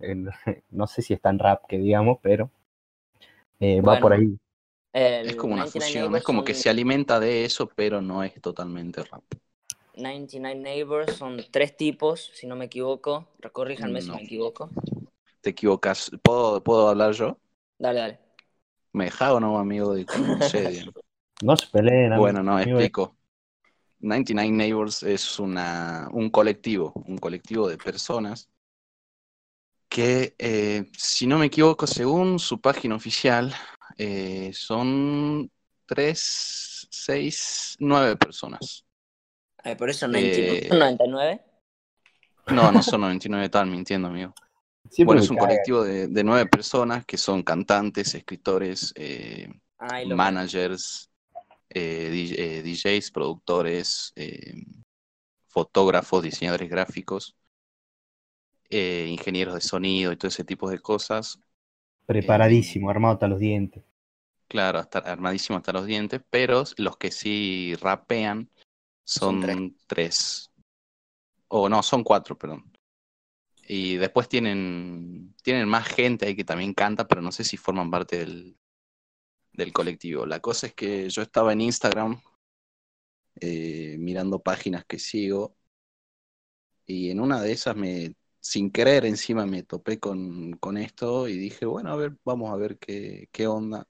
eh, 0.00 0.16
no 0.70 0.86
sé 0.86 1.02
si 1.02 1.14
es 1.14 1.20
tan 1.20 1.38
rap 1.38 1.64
que 1.68 1.78
digamos, 1.78 2.18
pero 2.22 2.50
eh, 3.60 3.80
va 3.82 3.98
por 4.00 4.12
ahí. 4.12 4.38
Es 5.24 5.36
como 5.36 5.54
una 5.54 5.66
99 5.66 5.66
fusión, 5.66 6.16
es 6.16 6.22
Neighbors 6.22 6.24
como 6.24 6.44
que 6.44 6.54
son- 6.54 6.62
se 6.62 6.70
alimenta 6.70 7.20
de 7.20 7.44
eso, 7.44 7.68
pero 7.68 8.00
no 8.02 8.22
es 8.24 8.40
totalmente 8.40 9.02
rap. 9.04 9.22
99 9.96 10.60
Neighbors 10.60 11.16
son 11.16 11.42
tres 11.50 11.76
tipos, 11.76 12.30
si 12.34 12.46
no 12.46 12.56
me 12.56 12.66
equivoco. 12.66 13.28
Corríjanme 13.52 14.00
si 14.02 14.08
No. 14.08 14.14
me 14.14 14.22
equivoco. 14.24 14.70
Te 15.42 15.50
equivocas. 15.50 16.10
¿Puedo, 16.22 16.62
¿puedo 16.62 16.88
hablar 16.88 17.12
yo? 17.12 17.38
Dale, 17.78 18.00
dale. 18.00 18.18
¿Me 18.92 19.04
dejas 19.06 19.32
o 19.32 19.40
no, 19.40 19.58
amigo? 19.58 19.94
De 19.94 20.08
no 20.14 20.40
sé, 20.40 20.84
No 21.42 21.56
se 21.56 21.66
peleen. 21.68 22.12
amigo. 22.12 22.22
Bueno, 22.22 22.42
no, 22.42 22.58
Amigo, 22.60 22.80
explico. 22.80 23.16
99 24.00 24.56
Neighbors 24.56 25.02
es 25.02 25.38
una, 25.38 26.08
un 26.12 26.30
colectivo, 26.30 26.92
un 27.06 27.18
colectivo 27.18 27.68
de 27.68 27.78
personas 27.78 28.48
que, 29.88 30.34
eh, 30.38 30.90
si 30.96 31.26
no 31.26 31.38
me 31.38 31.46
equivoco, 31.46 31.86
según 31.86 32.38
su 32.38 32.60
página 32.60 32.94
oficial, 32.94 33.52
eh, 33.98 34.50
son 34.54 35.50
tres, 35.86 36.86
seis, 36.90 37.76
nueve 37.80 38.16
personas. 38.16 38.84
Ay, 39.62 39.74
por 39.74 39.90
eso 39.90 40.06
99. 40.06 40.58
Eh, 40.64 40.68
¿Son 40.68 40.78
99. 40.78 41.42
No, 42.48 42.72
no 42.72 42.82
son 42.82 43.00
99, 43.02 43.44
están 43.44 43.70
mintiendo, 43.70 44.08
amigo. 44.08 44.32
siempre 44.90 45.04
Bueno, 45.06 45.22
es 45.22 45.30
un 45.30 45.36
caga. 45.36 45.48
colectivo 45.48 45.82
de, 45.82 46.08
de 46.08 46.24
nueve 46.24 46.46
personas 46.46 47.04
que 47.04 47.16
son 47.18 47.42
cantantes, 47.42 48.14
escritores, 48.14 48.92
eh, 48.96 49.48
Ay, 49.78 50.06
managers, 50.06 51.09
eh, 51.70 52.10
DJ- 52.10 52.36
eh, 52.58 52.62
DJs, 52.62 53.10
productores, 53.12 54.12
eh, 54.16 54.54
fotógrafos, 55.48 56.22
diseñadores 56.24 56.70
gráficos, 56.70 57.36
eh, 58.70 59.06
ingenieros 59.10 59.54
de 59.54 59.60
sonido 59.60 60.12
y 60.12 60.16
todo 60.16 60.28
ese 60.28 60.44
tipo 60.44 60.70
de 60.70 60.78
cosas. 60.80 61.38
Preparadísimo, 62.04 62.90
armado 62.90 63.14
hasta 63.14 63.26
los 63.26 63.38
dientes. 63.40 63.82
Claro, 64.48 64.78
hasta 64.80 64.98
armadísimo 64.98 65.58
hasta 65.58 65.72
los 65.72 65.86
dientes, 65.86 66.20
pero 66.28 66.64
los 66.76 66.96
que 66.96 67.12
sí 67.12 67.74
rapean 67.80 68.50
Son 69.04 69.38
son, 69.38 69.38
tres. 69.38 69.76
tres. 69.86 70.50
O 71.48 71.68
no, 71.68 71.82
son 71.82 72.04
cuatro, 72.04 72.38
perdón. 72.38 72.72
Y 73.68 73.96
después 73.98 74.28
tienen, 74.28 75.34
tienen 75.42 75.68
más 75.68 75.88
gente 75.88 76.26
ahí 76.26 76.36
que 76.36 76.44
también 76.44 76.74
canta, 76.74 77.08
pero 77.08 77.22
no 77.22 77.32
sé 77.32 77.44
si 77.44 77.56
forman 77.58 77.90
parte 77.90 78.18
del, 78.18 78.58
del 79.52 79.72
colectivo. 79.72 80.26
La 80.26 80.40
cosa 80.40 80.66
es 80.68 80.74
que 80.74 81.08
yo 81.10 81.22
estaba 81.22 81.52
en 81.52 81.60
Instagram 81.62 82.20
eh, 83.40 83.96
mirando 83.98 84.40
páginas 84.42 84.84
que 84.86 84.98
sigo 84.98 85.56
y 86.86 87.10
en 87.10 87.20
una 87.20 87.40
de 87.40 87.52
esas 87.52 87.76
me, 87.76 88.14
sin 88.40 88.70
querer 88.70 89.04
encima 89.06 89.46
me 89.46 89.62
topé 89.62 89.98
con, 90.00 90.52
con 90.54 90.76
esto 90.76 91.28
y 91.28 91.38
dije, 91.38 91.66
bueno, 91.66 91.92
a 91.92 91.96
ver, 91.96 92.16
vamos 92.24 92.50
a 92.52 92.56
ver 92.56 92.78
qué, 92.78 93.28
qué 93.32 93.46
onda. 93.46 93.86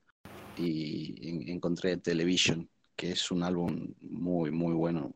Y 0.55 1.29
en- 1.31 1.49
encontré 1.51 1.99
Television, 1.99 2.71
que 2.97 3.13
es 3.13 3.31
un 3.31 3.43
álbum 3.45 3.95
muy, 4.03 4.51
muy 4.53 4.75
bueno. 4.75 5.15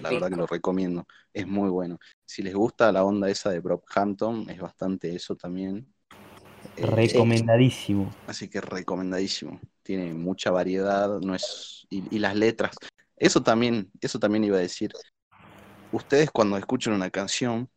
La 0.00 0.12
verdad 0.12 0.30
que 0.30 0.36
lo 0.36 0.46
recomiendo. 0.46 1.06
Es 1.32 1.46
muy 1.46 1.70
bueno. 1.70 1.98
Si 2.26 2.42
les 2.42 2.54
gusta 2.54 2.92
la 2.92 3.04
onda 3.04 3.30
esa 3.30 3.50
de 3.50 3.60
Brockhampton, 3.60 4.50
es 4.50 4.60
bastante 4.60 5.14
eso 5.14 5.36
también. 5.36 5.94
Eh, 6.82 6.86
Recomendadísimo. 6.86 8.10
Así 8.26 8.48
que 8.48 8.60
recomendadísimo. 8.60 9.60
Tiene 9.82 10.14
mucha 10.14 10.50
variedad, 10.50 11.20
no 11.20 11.34
es 11.34 11.86
y, 11.90 12.14
y 12.16 12.18
las 12.20 12.36
letras. 12.36 12.76
Eso 13.16 13.42
también, 13.42 13.90
eso 14.00 14.18
también 14.18 14.44
iba 14.44 14.56
a 14.58 14.60
decir. 14.60 14.92
ustedes 15.90 16.30
cuando 16.30 16.56
escuchen 16.56 16.92
una 16.92 17.10
canción, 17.10 17.70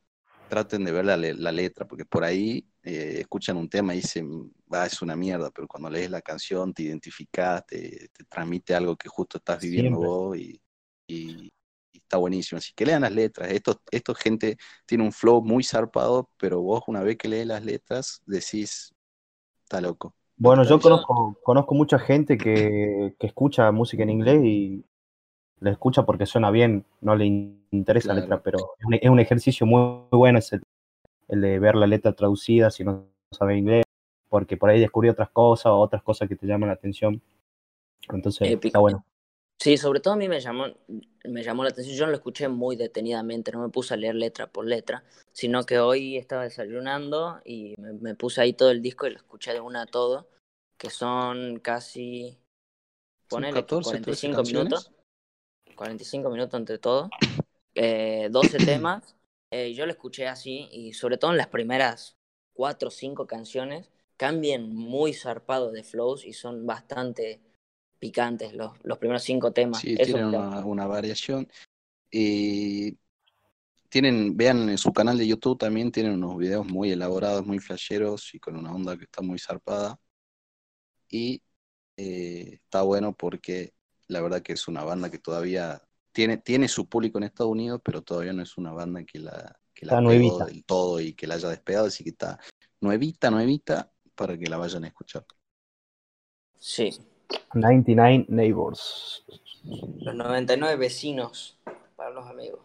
traten 0.47 0.86
de 0.86 0.91
ver 0.91 1.06
la, 1.06 1.18
le- 1.18 1.34
la 1.36 1.51
letra, 1.51 1.88
porque 1.88 2.06
por 2.06 2.24
ahí 2.24 2.68
eh, 2.84 3.18
escuchan 3.22 3.58
un 3.58 3.70
tema 3.70 3.93
y 3.95 3.97
dicen, 3.99 4.54
va, 4.74 4.86
es 4.86 5.01
una 5.01 5.16
mierda, 5.16 5.51
pero 5.51 5.68
cuando 5.68 5.89
lees 5.89 6.10
la 6.12 6.22
canción 6.22 6.74
te 6.74 6.84
identificas, 6.84 7.66
te, 7.68 8.10
te 8.14 8.26
transmite 8.26 8.76
algo 8.76 8.95
que 8.97 9.10
justo 9.10 9.38
estás 9.39 9.60
viviendo 9.62 9.99
Siempre. 9.99 10.08
vos 10.08 10.38
y, 10.38 10.62
y- 11.08 11.51
y 11.93 11.99
está 11.99 12.18
buenísimo. 12.18 12.58
Así 12.60 12.74
que 12.76 12.86
lean 12.86 13.01
las 13.04 13.12
letras. 13.14 13.51
Esto, 13.51 13.82
esto 13.91 14.16
gente 14.16 14.58
tiene 14.86 15.04
un 15.04 15.12
flow 15.14 15.43
muy 15.43 15.64
zarpado, 15.64 16.30
pero 16.38 16.62
vos 16.62 16.84
una 16.88 17.01
vez 17.04 17.18
que 17.18 17.28
lees 17.28 17.47
las 17.47 17.64
letras 17.66 18.22
decís, 18.26 18.93
está 19.64 19.82
loco. 19.82 20.14
Bueno, 20.38 20.64
yo 20.64 20.80
conozco, 20.80 21.38
conozco 21.43 21.76
mucha 21.76 21.99
gente 21.99 22.38
que, 22.38 23.16
que 23.20 23.28
escucha 23.28 23.72
música 23.72 24.03
en 24.03 24.09
inglés 24.09 24.43
y 24.43 24.84
la 25.59 25.72
escucha 25.72 26.05
porque 26.05 26.26
suena 26.26 26.51
bien, 26.51 26.86
no 27.01 27.16
le 27.16 27.26
in- 27.26 27.68
interesa 27.72 28.09
la 28.14 28.22
letra, 28.22 28.41
pero 28.41 28.59
es 28.80 28.86
un, 28.86 28.93
es 28.95 29.09
un 29.09 29.20
ejercicio 29.20 29.66
muy, 29.66 29.80
muy 30.11 30.18
bueno 30.20 30.39
es 30.39 30.51
el, 30.53 30.64
el 31.30 31.41
de 31.41 31.59
ver 31.59 31.76
la 31.76 31.88
letra 31.88 32.14
traducida 32.14 32.72
si 32.72 32.84
no 32.84 33.05
sabe 33.32 33.57
inglés, 33.57 33.86
porque 34.30 34.57
por 34.57 34.70
ahí 34.70 34.80
descubrí 34.80 35.09
otras 35.09 35.30
cosas 35.30 35.68
o 35.68 35.78
otras 35.78 36.03
cosas 36.03 36.28
que 36.30 36.36
te 36.36 36.47
llaman 36.47 36.70
la 36.70 36.74
atención. 36.76 37.22
Entonces, 38.09 38.49
Épico. 38.49 38.68
está 38.68 38.80
bueno. 38.80 39.05
Sí, 39.64 39.78
sobre 39.78 40.01
todo 40.01 40.16
a 40.16 40.18
mí 40.18 40.28
me 40.28 40.41
llamó, 40.41 40.66
me 41.24 41.41
llamó 41.41 41.64
la 41.64 41.70
atención. 41.70 41.95
Yo 41.95 42.03
no 42.03 42.11
lo 42.11 42.18
escuché 42.18 42.49
muy 42.49 42.76
detenidamente, 42.76 43.53
no 43.53 43.61
me 43.61 43.70
puse 43.70 43.93
a 43.93 43.97
leer 43.97 44.14
letra 44.14 44.47
por 44.47 44.68
letra, 44.68 45.05
sino 45.32 45.66
que 45.66 45.80
hoy 45.80 46.18
estaba 46.18 46.43
desayunando 46.43 47.39
y 47.45 47.74
me, 47.78 47.93
me 47.93 48.14
puse 48.14 48.41
ahí 48.41 48.51
todo 48.51 48.72
el 48.72 48.82
disco 48.82 49.07
y 49.07 49.11
lo 49.11 49.16
escuché 49.16 49.53
de 49.53 49.61
una 49.61 49.84
a 49.84 49.86
todo, 49.86 50.28
que 50.78 50.89
son 50.89 51.61
casi, 51.61 52.38
ponele 53.30 53.53
que 53.53 53.61
14, 53.61 54.01
13 54.01 54.32
45 54.32 54.43
minutos, 54.43 54.91
45 55.78 56.30
minutos 56.30 56.59
entre 56.59 56.78
todo, 56.78 57.09
eh, 57.74 58.28
12 58.32 58.57
temas. 58.66 59.16
eh, 59.49 59.74
yo 59.74 59.86
lo 59.86 59.93
escuché 59.93 60.28
así 60.28 60.68
y 60.74 60.91
sobre 60.91 61.18
todo 61.18 61.32
en 61.32 61.38
las 61.38 61.47
primeras 61.47 62.18
4 62.51 62.89
o 62.89 62.91
5 62.91 63.28
canciones 63.28 63.89
cambian 64.18 64.76
muy 64.76 65.14
zarpado 65.14 65.72
de 65.72 65.86
flows 65.86 66.26
y 66.26 66.34
son 66.34 66.66
bastante 66.66 67.39
picantes 68.04 68.54
los, 68.54 68.74
los 68.84 68.97
primeros 68.97 69.24
5 69.24 69.54
temas. 69.54 69.80
Sí, 69.80 69.95
Eso 69.97 70.12
tienen 70.12 70.26
una, 70.26 70.66
una 70.66 70.86
variación. 70.88 71.47
Y 72.12 72.97
tienen, 73.88 74.36
vean 74.36 74.68
en 74.68 74.78
su 74.78 74.91
canal 74.91 75.18
de 75.18 75.26
YouTube 75.26 75.58
también 75.58 75.89
tienen 75.89 76.16
unos 76.16 76.38
videos 76.38 76.66
muy 76.66 76.91
elaborados, 76.91 77.45
muy 77.45 77.60
flasheros 77.60 78.36
y 78.36 78.41
con 78.41 78.58
una 78.58 78.74
onda 78.74 78.97
que 78.97 79.06
está 79.06 79.22
muy 79.22 79.39
zarpada. 79.39 79.97
Y 81.08 81.41
eh, 81.95 82.56
está 82.56 82.82
bueno 82.82 83.16
porque 83.16 83.74
la 84.10 84.20
verdad 84.20 84.41
que 84.41 84.51
es 84.51 84.68
una 84.68 84.84
banda 84.84 85.10
que 85.10 85.20
todavía 85.20 85.82
tiene, 86.12 86.36
tiene 86.36 86.68
su 86.68 86.89
público 86.89 87.20
en 87.20 87.24
Estados 87.24 87.54
Unidos, 87.54 87.80
pero 87.86 88.01
todavía 88.01 88.34
no 88.34 88.43
es 88.43 88.58
una 88.58 88.74
banda 88.74 89.06
que 89.06 89.20
la, 89.20 89.58
que 89.74 89.86
la 89.86 90.01
nuevita. 90.01 90.43
del 90.43 90.66
todo 90.66 90.99
y 90.99 91.14
que 91.14 91.26
la 91.26 91.36
haya 91.36 91.47
despegado, 91.47 91.86
así 91.86 92.04
que 92.04 92.10
está 92.10 92.38
nuevita, 92.82 93.32
nuevita 93.32 93.89
para 94.14 94.38
que 94.38 94.49
la 94.49 94.58
vayan 94.58 94.84
a 94.84 94.88
escuchar. 94.88 95.26
Sí, 96.58 96.91
99 97.54 98.26
Neighbors. 98.30 99.24
los 99.64 100.16
99 100.16 100.76
vecinos 100.76 101.58
para 101.96 102.10
los 102.10 102.26
amigos. 102.28 102.60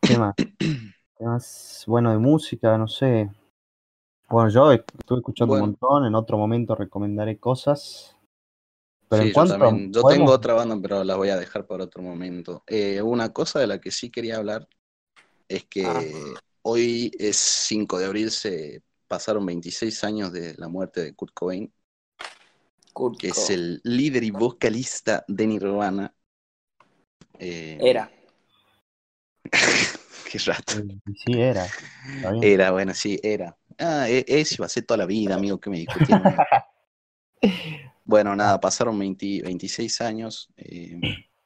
¿Qué 0.00 0.16
más? 0.18 0.34
¿Qué 1.18 1.24
más? 1.24 1.84
Bueno, 1.86 2.10
de 2.12 2.18
música, 2.18 2.76
no 2.78 2.86
sé. 2.88 3.30
Bueno, 4.28 4.48
yo 4.50 4.72
estuve 4.72 5.18
escuchando 5.18 5.52
Bueno. 5.52 5.64
un 5.64 5.70
montón, 5.70 6.06
en 6.06 6.14
otro 6.14 6.38
momento 6.38 6.74
recomendaré 6.74 7.38
cosas. 7.38 8.16
Pero 9.08 9.22
Sí, 9.22 9.28
en 9.28 9.32
yo 9.32 9.34
cuanto 9.34 9.58
también. 9.58 9.92
Yo 9.92 10.00
podemos- 10.02 10.18
tengo 10.24 10.32
otra 10.32 10.54
banda, 10.54 10.78
pero 10.80 11.04
la 11.04 11.16
voy 11.16 11.28
a 11.28 11.36
dejar 11.36 11.66
para 11.66 11.84
otro 11.84 12.02
momento. 12.02 12.62
Eh, 12.66 13.02
una 13.02 13.32
cosa 13.32 13.58
de 13.60 13.66
la 13.66 13.78
que 13.80 13.90
sí 13.90 14.10
quería 14.10 14.36
hablar 14.38 14.66
es 15.48 15.64
que 15.66 15.84
Ah. 15.84 16.00
hoy 16.62 17.10
es 17.18 17.36
5 17.36 17.98
de 17.98 18.06
abril, 18.06 18.30
se 18.30 18.82
pasaron 19.08 19.44
26 19.44 20.02
años 20.04 20.32
de 20.32 20.54
la 20.56 20.68
muerte 20.68 21.02
de 21.02 21.14
Kurt 21.14 21.34
Cobain, 21.34 21.70
Kurt 22.92 23.18
que 23.18 23.28
es 23.30 23.50
el 23.50 23.80
líder 23.84 24.24
y 24.24 24.30
vocalista 24.30 25.24
de 25.28 25.46
Nirvana. 25.46 26.14
Eh, 27.38 27.78
Era. 27.90 28.10
Qué 30.30 30.38
rato. 30.38 30.74
Sí, 31.16 31.40
era. 31.40 31.74
Era, 32.40 32.70
bueno, 32.72 32.94
sí, 32.94 33.18
era. 33.22 33.56
Ah, 33.78 34.08
e- 34.08 34.24
ese 34.28 34.56
iba 34.58 34.66
a 34.66 34.68
ser 34.68 34.84
toda 34.84 34.98
la 34.98 35.06
vida, 35.06 35.34
amigo, 35.34 35.58
que 35.60 35.70
me 35.70 35.78
discutieron. 35.78 36.44
Bueno, 38.04 38.34
nada, 38.36 38.60
pasaron 38.60 38.98
20 38.98 39.42
26 39.42 40.00
años. 40.00 40.48
eh, 40.56 40.96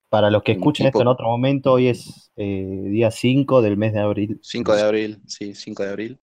Para 0.09 0.31
los 0.31 0.43
que 0.43 0.53
escuchen 0.53 0.87
esto 0.87 1.03
en 1.03 1.09
otro 1.09 1.27
momento, 1.29 1.73
hoy 1.73 1.89
es 1.89 2.33
eh, 2.37 2.65
día 2.91 3.11
5 3.11 3.63
del 3.63 3.77
mes 3.77 3.93
de 3.93 4.01
abril. 4.01 4.41
5 4.41 4.75
de 4.75 4.83
abril, 4.83 5.23
sí, 5.27 5.55
5 5.55 5.83
de 5.83 5.91
abril. 5.91 6.21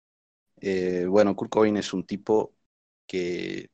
Eh, 0.62 1.06
bueno, 1.10 1.36
Kurt 1.36 1.52
Cobain 1.52 1.78
es 1.78 1.94
un 1.94 2.06
tipo 2.06 2.56
que 3.08 3.72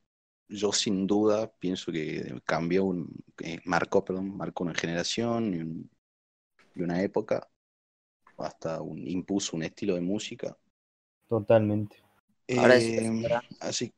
yo 0.50 0.72
sin 0.72 1.06
duda 1.06 1.52
pienso 1.58 1.92
que 1.92 2.40
cambió 2.44 2.84
un, 2.84 3.08
marcó, 3.64 4.04
perdón, 4.04 4.36
marcó 4.36 4.64
una 4.64 4.74
generación 4.74 5.54
y, 5.54 5.58
un- 5.60 5.90
y 6.74 6.82
una 6.82 7.02
época, 7.02 7.48
hasta 8.38 8.82
un, 8.82 9.06
impuso 9.08 9.56
un 9.56 9.64
estilo 9.64 9.94
de 9.96 10.02
música. 10.02 10.56
Totalmente. 11.28 11.96
Ahora 12.54 12.76
es- 12.76 12.92
Eh, 12.92 13.40
así, 13.60 13.92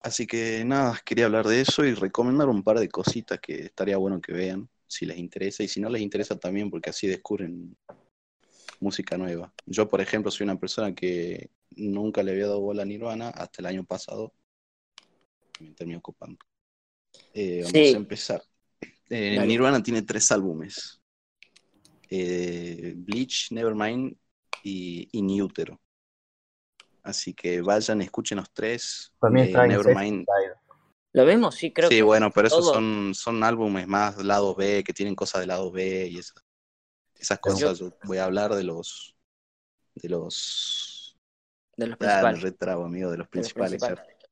así 0.00 0.26
que 0.26 0.64
nada, 0.64 1.00
quería 1.04 1.26
hablar 1.26 1.46
de 1.46 1.60
eso 1.62 1.84
y 1.84 1.94
recomendar 1.94 2.48
un 2.48 2.62
par 2.64 2.78
de 2.80 2.88
cositas 2.90 3.40
que 3.40 3.64
estaría 3.66 3.96
bueno 3.98 4.20
que 4.20 4.32
vean, 4.32 4.68
si 4.86 5.06
les 5.06 5.18
interesa, 5.18 5.62
y 5.64 5.68
si 5.68 5.80
no 5.80 5.90
les 5.90 6.02
interesa 6.02 6.38
también, 6.38 6.70
porque 6.70 6.90
así 6.90 7.06
descubren 7.08 7.76
música 8.80 9.16
nueva. 9.18 9.52
Yo, 9.66 9.88
por 9.88 10.00
ejemplo, 10.00 10.30
soy 10.30 10.44
una 10.44 10.58
persona 10.58 10.94
que 10.94 11.50
nunca 11.76 12.22
le 12.22 12.32
había 12.32 12.46
dado 12.46 12.60
bola 12.60 12.82
a 12.82 12.84
Nirvana 12.84 13.28
hasta 13.30 13.62
el 13.62 13.66
año 13.66 13.84
pasado. 13.84 14.32
Me 15.60 15.72
terminó 15.72 15.98
ocupando. 15.98 16.38
Eh, 17.34 17.58
vamos 17.62 17.70
Sí. 17.72 17.94
a 17.94 17.96
empezar. 17.96 18.42
Eh. 19.08 19.44
Nirvana 19.46 19.82
tiene 19.82 20.02
tres 20.02 20.30
álbumes. 20.32 21.00
Eh, 22.08 22.94
Bleach, 22.96 23.52
Nevermind 23.52 24.16
y 24.62 25.08
In 25.12 25.40
Utero. 25.40 25.80
Así 27.02 27.34
que 27.34 27.60
vayan, 27.60 28.00
escuchen 28.02 28.38
los 28.38 28.52
tres. 28.52 29.12
También 29.20 29.48
Eh, 29.48 29.68
Nevermind. 29.68 30.26
¿Lo 31.14 31.26
vemos? 31.26 31.56
Sí, 31.56 31.72
creo 31.72 31.90
sí, 31.90 31.96
que 31.96 32.02
bueno, 32.02 32.30
pero 32.30 32.46
esos 32.48 32.64
son, 32.64 33.12
son 33.14 33.42
álbumes 33.44 33.86
más 33.86 34.16
lado 34.24 34.54
B, 34.54 34.82
que 34.82 34.94
tienen 34.94 35.14
cosas 35.14 35.42
de 35.42 35.46
lado 35.46 35.70
B 35.70 36.08
y 36.08 36.18
esas, 36.18 36.42
esas 37.14 37.38
cosas. 37.38 37.78
Yo 37.78 37.90
voy 38.04 38.16
a 38.18 38.24
hablar 38.24 38.54
de 38.54 38.64
los 38.64 39.14
de 39.94 40.08
los 40.08 41.18
de 41.76 41.86
los 41.88 41.94
ah, 41.94 41.98
principales. 41.98 42.40
retrabo, 42.42 42.84
amigo, 42.84 43.10
de 43.10 43.18
los 43.18 43.28
de 43.30 43.38
los 43.40 43.52
principales. 43.52 43.82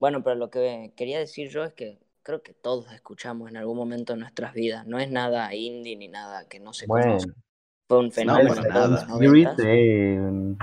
Bueno, 0.01 0.22
pero 0.24 0.34
lo 0.36 0.51
que 0.51 0.92
quería 0.96 1.18
decir 1.18 1.51
yo 1.51 1.62
es 1.62 1.74
que 1.74 1.98
creo 2.22 2.42
que 2.42 2.55
todos 2.55 2.90
escuchamos 2.92 3.51
en 3.51 3.57
algún 3.59 3.76
momento 3.76 4.14
de 4.14 4.18
nuestras 4.20 4.55
vidas. 4.55 4.86
No 4.86 4.98
es 4.98 5.11
nada 5.11 5.55
indie 5.55 5.94
ni 5.96 6.09
nada 6.09 6.48
que 6.48 6.59
no 6.59 6.72
se 6.72 6.86
Bueno, 6.86 7.07
conoce. 7.18 7.32
Fue 7.86 7.98
un 7.98 8.11
fenómeno 8.12 8.55
de 8.55 8.68
nada. 8.68 8.88
los 8.88 9.03
Spirit, 9.03 9.48
90. 9.48 9.62
eh, 9.62 10.57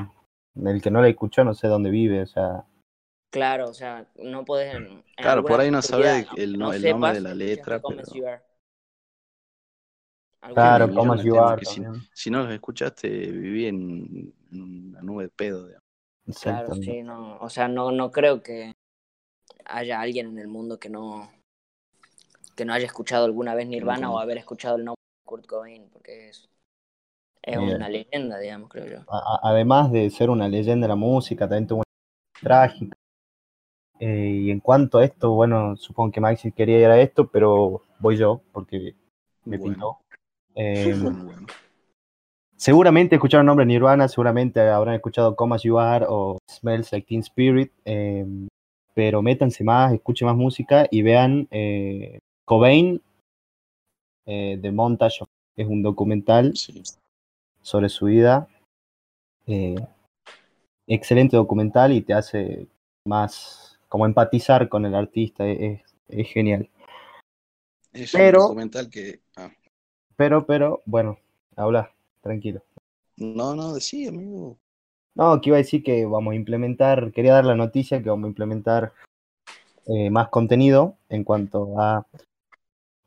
el 0.66 0.82
que 0.82 0.92
no 0.92 1.02
la 1.02 1.08
escuchó 1.10 1.44
no 1.44 1.54
sé 1.54 1.68
dónde 1.68 1.90
vive, 1.92 2.22
o 2.24 2.26
sea, 2.28 2.66
Claro, 3.30 3.70
o 3.70 3.74
sea, 3.74 4.08
no 4.16 4.44
puedes. 4.46 4.74
en- 4.74 4.84
en 4.88 5.04
Claro, 5.18 5.44
por 5.44 5.60
ahí 5.60 5.70
no 5.70 5.78
aunque 5.78 5.88
el 6.42 6.58
no- 6.58 6.72
el 6.74 6.82
sepas, 6.82 6.92
nombre 6.94 7.14
de 7.14 7.22
la 7.22 7.36
letra, 7.36 7.82
pero- 7.82 8.04
claro, 10.54 10.86
como 10.96 11.16
You 11.24 11.40
Are. 11.40 11.66
Si 12.14 12.30
no 12.32 12.44
los 12.44 12.52
escuchaste, 12.54 13.10
viví 13.10 13.66
en, 13.68 14.34
en 14.52 14.88
una 14.90 15.02
nube 15.02 15.24
de 15.26 15.30
pedo. 15.30 15.68
digamos. 15.68 15.84
Claro, 16.42 16.74
sí, 16.76 17.04
no. 17.04 17.38
O 17.40 17.50
sea, 17.50 17.68
no, 17.68 17.92
no 17.92 18.12
creo 18.12 18.42
que 18.42 18.74
haya 19.70 20.00
alguien 20.02 20.28
en 20.28 20.40
el 20.40 20.48
mundo 20.48 20.80
que 20.80 20.90
no 20.90 21.30
que 22.56 22.66
no 22.66 22.74
haya 22.74 22.86
escuchado 22.88 23.26
alguna 23.26 23.54
vez 23.54 23.68
Nirvana 23.68 24.12
o 24.12 24.18
haber 24.18 24.38
escuchado 24.40 24.78
el 24.78 24.86
nombre 24.86 25.02
de 25.02 25.30
Kurt 25.30 25.46
Cobain, 25.46 25.90
porque 25.94 26.30
es, 26.30 26.50
es 27.44 27.58
Bien. 27.60 27.76
una 27.76 27.88
leyenda, 27.88 28.40
digamos, 28.40 28.70
creo 28.70 28.88
yo. 28.88 29.00
A- 29.08 29.40
además 29.44 29.92
de 29.92 30.10
ser 30.10 30.32
una 30.32 30.48
leyenda 30.48 30.86
de 30.86 30.90
la 30.90 30.96
música, 30.96 31.48
también 31.48 31.68
tuvo 31.68 31.78
una 31.78 32.42
trágica. 32.42 32.96
Eh, 34.00 34.42
y 34.46 34.52
en 34.52 34.60
cuanto 34.60 34.98
a 34.98 35.06
esto, 35.06 35.32
bueno, 35.32 35.76
supongo 35.78 36.12
que 36.12 36.20
Maxi 36.20 36.52
quería 36.52 36.80
ir 36.80 36.86
a 36.88 37.00
esto, 37.00 37.28
pero 37.28 37.84
voy 38.00 38.18
yo, 38.18 38.42
porque 38.52 38.96
me 39.46 39.58
Bueno. 39.60 39.74
pintó. 39.74 40.00
Eh, 40.56 40.96
Bueno, 41.00 41.24
bueno. 41.26 41.48
seguramente 42.56 43.16
escucharon 43.16 43.46
el 43.46 43.48
nombre 43.48 43.66
Nirvana, 43.68 44.08
seguramente 44.08 44.62
habrán 44.62 44.96
escuchado 44.96 45.36
Come 45.36 45.56
As 45.56 45.62
You 45.64 45.78
Are 45.78 46.06
o 46.10 46.40
Smells 46.50 46.92
Like 46.92 47.08
Teen 47.08 47.22
Spirit, 47.22 47.72
eh, 47.86 48.26
pero 48.98 49.22
métanse 49.22 49.64
más, 49.64 49.94
escuchen 49.94 50.26
más 50.28 50.36
música 50.36 50.88
y 50.90 51.04
vean 51.04 51.48
eh, 51.52 52.18
Cobain, 52.46 53.00
eh, 54.26 54.58
The 54.60 54.72
Montage, 54.72 55.22
of- 55.22 55.30
es 55.56 55.68
un 55.68 55.84
documental 55.84 56.58
Sí. 56.58 56.82
sobre 57.62 57.90
su 57.90 58.08
vida. 58.08 58.48
Eh, 59.46 59.76
excelente 60.88 61.38
documental 61.38 61.94
y 61.94 62.02
te 62.02 62.16
hace 62.16 62.66
más 63.06 63.80
como 63.88 64.08
empatizar 64.08 64.68
con 64.68 64.84
el 64.88 64.96
artista, 64.96 65.46
e-, 65.46 65.74
es, 65.74 65.82
es 66.08 66.28
genial. 66.30 66.68
Es 67.94 68.12
Pero- 68.14 68.40
un 68.42 68.48
documental 68.48 68.90
que. 68.90 69.20
ah, 69.36 69.52
Pero, 70.16 70.44
pero, 70.48 70.82
bueno, 70.88 71.20
habla, 71.56 71.94
tranquilo. 72.22 72.64
No, 73.18 73.54
no, 73.56 73.76
sí, 73.76 74.08
amigo. 74.08 74.58
No, 75.18 75.42
que 75.42 75.50
iba 75.50 75.58
a 75.58 75.66
decir 75.66 75.82
que 75.84 76.06
vamos 76.06 76.34
a 76.34 76.36
implementar, 76.36 77.12
quería 77.12 77.34
dar 77.34 77.46
la 77.46 77.56
noticia 77.56 78.04
que 78.04 78.10
vamos 78.10 78.26
a 78.26 78.30
implementar 78.30 78.94
eh, 79.88 80.12
más 80.12 80.30
contenido 80.30 80.96
en 81.10 81.24
cuanto 81.24 81.82
a, 81.82 82.06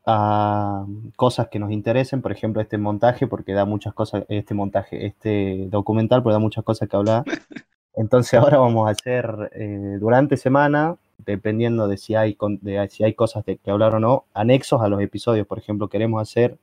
a 0.06 0.86
cosas 1.14 1.48
que 1.48 1.60
nos 1.60 1.70
interesen, 1.70 2.20
por 2.20 2.32
ejemplo, 2.32 2.60
este 2.60 2.78
montaje, 2.78 3.28
porque 3.28 3.52
da 3.52 3.64
muchas 3.64 3.94
cosas, 3.94 4.24
este 4.28 4.54
montaje, 4.54 5.06
este 5.06 5.68
documental, 5.68 6.20
porque 6.24 6.32
da 6.32 6.40
muchas 6.40 6.64
cosas 6.64 6.88
que 6.88 6.96
hablar. 6.96 7.24
Entonces 7.94 8.34
ahora 8.34 8.58
vamos 8.58 8.88
a 8.88 8.90
hacer 8.90 9.50
eh, 9.54 9.98
durante 10.00 10.36
semana, 10.36 10.96
dependiendo 11.18 11.86
de 11.86 11.96
si 11.96 12.16
hay, 12.16 12.36
de 12.60 12.88
si 12.88 13.04
hay 13.04 13.14
cosas 13.14 13.44
de 13.44 13.56
que 13.58 13.70
hablar 13.70 13.94
o 13.94 14.00
no, 14.00 14.24
anexos 14.34 14.82
a 14.82 14.88
los 14.88 15.00
episodios. 15.00 15.46
Por 15.46 15.58
ejemplo, 15.58 15.88
queremos 15.88 16.20
hacer 16.20 16.58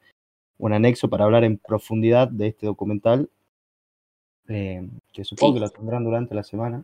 un 0.57 0.73
anexo 0.73 1.09
para 1.09 1.23
hablar 1.23 1.45
en 1.45 1.57
profundidad 1.57 2.27
de 2.27 2.47
este 2.47 2.65
documental, 2.65 3.29
eh, 4.47 4.87
que 5.11 5.23
supongo 5.23 5.55
que 5.55 5.59
lo 5.61 5.69
tendrán 5.69 6.03
durante 6.03 6.35
la 6.35 6.43
semana. 6.43 6.83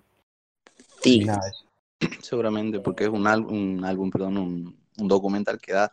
Sí. 1.01 1.24
nada. 1.24 1.51
Seguramente, 2.22 2.80
porque 2.80 3.05
es 3.05 3.09
un 3.09 3.28
álbum, 3.28 3.78
un 3.78 3.86
álbum, 3.86 4.09
perdón, 4.09 4.38
un, 4.38 4.78
un 4.97 5.07
documental 5.07 5.59
que 5.59 5.74
da 5.74 5.91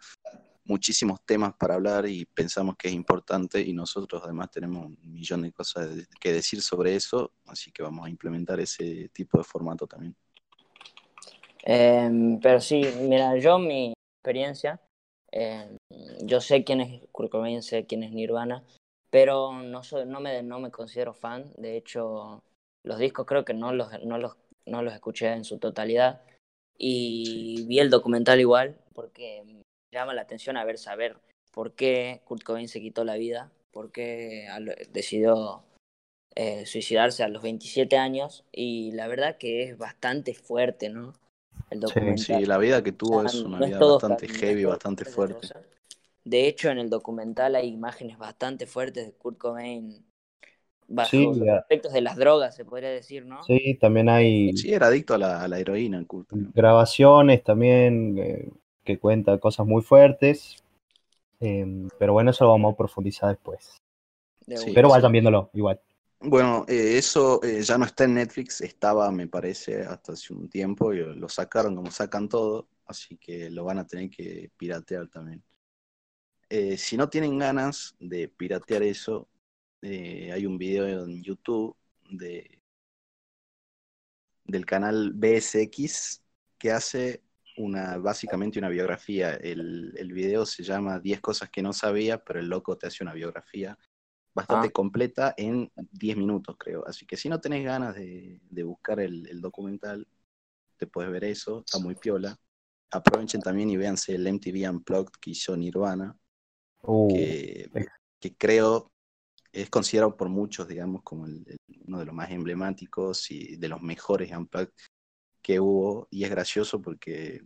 muchísimos 0.64 1.20
temas 1.24 1.54
para 1.54 1.74
hablar 1.74 2.06
y 2.06 2.24
pensamos 2.24 2.76
que 2.76 2.88
es 2.88 2.94
importante 2.94 3.60
y 3.60 3.72
nosotros 3.72 4.22
además 4.24 4.50
tenemos 4.50 4.86
un 4.86 4.98
millón 5.02 5.42
de 5.42 5.52
cosas 5.52 5.88
que 6.20 6.32
decir 6.32 6.62
sobre 6.62 6.94
eso, 6.94 7.32
así 7.46 7.72
que 7.72 7.82
vamos 7.82 8.06
a 8.06 8.10
implementar 8.10 8.60
ese 8.60 9.08
tipo 9.08 9.38
de 9.38 9.44
formato 9.44 9.86
también. 9.86 10.14
Em, 11.62 12.38
pero 12.40 12.60
sí, 12.60 12.82
mira, 13.00 13.36
yo 13.36 13.58
mi 13.58 13.92
experiencia, 14.18 14.80
em, 15.32 15.76
yo 16.22 16.40
sé 16.40 16.62
quién 16.62 16.80
es 16.80 17.02
Kurt 17.10 17.30
Cobain, 17.30 17.62
sé 17.62 17.84
quién 17.86 18.04
es 18.04 18.12
Nirvana, 18.12 18.62
pero 19.10 19.52
no 19.52 19.82
soy, 19.82 20.06
no 20.06 20.20
me, 20.20 20.42
no 20.42 20.60
me 20.60 20.70
considero 20.70 21.12
fan. 21.12 21.52
De 21.56 21.76
hecho, 21.76 22.42
los 22.84 22.98
discos 22.98 23.26
creo 23.26 23.44
que 23.44 23.54
no 23.54 23.72
los, 23.72 23.88
no 24.04 24.18
los, 24.18 24.36
no 24.66 24.82
los 24.82 24.94
escuché 24.94 25.32
en 25.32 25.44
su 25.44 25.58
totalidad. 25.58 26.22
Y 26.78 27.66
vi 27.66 27.78
el 27.80 27.90
documental 27.90 28.40
igual, 28.40 28.76
porque 28.94 29.42
me 29.44 29.62
llama 29.92 30.14
la 30.14 30.22
atención 30.22 30.56
a 30.56 30.64
ver, 30.64 30.78
saber 30.78 31.16
por 31.52 31.72
qué 31.72 32.22
Kurt 32.24 32.42
Cobain 32.42 32.68
se 32.68 32.80
quitó 32.80 33.04
la 33.04 33.16
vida, 33.16 33.50
por 33.72 33.92
qué 33.92 34.48
decidió 34.90 35.64
eh, 36.36 36.64
suicidarse 36.64 37.22
a 37.22 37.28
los 37.28 37.42
27 37.42 37.98
años. 37.98 38.44
Y 38.52 38.92
la 38.92 39.08
verdad 39.08 39.36
que 39.36 39.64
es 39.64 39.76
bastante 39.76 40.34
fuerte, 40.34 40.88
¿no? 40.88 41.12
El 41.68 41.80
documental. 41.80 42.40
Sí, 42.40 42.46
la 42.46 42.58
vida 42.58 42.82
que 42.82 42.92
tuvo 42.92 43.18
O 43.18 43.24
es 43.24 43.34
una 43.34 43.58
no 43.58 43.66
vida 43.66 43.78
bastante 43.78 44.28
heavy, 44.28 44.64
bastante 44.64 45.04
fuerte. 45.04 45.48
De 46.24 46.46
hecho, 46.48 46.70
en 46.70 46.78
el 46.78 46.90
documental 46.90 47.54
hay 47.56 47.68
imágenes 47.68 48.18
bastante 48.18 48.66
fuertes 48.66 49.06
de 49.06 49.12
Kurt 49.14 49.38
Cobain 49.38 50.04
bajo 50.88 51.10
Sí, 51.10 51.26
los 51.34 51.38
ya. 51.46 51.64
efectos 51.68 51.92
de 51.92 52.00
las 52.02 52.16
drogas, 52.16 52.56
se 52.56 52.64
podría 52.64 52.90
decir, 52.90 53.26
¿no? 53.26 53.46
Sí, 53.46 53.74
también 53.80 54.08
hay 54.08 54.52
Sí, 54.56 54.72
era 54.72 54.86
adicto 54.88 55.14
a 55.14 55.18
la, 55.18 55.42
a 55.42 55.48
la 55.48 55.58
heroína, 55.58 56.04
Kurt. 56.06 56.28
grabaciones 56.30 57.42
también 57.44 58.18
eh, 58.18 58.48
que 58.84 58.98
cuentan 58.98 59.38
cosas 59.38 59.66
muy 59.66 59.82
fuertes. 59.82 60.56
Em, 61.40 61.88
pero 61.98 62.12
bueno, 62.14 62.30
eso 62.30 62.44
lo 62.44 62.52
vamos 62.52 62.74
a 62.74 62.76
profundizar 62.76 63.30
después. 63.30 63.82
De 64.46 64.56
Sí. 64.56 64.70
una. 64.70 64.74
Pero 64.74 64.88
vayan 64.90 65.12
viéndolo 65.12 65.50
igual. 65.54 65.80
Bueno, 66.22 66.66
eh, 66.68 66.98
eso 66.98 67.42
eh, 67.42 67.62
ya 67.62 67.78
no 67.78 67.86
está 67.86 68.04
en 68.04 68.14
Netflix, 68.14 68.60
estaba, 68.60 69.10
me 69.10 69.26
parece, 69.26 69.82
hasta 69.82 70.12
hace 70.12 70.34
un 70.34 70.50
tiempo, 70.50 70.92
y 70.92 70.98
lo 71.16 71.28
sacaron 71.30 71.74
como 71.74 71.90
sacan 71.90 72.28
todo, 72.28 72.68
así 72.86 73.16
que 73.16 73.48
lo 73.50 73.64
van 73.64 73.78
a 73.78 73.86
tener 73.86 74.10
que 74.10 74.50
piratear 74.56 75.08
también. 75.08 75.42
Eh, 76.50 76.76
si 76.76 76.96
no 76.96 77.08
tienen 77.08 77.38
ganas 77.38 77.94
de 78.00 78.28
piratear 78.28 78.82
eso, 78.82 79.28
eh, 79.82 80.32
hay 80.32 80.46
un 80.46 80.58
video 80.58 81.04
en 81.04 81.22
YouTube 81.22 81.76
de, 82.10 82.60
del 84.44 84.66
canal 84.66 85.12
BSX 85.14 86.22
que 86.58 86.72
hace 86.72 87.22
una, 87.56 87.98
básicamente 87.98 88.58
una 88.58 88.68
biografía. 88.68 89.34
El, 89.34 89.94
el 89.96 90.12
video 90.12 90.44
se 90.44 90.64
llama 90.64 90.98
10 90.98 91.20
cosas 91.20 91.50
que 91.50 91.62
no 91.62 91.72
sabía, 91.72 92.18
pero 92.24 92.40
el 92.40 92.48
loco 92.48 92.76
te 92.76 92.88
hace 92.88 93.04
una 93.04 93.14
biografía 93.14 93.78
bastante 94.34 94.68
Ah. 94.68 94.72
completa 94.72 95.34
en 95.36 95.70
10 95.92 96.16
minutos, 96.16 96.56
creo. 96.58 96.84
Así 96.86 97.06
que 97.06 97.16
si 97.16 97.28
no 97.28 97.40
tenés 97.40 97.64
ganas 97.64 97.94
de, 97.94 98.40
de 98.50 98.62
buscar 98.64 99.00
el, 99.00 99.26
el 99.28 99.40
documental, 99.40 100.06
te 100.78 100.86
puedes 100.88 101.12
ver 101.12 101.24
eso, 101.24 101.60
está 101.64 101.78
muy 101.78 101.94
piola. 101.94 102.36
Aprovechen 102.90 103.40
también 103.40 103.70
y 103.70 103.76
véanse 103.76 104.14
el 104.16 104.26
MTV 104.26 104.68
Unplugged 104.70 105.12
que 105.20 105.30
hizo 105.30 105.56
Nirvana, 105.56 106.16
Uh, 106.82 107.08
que, 107.14 107.70
que 108.20 108.36
creo 108.36 108.90
es 109.52 109.68
considerado 109.70 110.16
por 110.16 110.28
muchos, 110.28 110.68
digamos, 110.68 111.02
como 111.02 111.26
el- 111.26 111.44
el- 111.46 111.58
uno 111.86 111.98
de 111.98 112.04
los 112.06 112.14
más 112.14 112.30
emblemáticos 112.30 113.30
y 113.30 113.56
de 113.56 113.68
los 113.68 113.82
mejores 113.82 114.30
Unplugged 114.30 114.70
que 115.42 115.60
hubo. 115.60 116.06
Y 116.10 116.24
es 116.24 116.30
gracioso 116.30 116.80
porque 116.80 117.42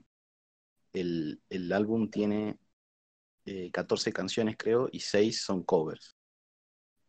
el, 0.93 1.41
el 1.49 1.73
álbum 1.73 2.11
tiene 2.11 2.59
eh, 3.47 3.71
14 3.71 4.13
canciones, 4.13 4.57
creo, 4.59 4.89
y 4.93 5.01
6 5.01 5.43
son 5.45 5.63
covers. 5.65 6.17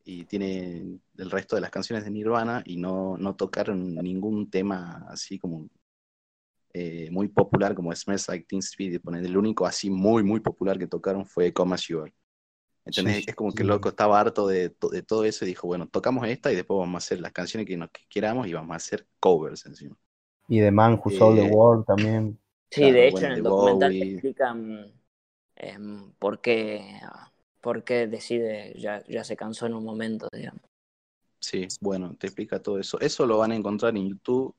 Y 0.04 0.26
tiene 0.26 1.00
el 1.18 1.32
resto 1.32 1.56
de 1.56 1.62
las 1.62 1.72
canciones 1.72 2.06
de 2.06 2.12
Nirvana 2.12 2.62
y 2.66 2.78
no, 2.78 3.18
no 3.18 3.36
tocaron 3.36 3.96
ningún 3.96 4.50
tema 4.50 5.06
así 5.10 5.40
como 5.40 5.68
eh, 6.76 7.10
muy 7.12 7.30
popular 7.30 7.76
como 7.76 7.96
Smells 7.96 8.28
Like 8.30 8.46
Teen 8.48 8.60
Spirit. 8.62 9.02
Poner 9.04 9.26
el 9.26 9.38
único 9.38 9.66
así 9.66 9.90
muy, 9.90 10.24
muy 10.24 10.42
popular 10.42 10.78
que 10.80 10.88
tocaron 10.88 11.26
fue 11.28 11.54
You 11.90 12.02
Are. 12.04 12.14
¿Entendés? 12.86 13.24
Sí, 13.24 13.28
es 13.28 13.36
como 13.36 13.54
que 13.56 13.64
sí. 13.64 13.66
el 13.66 13.70
loco 13.70 13.90
estaba 13.90 14.20
harto 14.20 14.48
de, 14.48 14.70
to- 14.72 14.90
de 14.90 15.04
todo 15.04 15.26
eso 15.26 15.46
y 15.46 15.50
dijo, 15.50 15.68
bueno, 15.68 15.88
tocamos 15.90 16.28
esta 16.28 16.52
y 16.52 16.56
después 16.56 16.80
vamos 16.80 16.96
a 16.96 17.06
hacer 17.06 17.20
las 17.22 17.34
canciones 17.34 17.68
que 17.68 17.78
nos 17.78 17.90
que 17.92 18.04
queramos 18.10 18.48
y 18.48 18.54
vamos 18.54 18.74
a 18.74 18.78
hacer 18.78 19.08
covers 19.20 19.66
encima. 19.68 19.98
y 20.48 20.60
The 20.60 20.72
Man 20.72 21.00
Who 21.04 21.12
Sold 21.12 21.38
the 21.38 21.44
eh, 21.44 21.56
World 21.56 21.86
también. 21.86 22.40
Sí, 22.70 22.92
Claro, 22.92 22.92
de 22.92 23.08
hecho 23.08 23.26
bueno, 23.26 23.32
en 23.32 23.32
el 23.34 23.44
documental 23.44 23.96
te 23.98 24.04
Bowie. 24.04 24.06
explican 24.06 24.92
em, 25.56 26.14
por 26.20 26.42
qué, 26.42 27.00
por 27.62 27.84
qué 27.84 28.08
decide, 28.08 28.74
ya, 28.80 29.04
ya 29.08 29.24
se 29.24 29.38
cansó 29.38 29.66
en 29.68 29.76
un 29.76 29.86
momento, 29.86 30.28
digamos. 30.32 30.64
Sí, 31.40 31.68
bueno, 31.80 32.16
te 32.18 32.28
explica 32.28 32.62
todo 32.62 32.80
eso. 32.80 33.00
Eso 33.00 33.26
lo 33.28 33.38
van 33.38 33.52
a 33.52 33.56
encontrar 33.56 33.96
en 33.96 34.10
YouTube. 34.10 34.56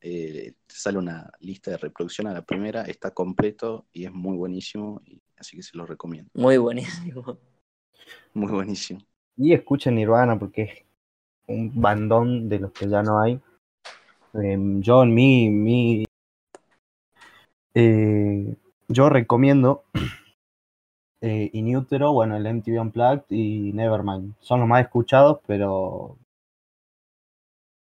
Eh, 0.00 0.54
te 0.66 0.74
sale 0.74 0.98
una 0.98 1.30
lista 1.40 1.70
de 1.70 1.78
reproducción 1.78 2.26
a 2.26 2.32
la 2.32 2.42
primera, 2.42 2.82
está 2.82 3.10
completo 3.10 3.86
y 3.92 4.04
es 4.04 4.12
muy 4.12 4.36
buenísimo, 4.36 5.00
y, 5.04 5.20
así 5.36 5.56
que 5.56 5.62
se 5.62 5.76
lo 5.76 5.86
recomiendo. 5.86 6.30
Muy 6.34 6.58
buenísimo. 6.58 7.38
Muy 8.34 8.52
buenísimo. 8.52 9.00
Y 9.36 9.52
escuchen 9.52 9.94
Nirvana 9.96 10.38
porque 10.38 10.62
es 10.62 10.84
un 11.46 11.80
bandón 11.80 12.48
de 12.48 12.58
los 12.60 12.72
que 12.72 12.88
ya 12.88 13.02
no 13.02 13.20
hay. 13.20 13.40
Em, 14.34 14.80
yo 14.82 15.02
en 15.02 15.14
mi, 15.14 15.48
mi 15.48 16.04
eh, 17.74 18.56
yo 18.88 19.08
recomiendo 19.08 19.84
eh, 21.20 21.50
In 21.52 21.76
Utero, 21.76 22.12
bueno, 22.12 22.36
el 22.36 22.46
MTV 22.46 22.80
Unplugged 22.80 23.24
y 23.30 23.72
Nevermind. 23.72 24.34
Son 24.40 24.60
los 24.60 24.68
más 24.68 24.82
escuchados, 24.82 25.40
pero 25.46 26.18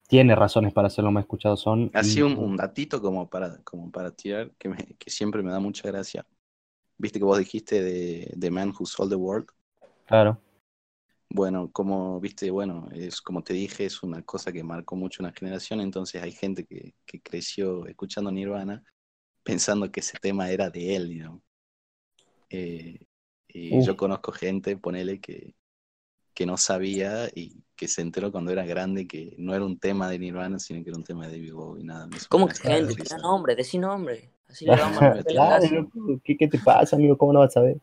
tiene 0.08 0.36
razones 0.36 0.74
para 0.74 0.90
ser 0.90 1.04
los 1.06 1.14
más 1.14 1.24
escuchados. 1.24 1.62
Son 1.62 1.94
Así 1.94 2.22
un, 2.22 2.38
un 2.38 2.56
datito 2.58 3.02
como 3.02 3.30
para, 3.30 3.62
como 3.64 3.92
para 3.92 4.12
tirar, 4.12 4.52
que, 4.58 4.70
me- 4.70 4.96
que 5.00 5.10
siempre 5.10 5.42
me 5.44 5.52
da 5.52 5.60
mucha 5.60 5.88
gracia. 5.88 6.26
Viste 6.98 7.20
que 7.20 7.26
vos 7.26 7.40
dijiste 7.40 7.82
de 7.84 8.36
The 8.40 8.52
Man 8.52 8.74
Who 8.78 8.86
Sold 8.88 9.12
the 9.12 9.18
World. 9.18 9.48
Claro. 10.08 10.40
Bueno, 11.30 11.72
como 11.72 12.20
viste, 12.20 12.50
bueno, 12.52 12.88
es 12.94 13.22
como 13.22 13.44
te 13.44 13.54
dije, 13.54 13.86
es 13.86 14.02
una 14.04 14.24
cosa 14.24 14.52
que 14.52 14.64
marcó 14.64 14.96
mucho 14.96 15.22
una 15.24 15.34
generación, 15.34 15.82
entonces 15.82 16.22
hay 16.24 16.32
gente 16.32 16.66
que, 16.66 16.96
que 17.06 17.22
creció 17.22 17.86
escuchando 17.86 18.32
Nirvana 18.32 18.84
pensando 19.44 19.92
que 19.92 20.02
ese 20.02 20.18
tema 20.20 20.52
era 20.52 20.70
de 20.72 20.96
él, 20.96 21.10
digamos. 21.10 21.42
Eh, 22.50 23.00
y 23.48 23.80
Uf. 23.80 23.82
yo 23.82 23.98
conozco 23.98 24.32
gente, 24.32 24.78
ponele, 24.78 25.20
que, 25.20 25.56
que 26.34 26.46
no 26.46 26.58
sabía 26.58 27.30
y 27.36 27.64
que 27.78 27.88
se 27.88 28.02
enteró 28.02 28.32
cuando 28.32 28.52
era 28.52 28.66
grande 28.66 29.08
que 29.08 29.36
no 29.38 29.54
era 29.56 29.64
un 29.64 29.78
tema 29.80 30.10
de 30.10 30.20
Nirvana, 30.20 30.60
sino 30.60 30.84
que 30.84 30.90
era 30.90 30.98
un 30.98 31.04
tema 31.06 31.28
de 31.28 31.34
David 31.34 31.54
Bowie, 31.54 31.84
nada. 31.86 32.10
eso 32.14 32.26
¿Cómo 32.30 32.48
que 32.48 32.54
risa. 32.56 33.04
Tira 33.04 33.18
nombre, 33.20 33.56
decí 33.56 33.78
nombre. 33.78 34.32
Así 34.48 34.66
le 34.66 34.72
vamos 34.76 35.02
a 35.02 35.24
Claro, 35.24 35.90
¿qué, 36.24 36.36
¿Qué 36.36 36.48
te 36.48 36.60
pasa, 36.60 36.96
amigo? 36.96 37.18
¿Cómo 37.18 37.32
no 37.34 37.40
vas 37.40 37.56
a 37.56 37.62
ver? 37.62 37.78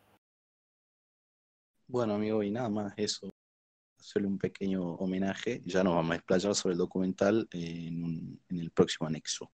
Bueno, 1.86 2.14
amigo, 2.14 2.42
y 2.42 2.50
nada 2.50 2.68
más 2.68 2.92
eso. 2.96 3.30
Hacerle 3.98 4.28
un 4.28 4.38
pequeño 4.38 4.82
homenaje. 4.96 5.62
Ya 5.64 5.82
nos 5.84 5.94
vamos 5.94 6.12
a 6.12 6.16
explayar 6.16 6.54
sobre 6.54 6.72
el 6.72 6.78
documental 6.78 7.48
en, 7.52 8.04
un- 8.04 8.40
en 8.48 8.58
el 8.60 8.70
próximo 8.70 9.06
anexo. 9.06 9.50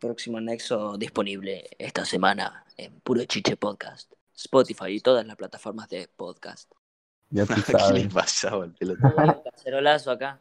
Próximo 0.00 0.38
anexo 0.38 0.96
disponible 0.96 1.68
esta 1.78 2.04
semana 2.04 2.64
en 2.76 3.00
Puro 3.00 3.24
Chiche 3.24 3.56
Podcast, 3.56 4.12
Spotify 4.34 4.86
y 4.94 5.00
todas 5.00 5.24
las 5.26 5.36
plataformas 5.36 5.88
de 5.88 6.08
podcast. 6.08 6.72
Ya 7.32 7.46
tú 7.46 7.62
¿Qué 7.64 7.64
le 7.64 7.74
sabes. 7.74 8.08
pelotudo? 8.78 9.14
Uy, 9.14 9.32
un 9.32 9.42
cacerolazo 9.42 10.10
acá. 10.10 10.40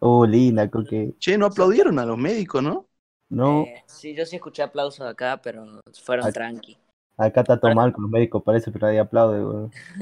Oh, 0.00 0.24
linda, 0.26 0.68
coque. 0.70 1.14
Che, 1.18 1.36
no 1.38 1.46
aplaudieron 1.46 1.98
a 1.98 2.06
los 2.06 2.16
médicos, 2.18 2.62
¿no? 2.62 2.88
No, 3.28 3.74
Eh, 3.74 3.82
sí, 3.86 4.14
yo 4.14 4.24
sí 4.24 4.36
escuché 4.36 4.62
aplausos 4.62 5.06
acá, 5.06 5.40
pero 5.42 5.80
fueron 6.04 6.32
tranqui. 6.32 6.78
acá 7.16 7.42
está 7.42 7.60
todo 7.60 7.72
mal 7.72 7.92
con 7.92 8.02
los 8.02 8.10
médicos, 8.10 8.42
parece, 8.44 8.72
pero 8.72 8.86
nadie 8.88 9.00
aplaude, 9.00 9.44
weón. 9.44 9.72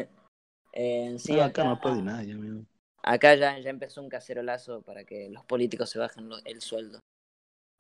Eh, 0.73 1.17
sí, 1.19 1.39
No, 1.39 1.43
acá, 1.43 1.63
acá 1.63 1.65
no 1.65 1.71
aplaude 1.73 2.03
nadie, 2.03 2.33
amigo. 2.35 2.65
acá 3.03 3.35
ya, 3.35 3.59
ya 3.59 3.71
empezó 3.71 4.01
un 4.03 4.09
cacerolazo 4.09 4.83
para 4.83 5.05
que 5.05 5.29
los 5.31 5.45
políticos 5.45 5.91
se 5.91 5.99
bajen 5.99 6.29
lo- 6.29 6.39
el 6.45 6.61
sueldo. 6.61 7.01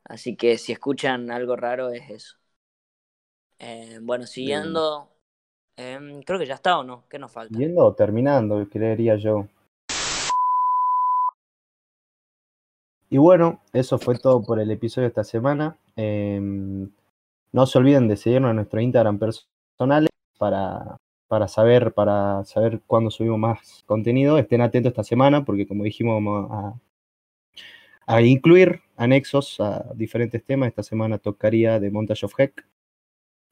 Así 0.04 0.36
que 0.36 0.58
si 0.58 0.72
escuchan 0.72 1.30
algo 1.30 1.56
raro 1.56 1.90
es 1.90 2.10
eso. 2.10 2.36
Eh, 3.58 3.98
bueno, 4.02 4.26
siguiendo, 4.26 5.12
em, 5.78 6.20
creo 6.22 6.38
que 6.38 6.46
ya 6.46 6.54
está 6.54 6.78
o 6.78 6.84
no, 6.84 7.04
¿qué 7.08 7.18
nos 7.18 7.32
falta? 7.32 7.56
Yendo 7.56 7.84
o 7.84 7.94
terminando, 7.94 8.68
creería 8.68 9.16
yo. 9.16 9.46
Y 13.10 13.16
bueno, 13.16 13.60
eso 13.72 13.98
fue 13.98 14.18
todo 14.18 14.42
por 14.42 14.60
el 14.60 14.70
episodio 14.70 15.04
de 15.04 15.08
esta 15.08 15.24
semana. 15.24 15.78
Em, 15.96 16.90
no 17.52 17.66
se 17.66 17.78
olviden 17.78 18.08
de 18.08 18.16
seguirnos 18.16 18.50
en 18.50 18.56
nuestro 18.56 18.80
Instagram 18.80 19.18
personales 19.18 20.10
para, 20.38 20.98
para 21.26 21.48
saber, 21.48 21.94
para 21.94 22.44
saber 22.44 22.80
cuándo 22.86 23.10
subimos 23.10 23.38
más 23.38 23.84
contenido. 23.86 24.38
Estén 24.38 24.60
atentos 24.60 24.90
esta 24.90 25.04
semana 25.04 25.44
porque 25.44 25.66
como 25.66 25.84
dijimos 25.84 26.16
vamos 26.16 26.50
a, 26.50 26.74
a 28.06 28.22
incluir 28.22 28.82
anexos 28.96 29.58
a 29.60 29.86
diferentes 29.94 30.44
temas. 30.44 30.68
Esta 30.68 30.82
semana 30.82 31.18
tocaría 31.18 31.80
de 31.80 31.90
Montage 31.90 32.26
of 32.26 32.34
Heck. 32.38 32.66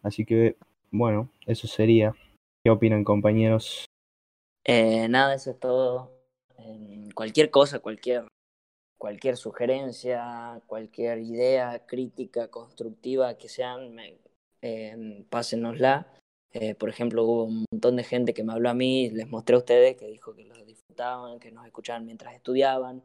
Así 0.02 0.26
que 0.26 0.56
bueno, 0.90 1.28
eso 1.46 1.66
sería. 1.66 2.14
¿Qué 2.64 2.70
opinan 2.70 3.04
compañeros? 3.04 3.84
Eh, 4.64 5.08
nada, 5.08 5.34
eso 5.34 5.50
es 5.50 5.60
todo. 5.60 6.10
Em, 6.58 7.10
cualquier 7.10 7.50
cosa, 7.50 7.78
cualquier, 7.78 8.26
cualquier 8.98 9.36
sugerencia, 9.36 10.60
cualquier 10.66 11.18
idea 11.18 11.86
crítica, 11.86 12.48
constructiva 12.48 13.36
que 13.36 13.48
sean, 13.48 13.94
me, 13.94 14.18
em, 14.62 15.24
pásenosla. 15.24 16.12
Eh, 16.52 16.74
por 16.74 16.88
ejemplo, 16.88 17.24
hubo 17.24 17.44
un 17.44 17.64
montón 17.70 17.96
de 17.96 18.04
gente 18.04 18.32
que 18.34 18.42
me 18.42 18.52
habló 18.52 18.70
a 18.70 18.74
mí, 18.74 19.10
les 19.10 19.28
mostré 19.28 19.56
a 19.56 19.58
ustedes, 19.58 19.96
que 19.96 20.06
dijo 20.06 20.34
que 20.34 20.44
los 20.44 20.64
disfrutaban, 20.66 21.38
que 21.38 21.52
nos 21.52 21.66
escuchaban 21.66 22.06
mientras 22.06 22.34
estudiaban 22.34 23.02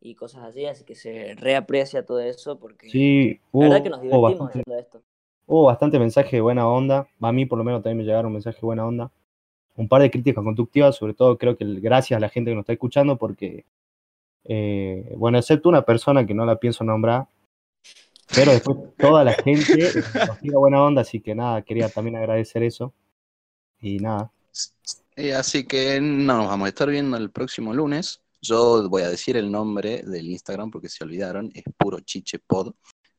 y 0.00 0.14
cosas 0.14 0.44
así, 0.44 0.66
así 0.66 0.84
que 0.84 0.94
se 0.94 1.34
reaprecia 1.34 2.04
todo 2.04 2.20
eso 2.20 2.58
porque 2.58 2.88
Sí, 2.88 3.34
la 3.34 3.40
hubo, 3.52 3.60
verdad 3.62 3.82
que 3.82 3.90
nos 3.90 4.00
divertimos 4.02 4.48
haciendo 4.50 4.78
esto. 4.78 5.02
Hubo 5.48 5.64
bastante 5.64 5.98
mensaje 5.98 6.36
de 6.36 6.40
buena 6.40 6.68
onda. 6.68 7.08
A 7.20 7.32
mí 7.32 7.46
por 7.46 7.58
lo 7.58 7.64
menos 7.64 7.82
también 7.82 7.98
me 7.98 8.04
llegaron 8.04 8.32
mensajes 8.32 8.60
de 8.60 8.66
buena 8.66 8.86
onda. 8.86 9.10
Un 9.76 9.88
par 9.88 10.02
de 10.02 10.10
críticas 10.10 10.44
constructivas, 10.44 10.96
sobre 10.96 11.14
todo 11.14 11.38
creo 11.38 11.56
que 11.56 11.64
gracias 11.80 12.16
a 12.16 12.20
la 12.20 12.28
gente 12.28 12.50
que 12.50 12.54
nos 12.54 12.62
está 12.62 12.74
escuchando, 12.74 13.16
porque, 13.16 13.64
eh, 14.44 15.14
bueno, 15.16 15.38
excepto 15.38 15.68
una 15.68 15.82
persona 15.82 16.26
que 16.26 16.34
no 16.34 16.44
la 16.44 16.56
pienso 16.56 16.84
nombrar, 16.84 17.28
pero 18.34 18.52
después 18.52 18.76
toda 18.98 19.24
la 19.24 19.32
gente 19.32 19.90
nos 20.14 20.60
buena 20.60 20.82
onda, 20.84 21.02
así 21.02 21.20
que 21.20 21.34
nada, 21.34 21.62
quería 21.62 21.88
también 21.88 22.16
agradecer 22.16 22.62
eso. 22.62 22.92
Y 23.80 23.98
nada, 23.98 24.30
Eh, 25.16 25.32
así 25.32 25.64
que 25.64 26.00
no 26.00 26.38
nos 26.38 26.46
vamos 26.48 26.66
a 26.66 26.68
estar 26.68 26.88
viendo 26.88 27.16
el 27.16 27.30
próximo 27.30 27.72
lunes. 27.72 28.20
Yo 28.40 28.88
voy 28.88 29.02
a 29.02 29.08
decir 29.08 29.36
el 29.36 29.50
nombre 29.50 30.02
del 30.02 30.28
Instagram 30.28 30.70
porque 30.70 30.88
se 30.88 31.04
olvidaron, 31.04 31.50
es 31.54 31.64
puro 31.76 32.00
chiche 32.00 32.38
pod. 32.38 32.74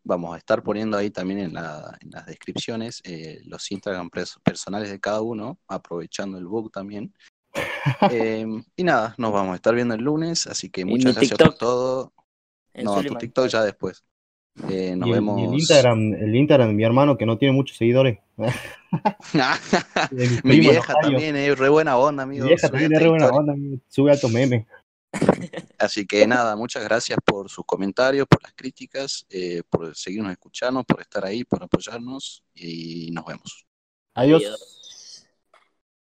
Vamos 0.10 0.34
a 0.34 0.40
estar 0.40 0.64
poniendo 0.64 0.98
ahí 0.98 1.12
también 1.12 1.40
en, 1.40 1.54
la- 1.54 1.96
en 2.02 2.10
las 2.10 2.26
descripciones 2.26 3.00
eh, 3.06 3.42
los 3.46 3.70
Instagram 3.72 4.10
personales 4.44 4.90
de 4.90 5.00
cada 5.00 5.22
uno, 5.22 5.60
aprovechando 5.68 6.40
el 6.40 6.48
book 6.48 6.72
también. 6.72 7.14
Eh, 8.12 8.46
y 8.76 8.84
nada, 8.84 9.16
nos 9.18 9.32
vamos 9.32 9.54
a 9.54 9.56
estar 9.56 9.74
viendo 9.74 9.94
el 9.96 10.02
lunes, 10.02 10.48
así 10.48 10.70
que 10.70 10.84
mi 10.86 10.92
muchas 10.94 11.16
gracias 11.16 11.38
por 11.38 11.54
todo. 11.56 12.14
En 12.74 12.86
No, 12.86 13.02
tu. 13.04 13.16
TikTok 13.16 13.48
ya 13.48 13.64
después. 13.64 14.04
Eh, 14.70 14.96
nos 14.96 15.08
y 15.08 15.12
el, 15.12 15.16
y 15.18 15.20
vemos. 15.20 15.42
el 15.48 15.54
Instagram, 15.54 16.14
el 16.16 16.36
Instagram 16.36 16.68
de 16.70 16.74
mi 16.74 16.84
hermano 16.84 17.18
que 17.18 17.26
no 17.26 17.38
tiene 17.38 17.54
muchos 17.54 17.78
seguidores. 17.78 18.20
Mi 20.44 20.60
vieja 20.60 20.94
también 21.02 21.36
es 21.36 21.58
re 21.58 21.70
buena 21.70 21.98
onda, 21.98 22.26
Mi 22.26 22.36
amigo. 22.38 22.48
vieja 22.48 22.68
sube 22.68 22.72
también 22.80 22.94
es 22.94 23.02
re 23.02 23.10
buena 23.10 23.28
onda, 23.28 23.54
amigo, 23.54 23.78
sube 23.88 24.12
altos 24.12 24.32
memes. 24.32 24.66
Así 25.78 26.06
que 26.06 26.26
nada, 26.28 26.56
muchas 26.56 26.84
gracias 26.84 27.20
por 27.26 27.50
sus 27.50 27.66
comentarios, 27.66 28.28
por 28.28 28.42
las 28.44 28.54
críticas, 28.54 29.26
eh, 29.30 29.64
por 29.70 29.96
seguirnos 29.96 30.32
escuchando, 30.32 30.84
por 30.84 31.02
estar 31.02 31.26
ahí, 31.26 31.44
por 31.44 31.64
apoyarnos 31.64 32.44
y 32.54 33.12
nos 33.12 33.26
vemos. 33.26 33.66
Adiós. 34.14 34.44
Adiós. 34.44 34.79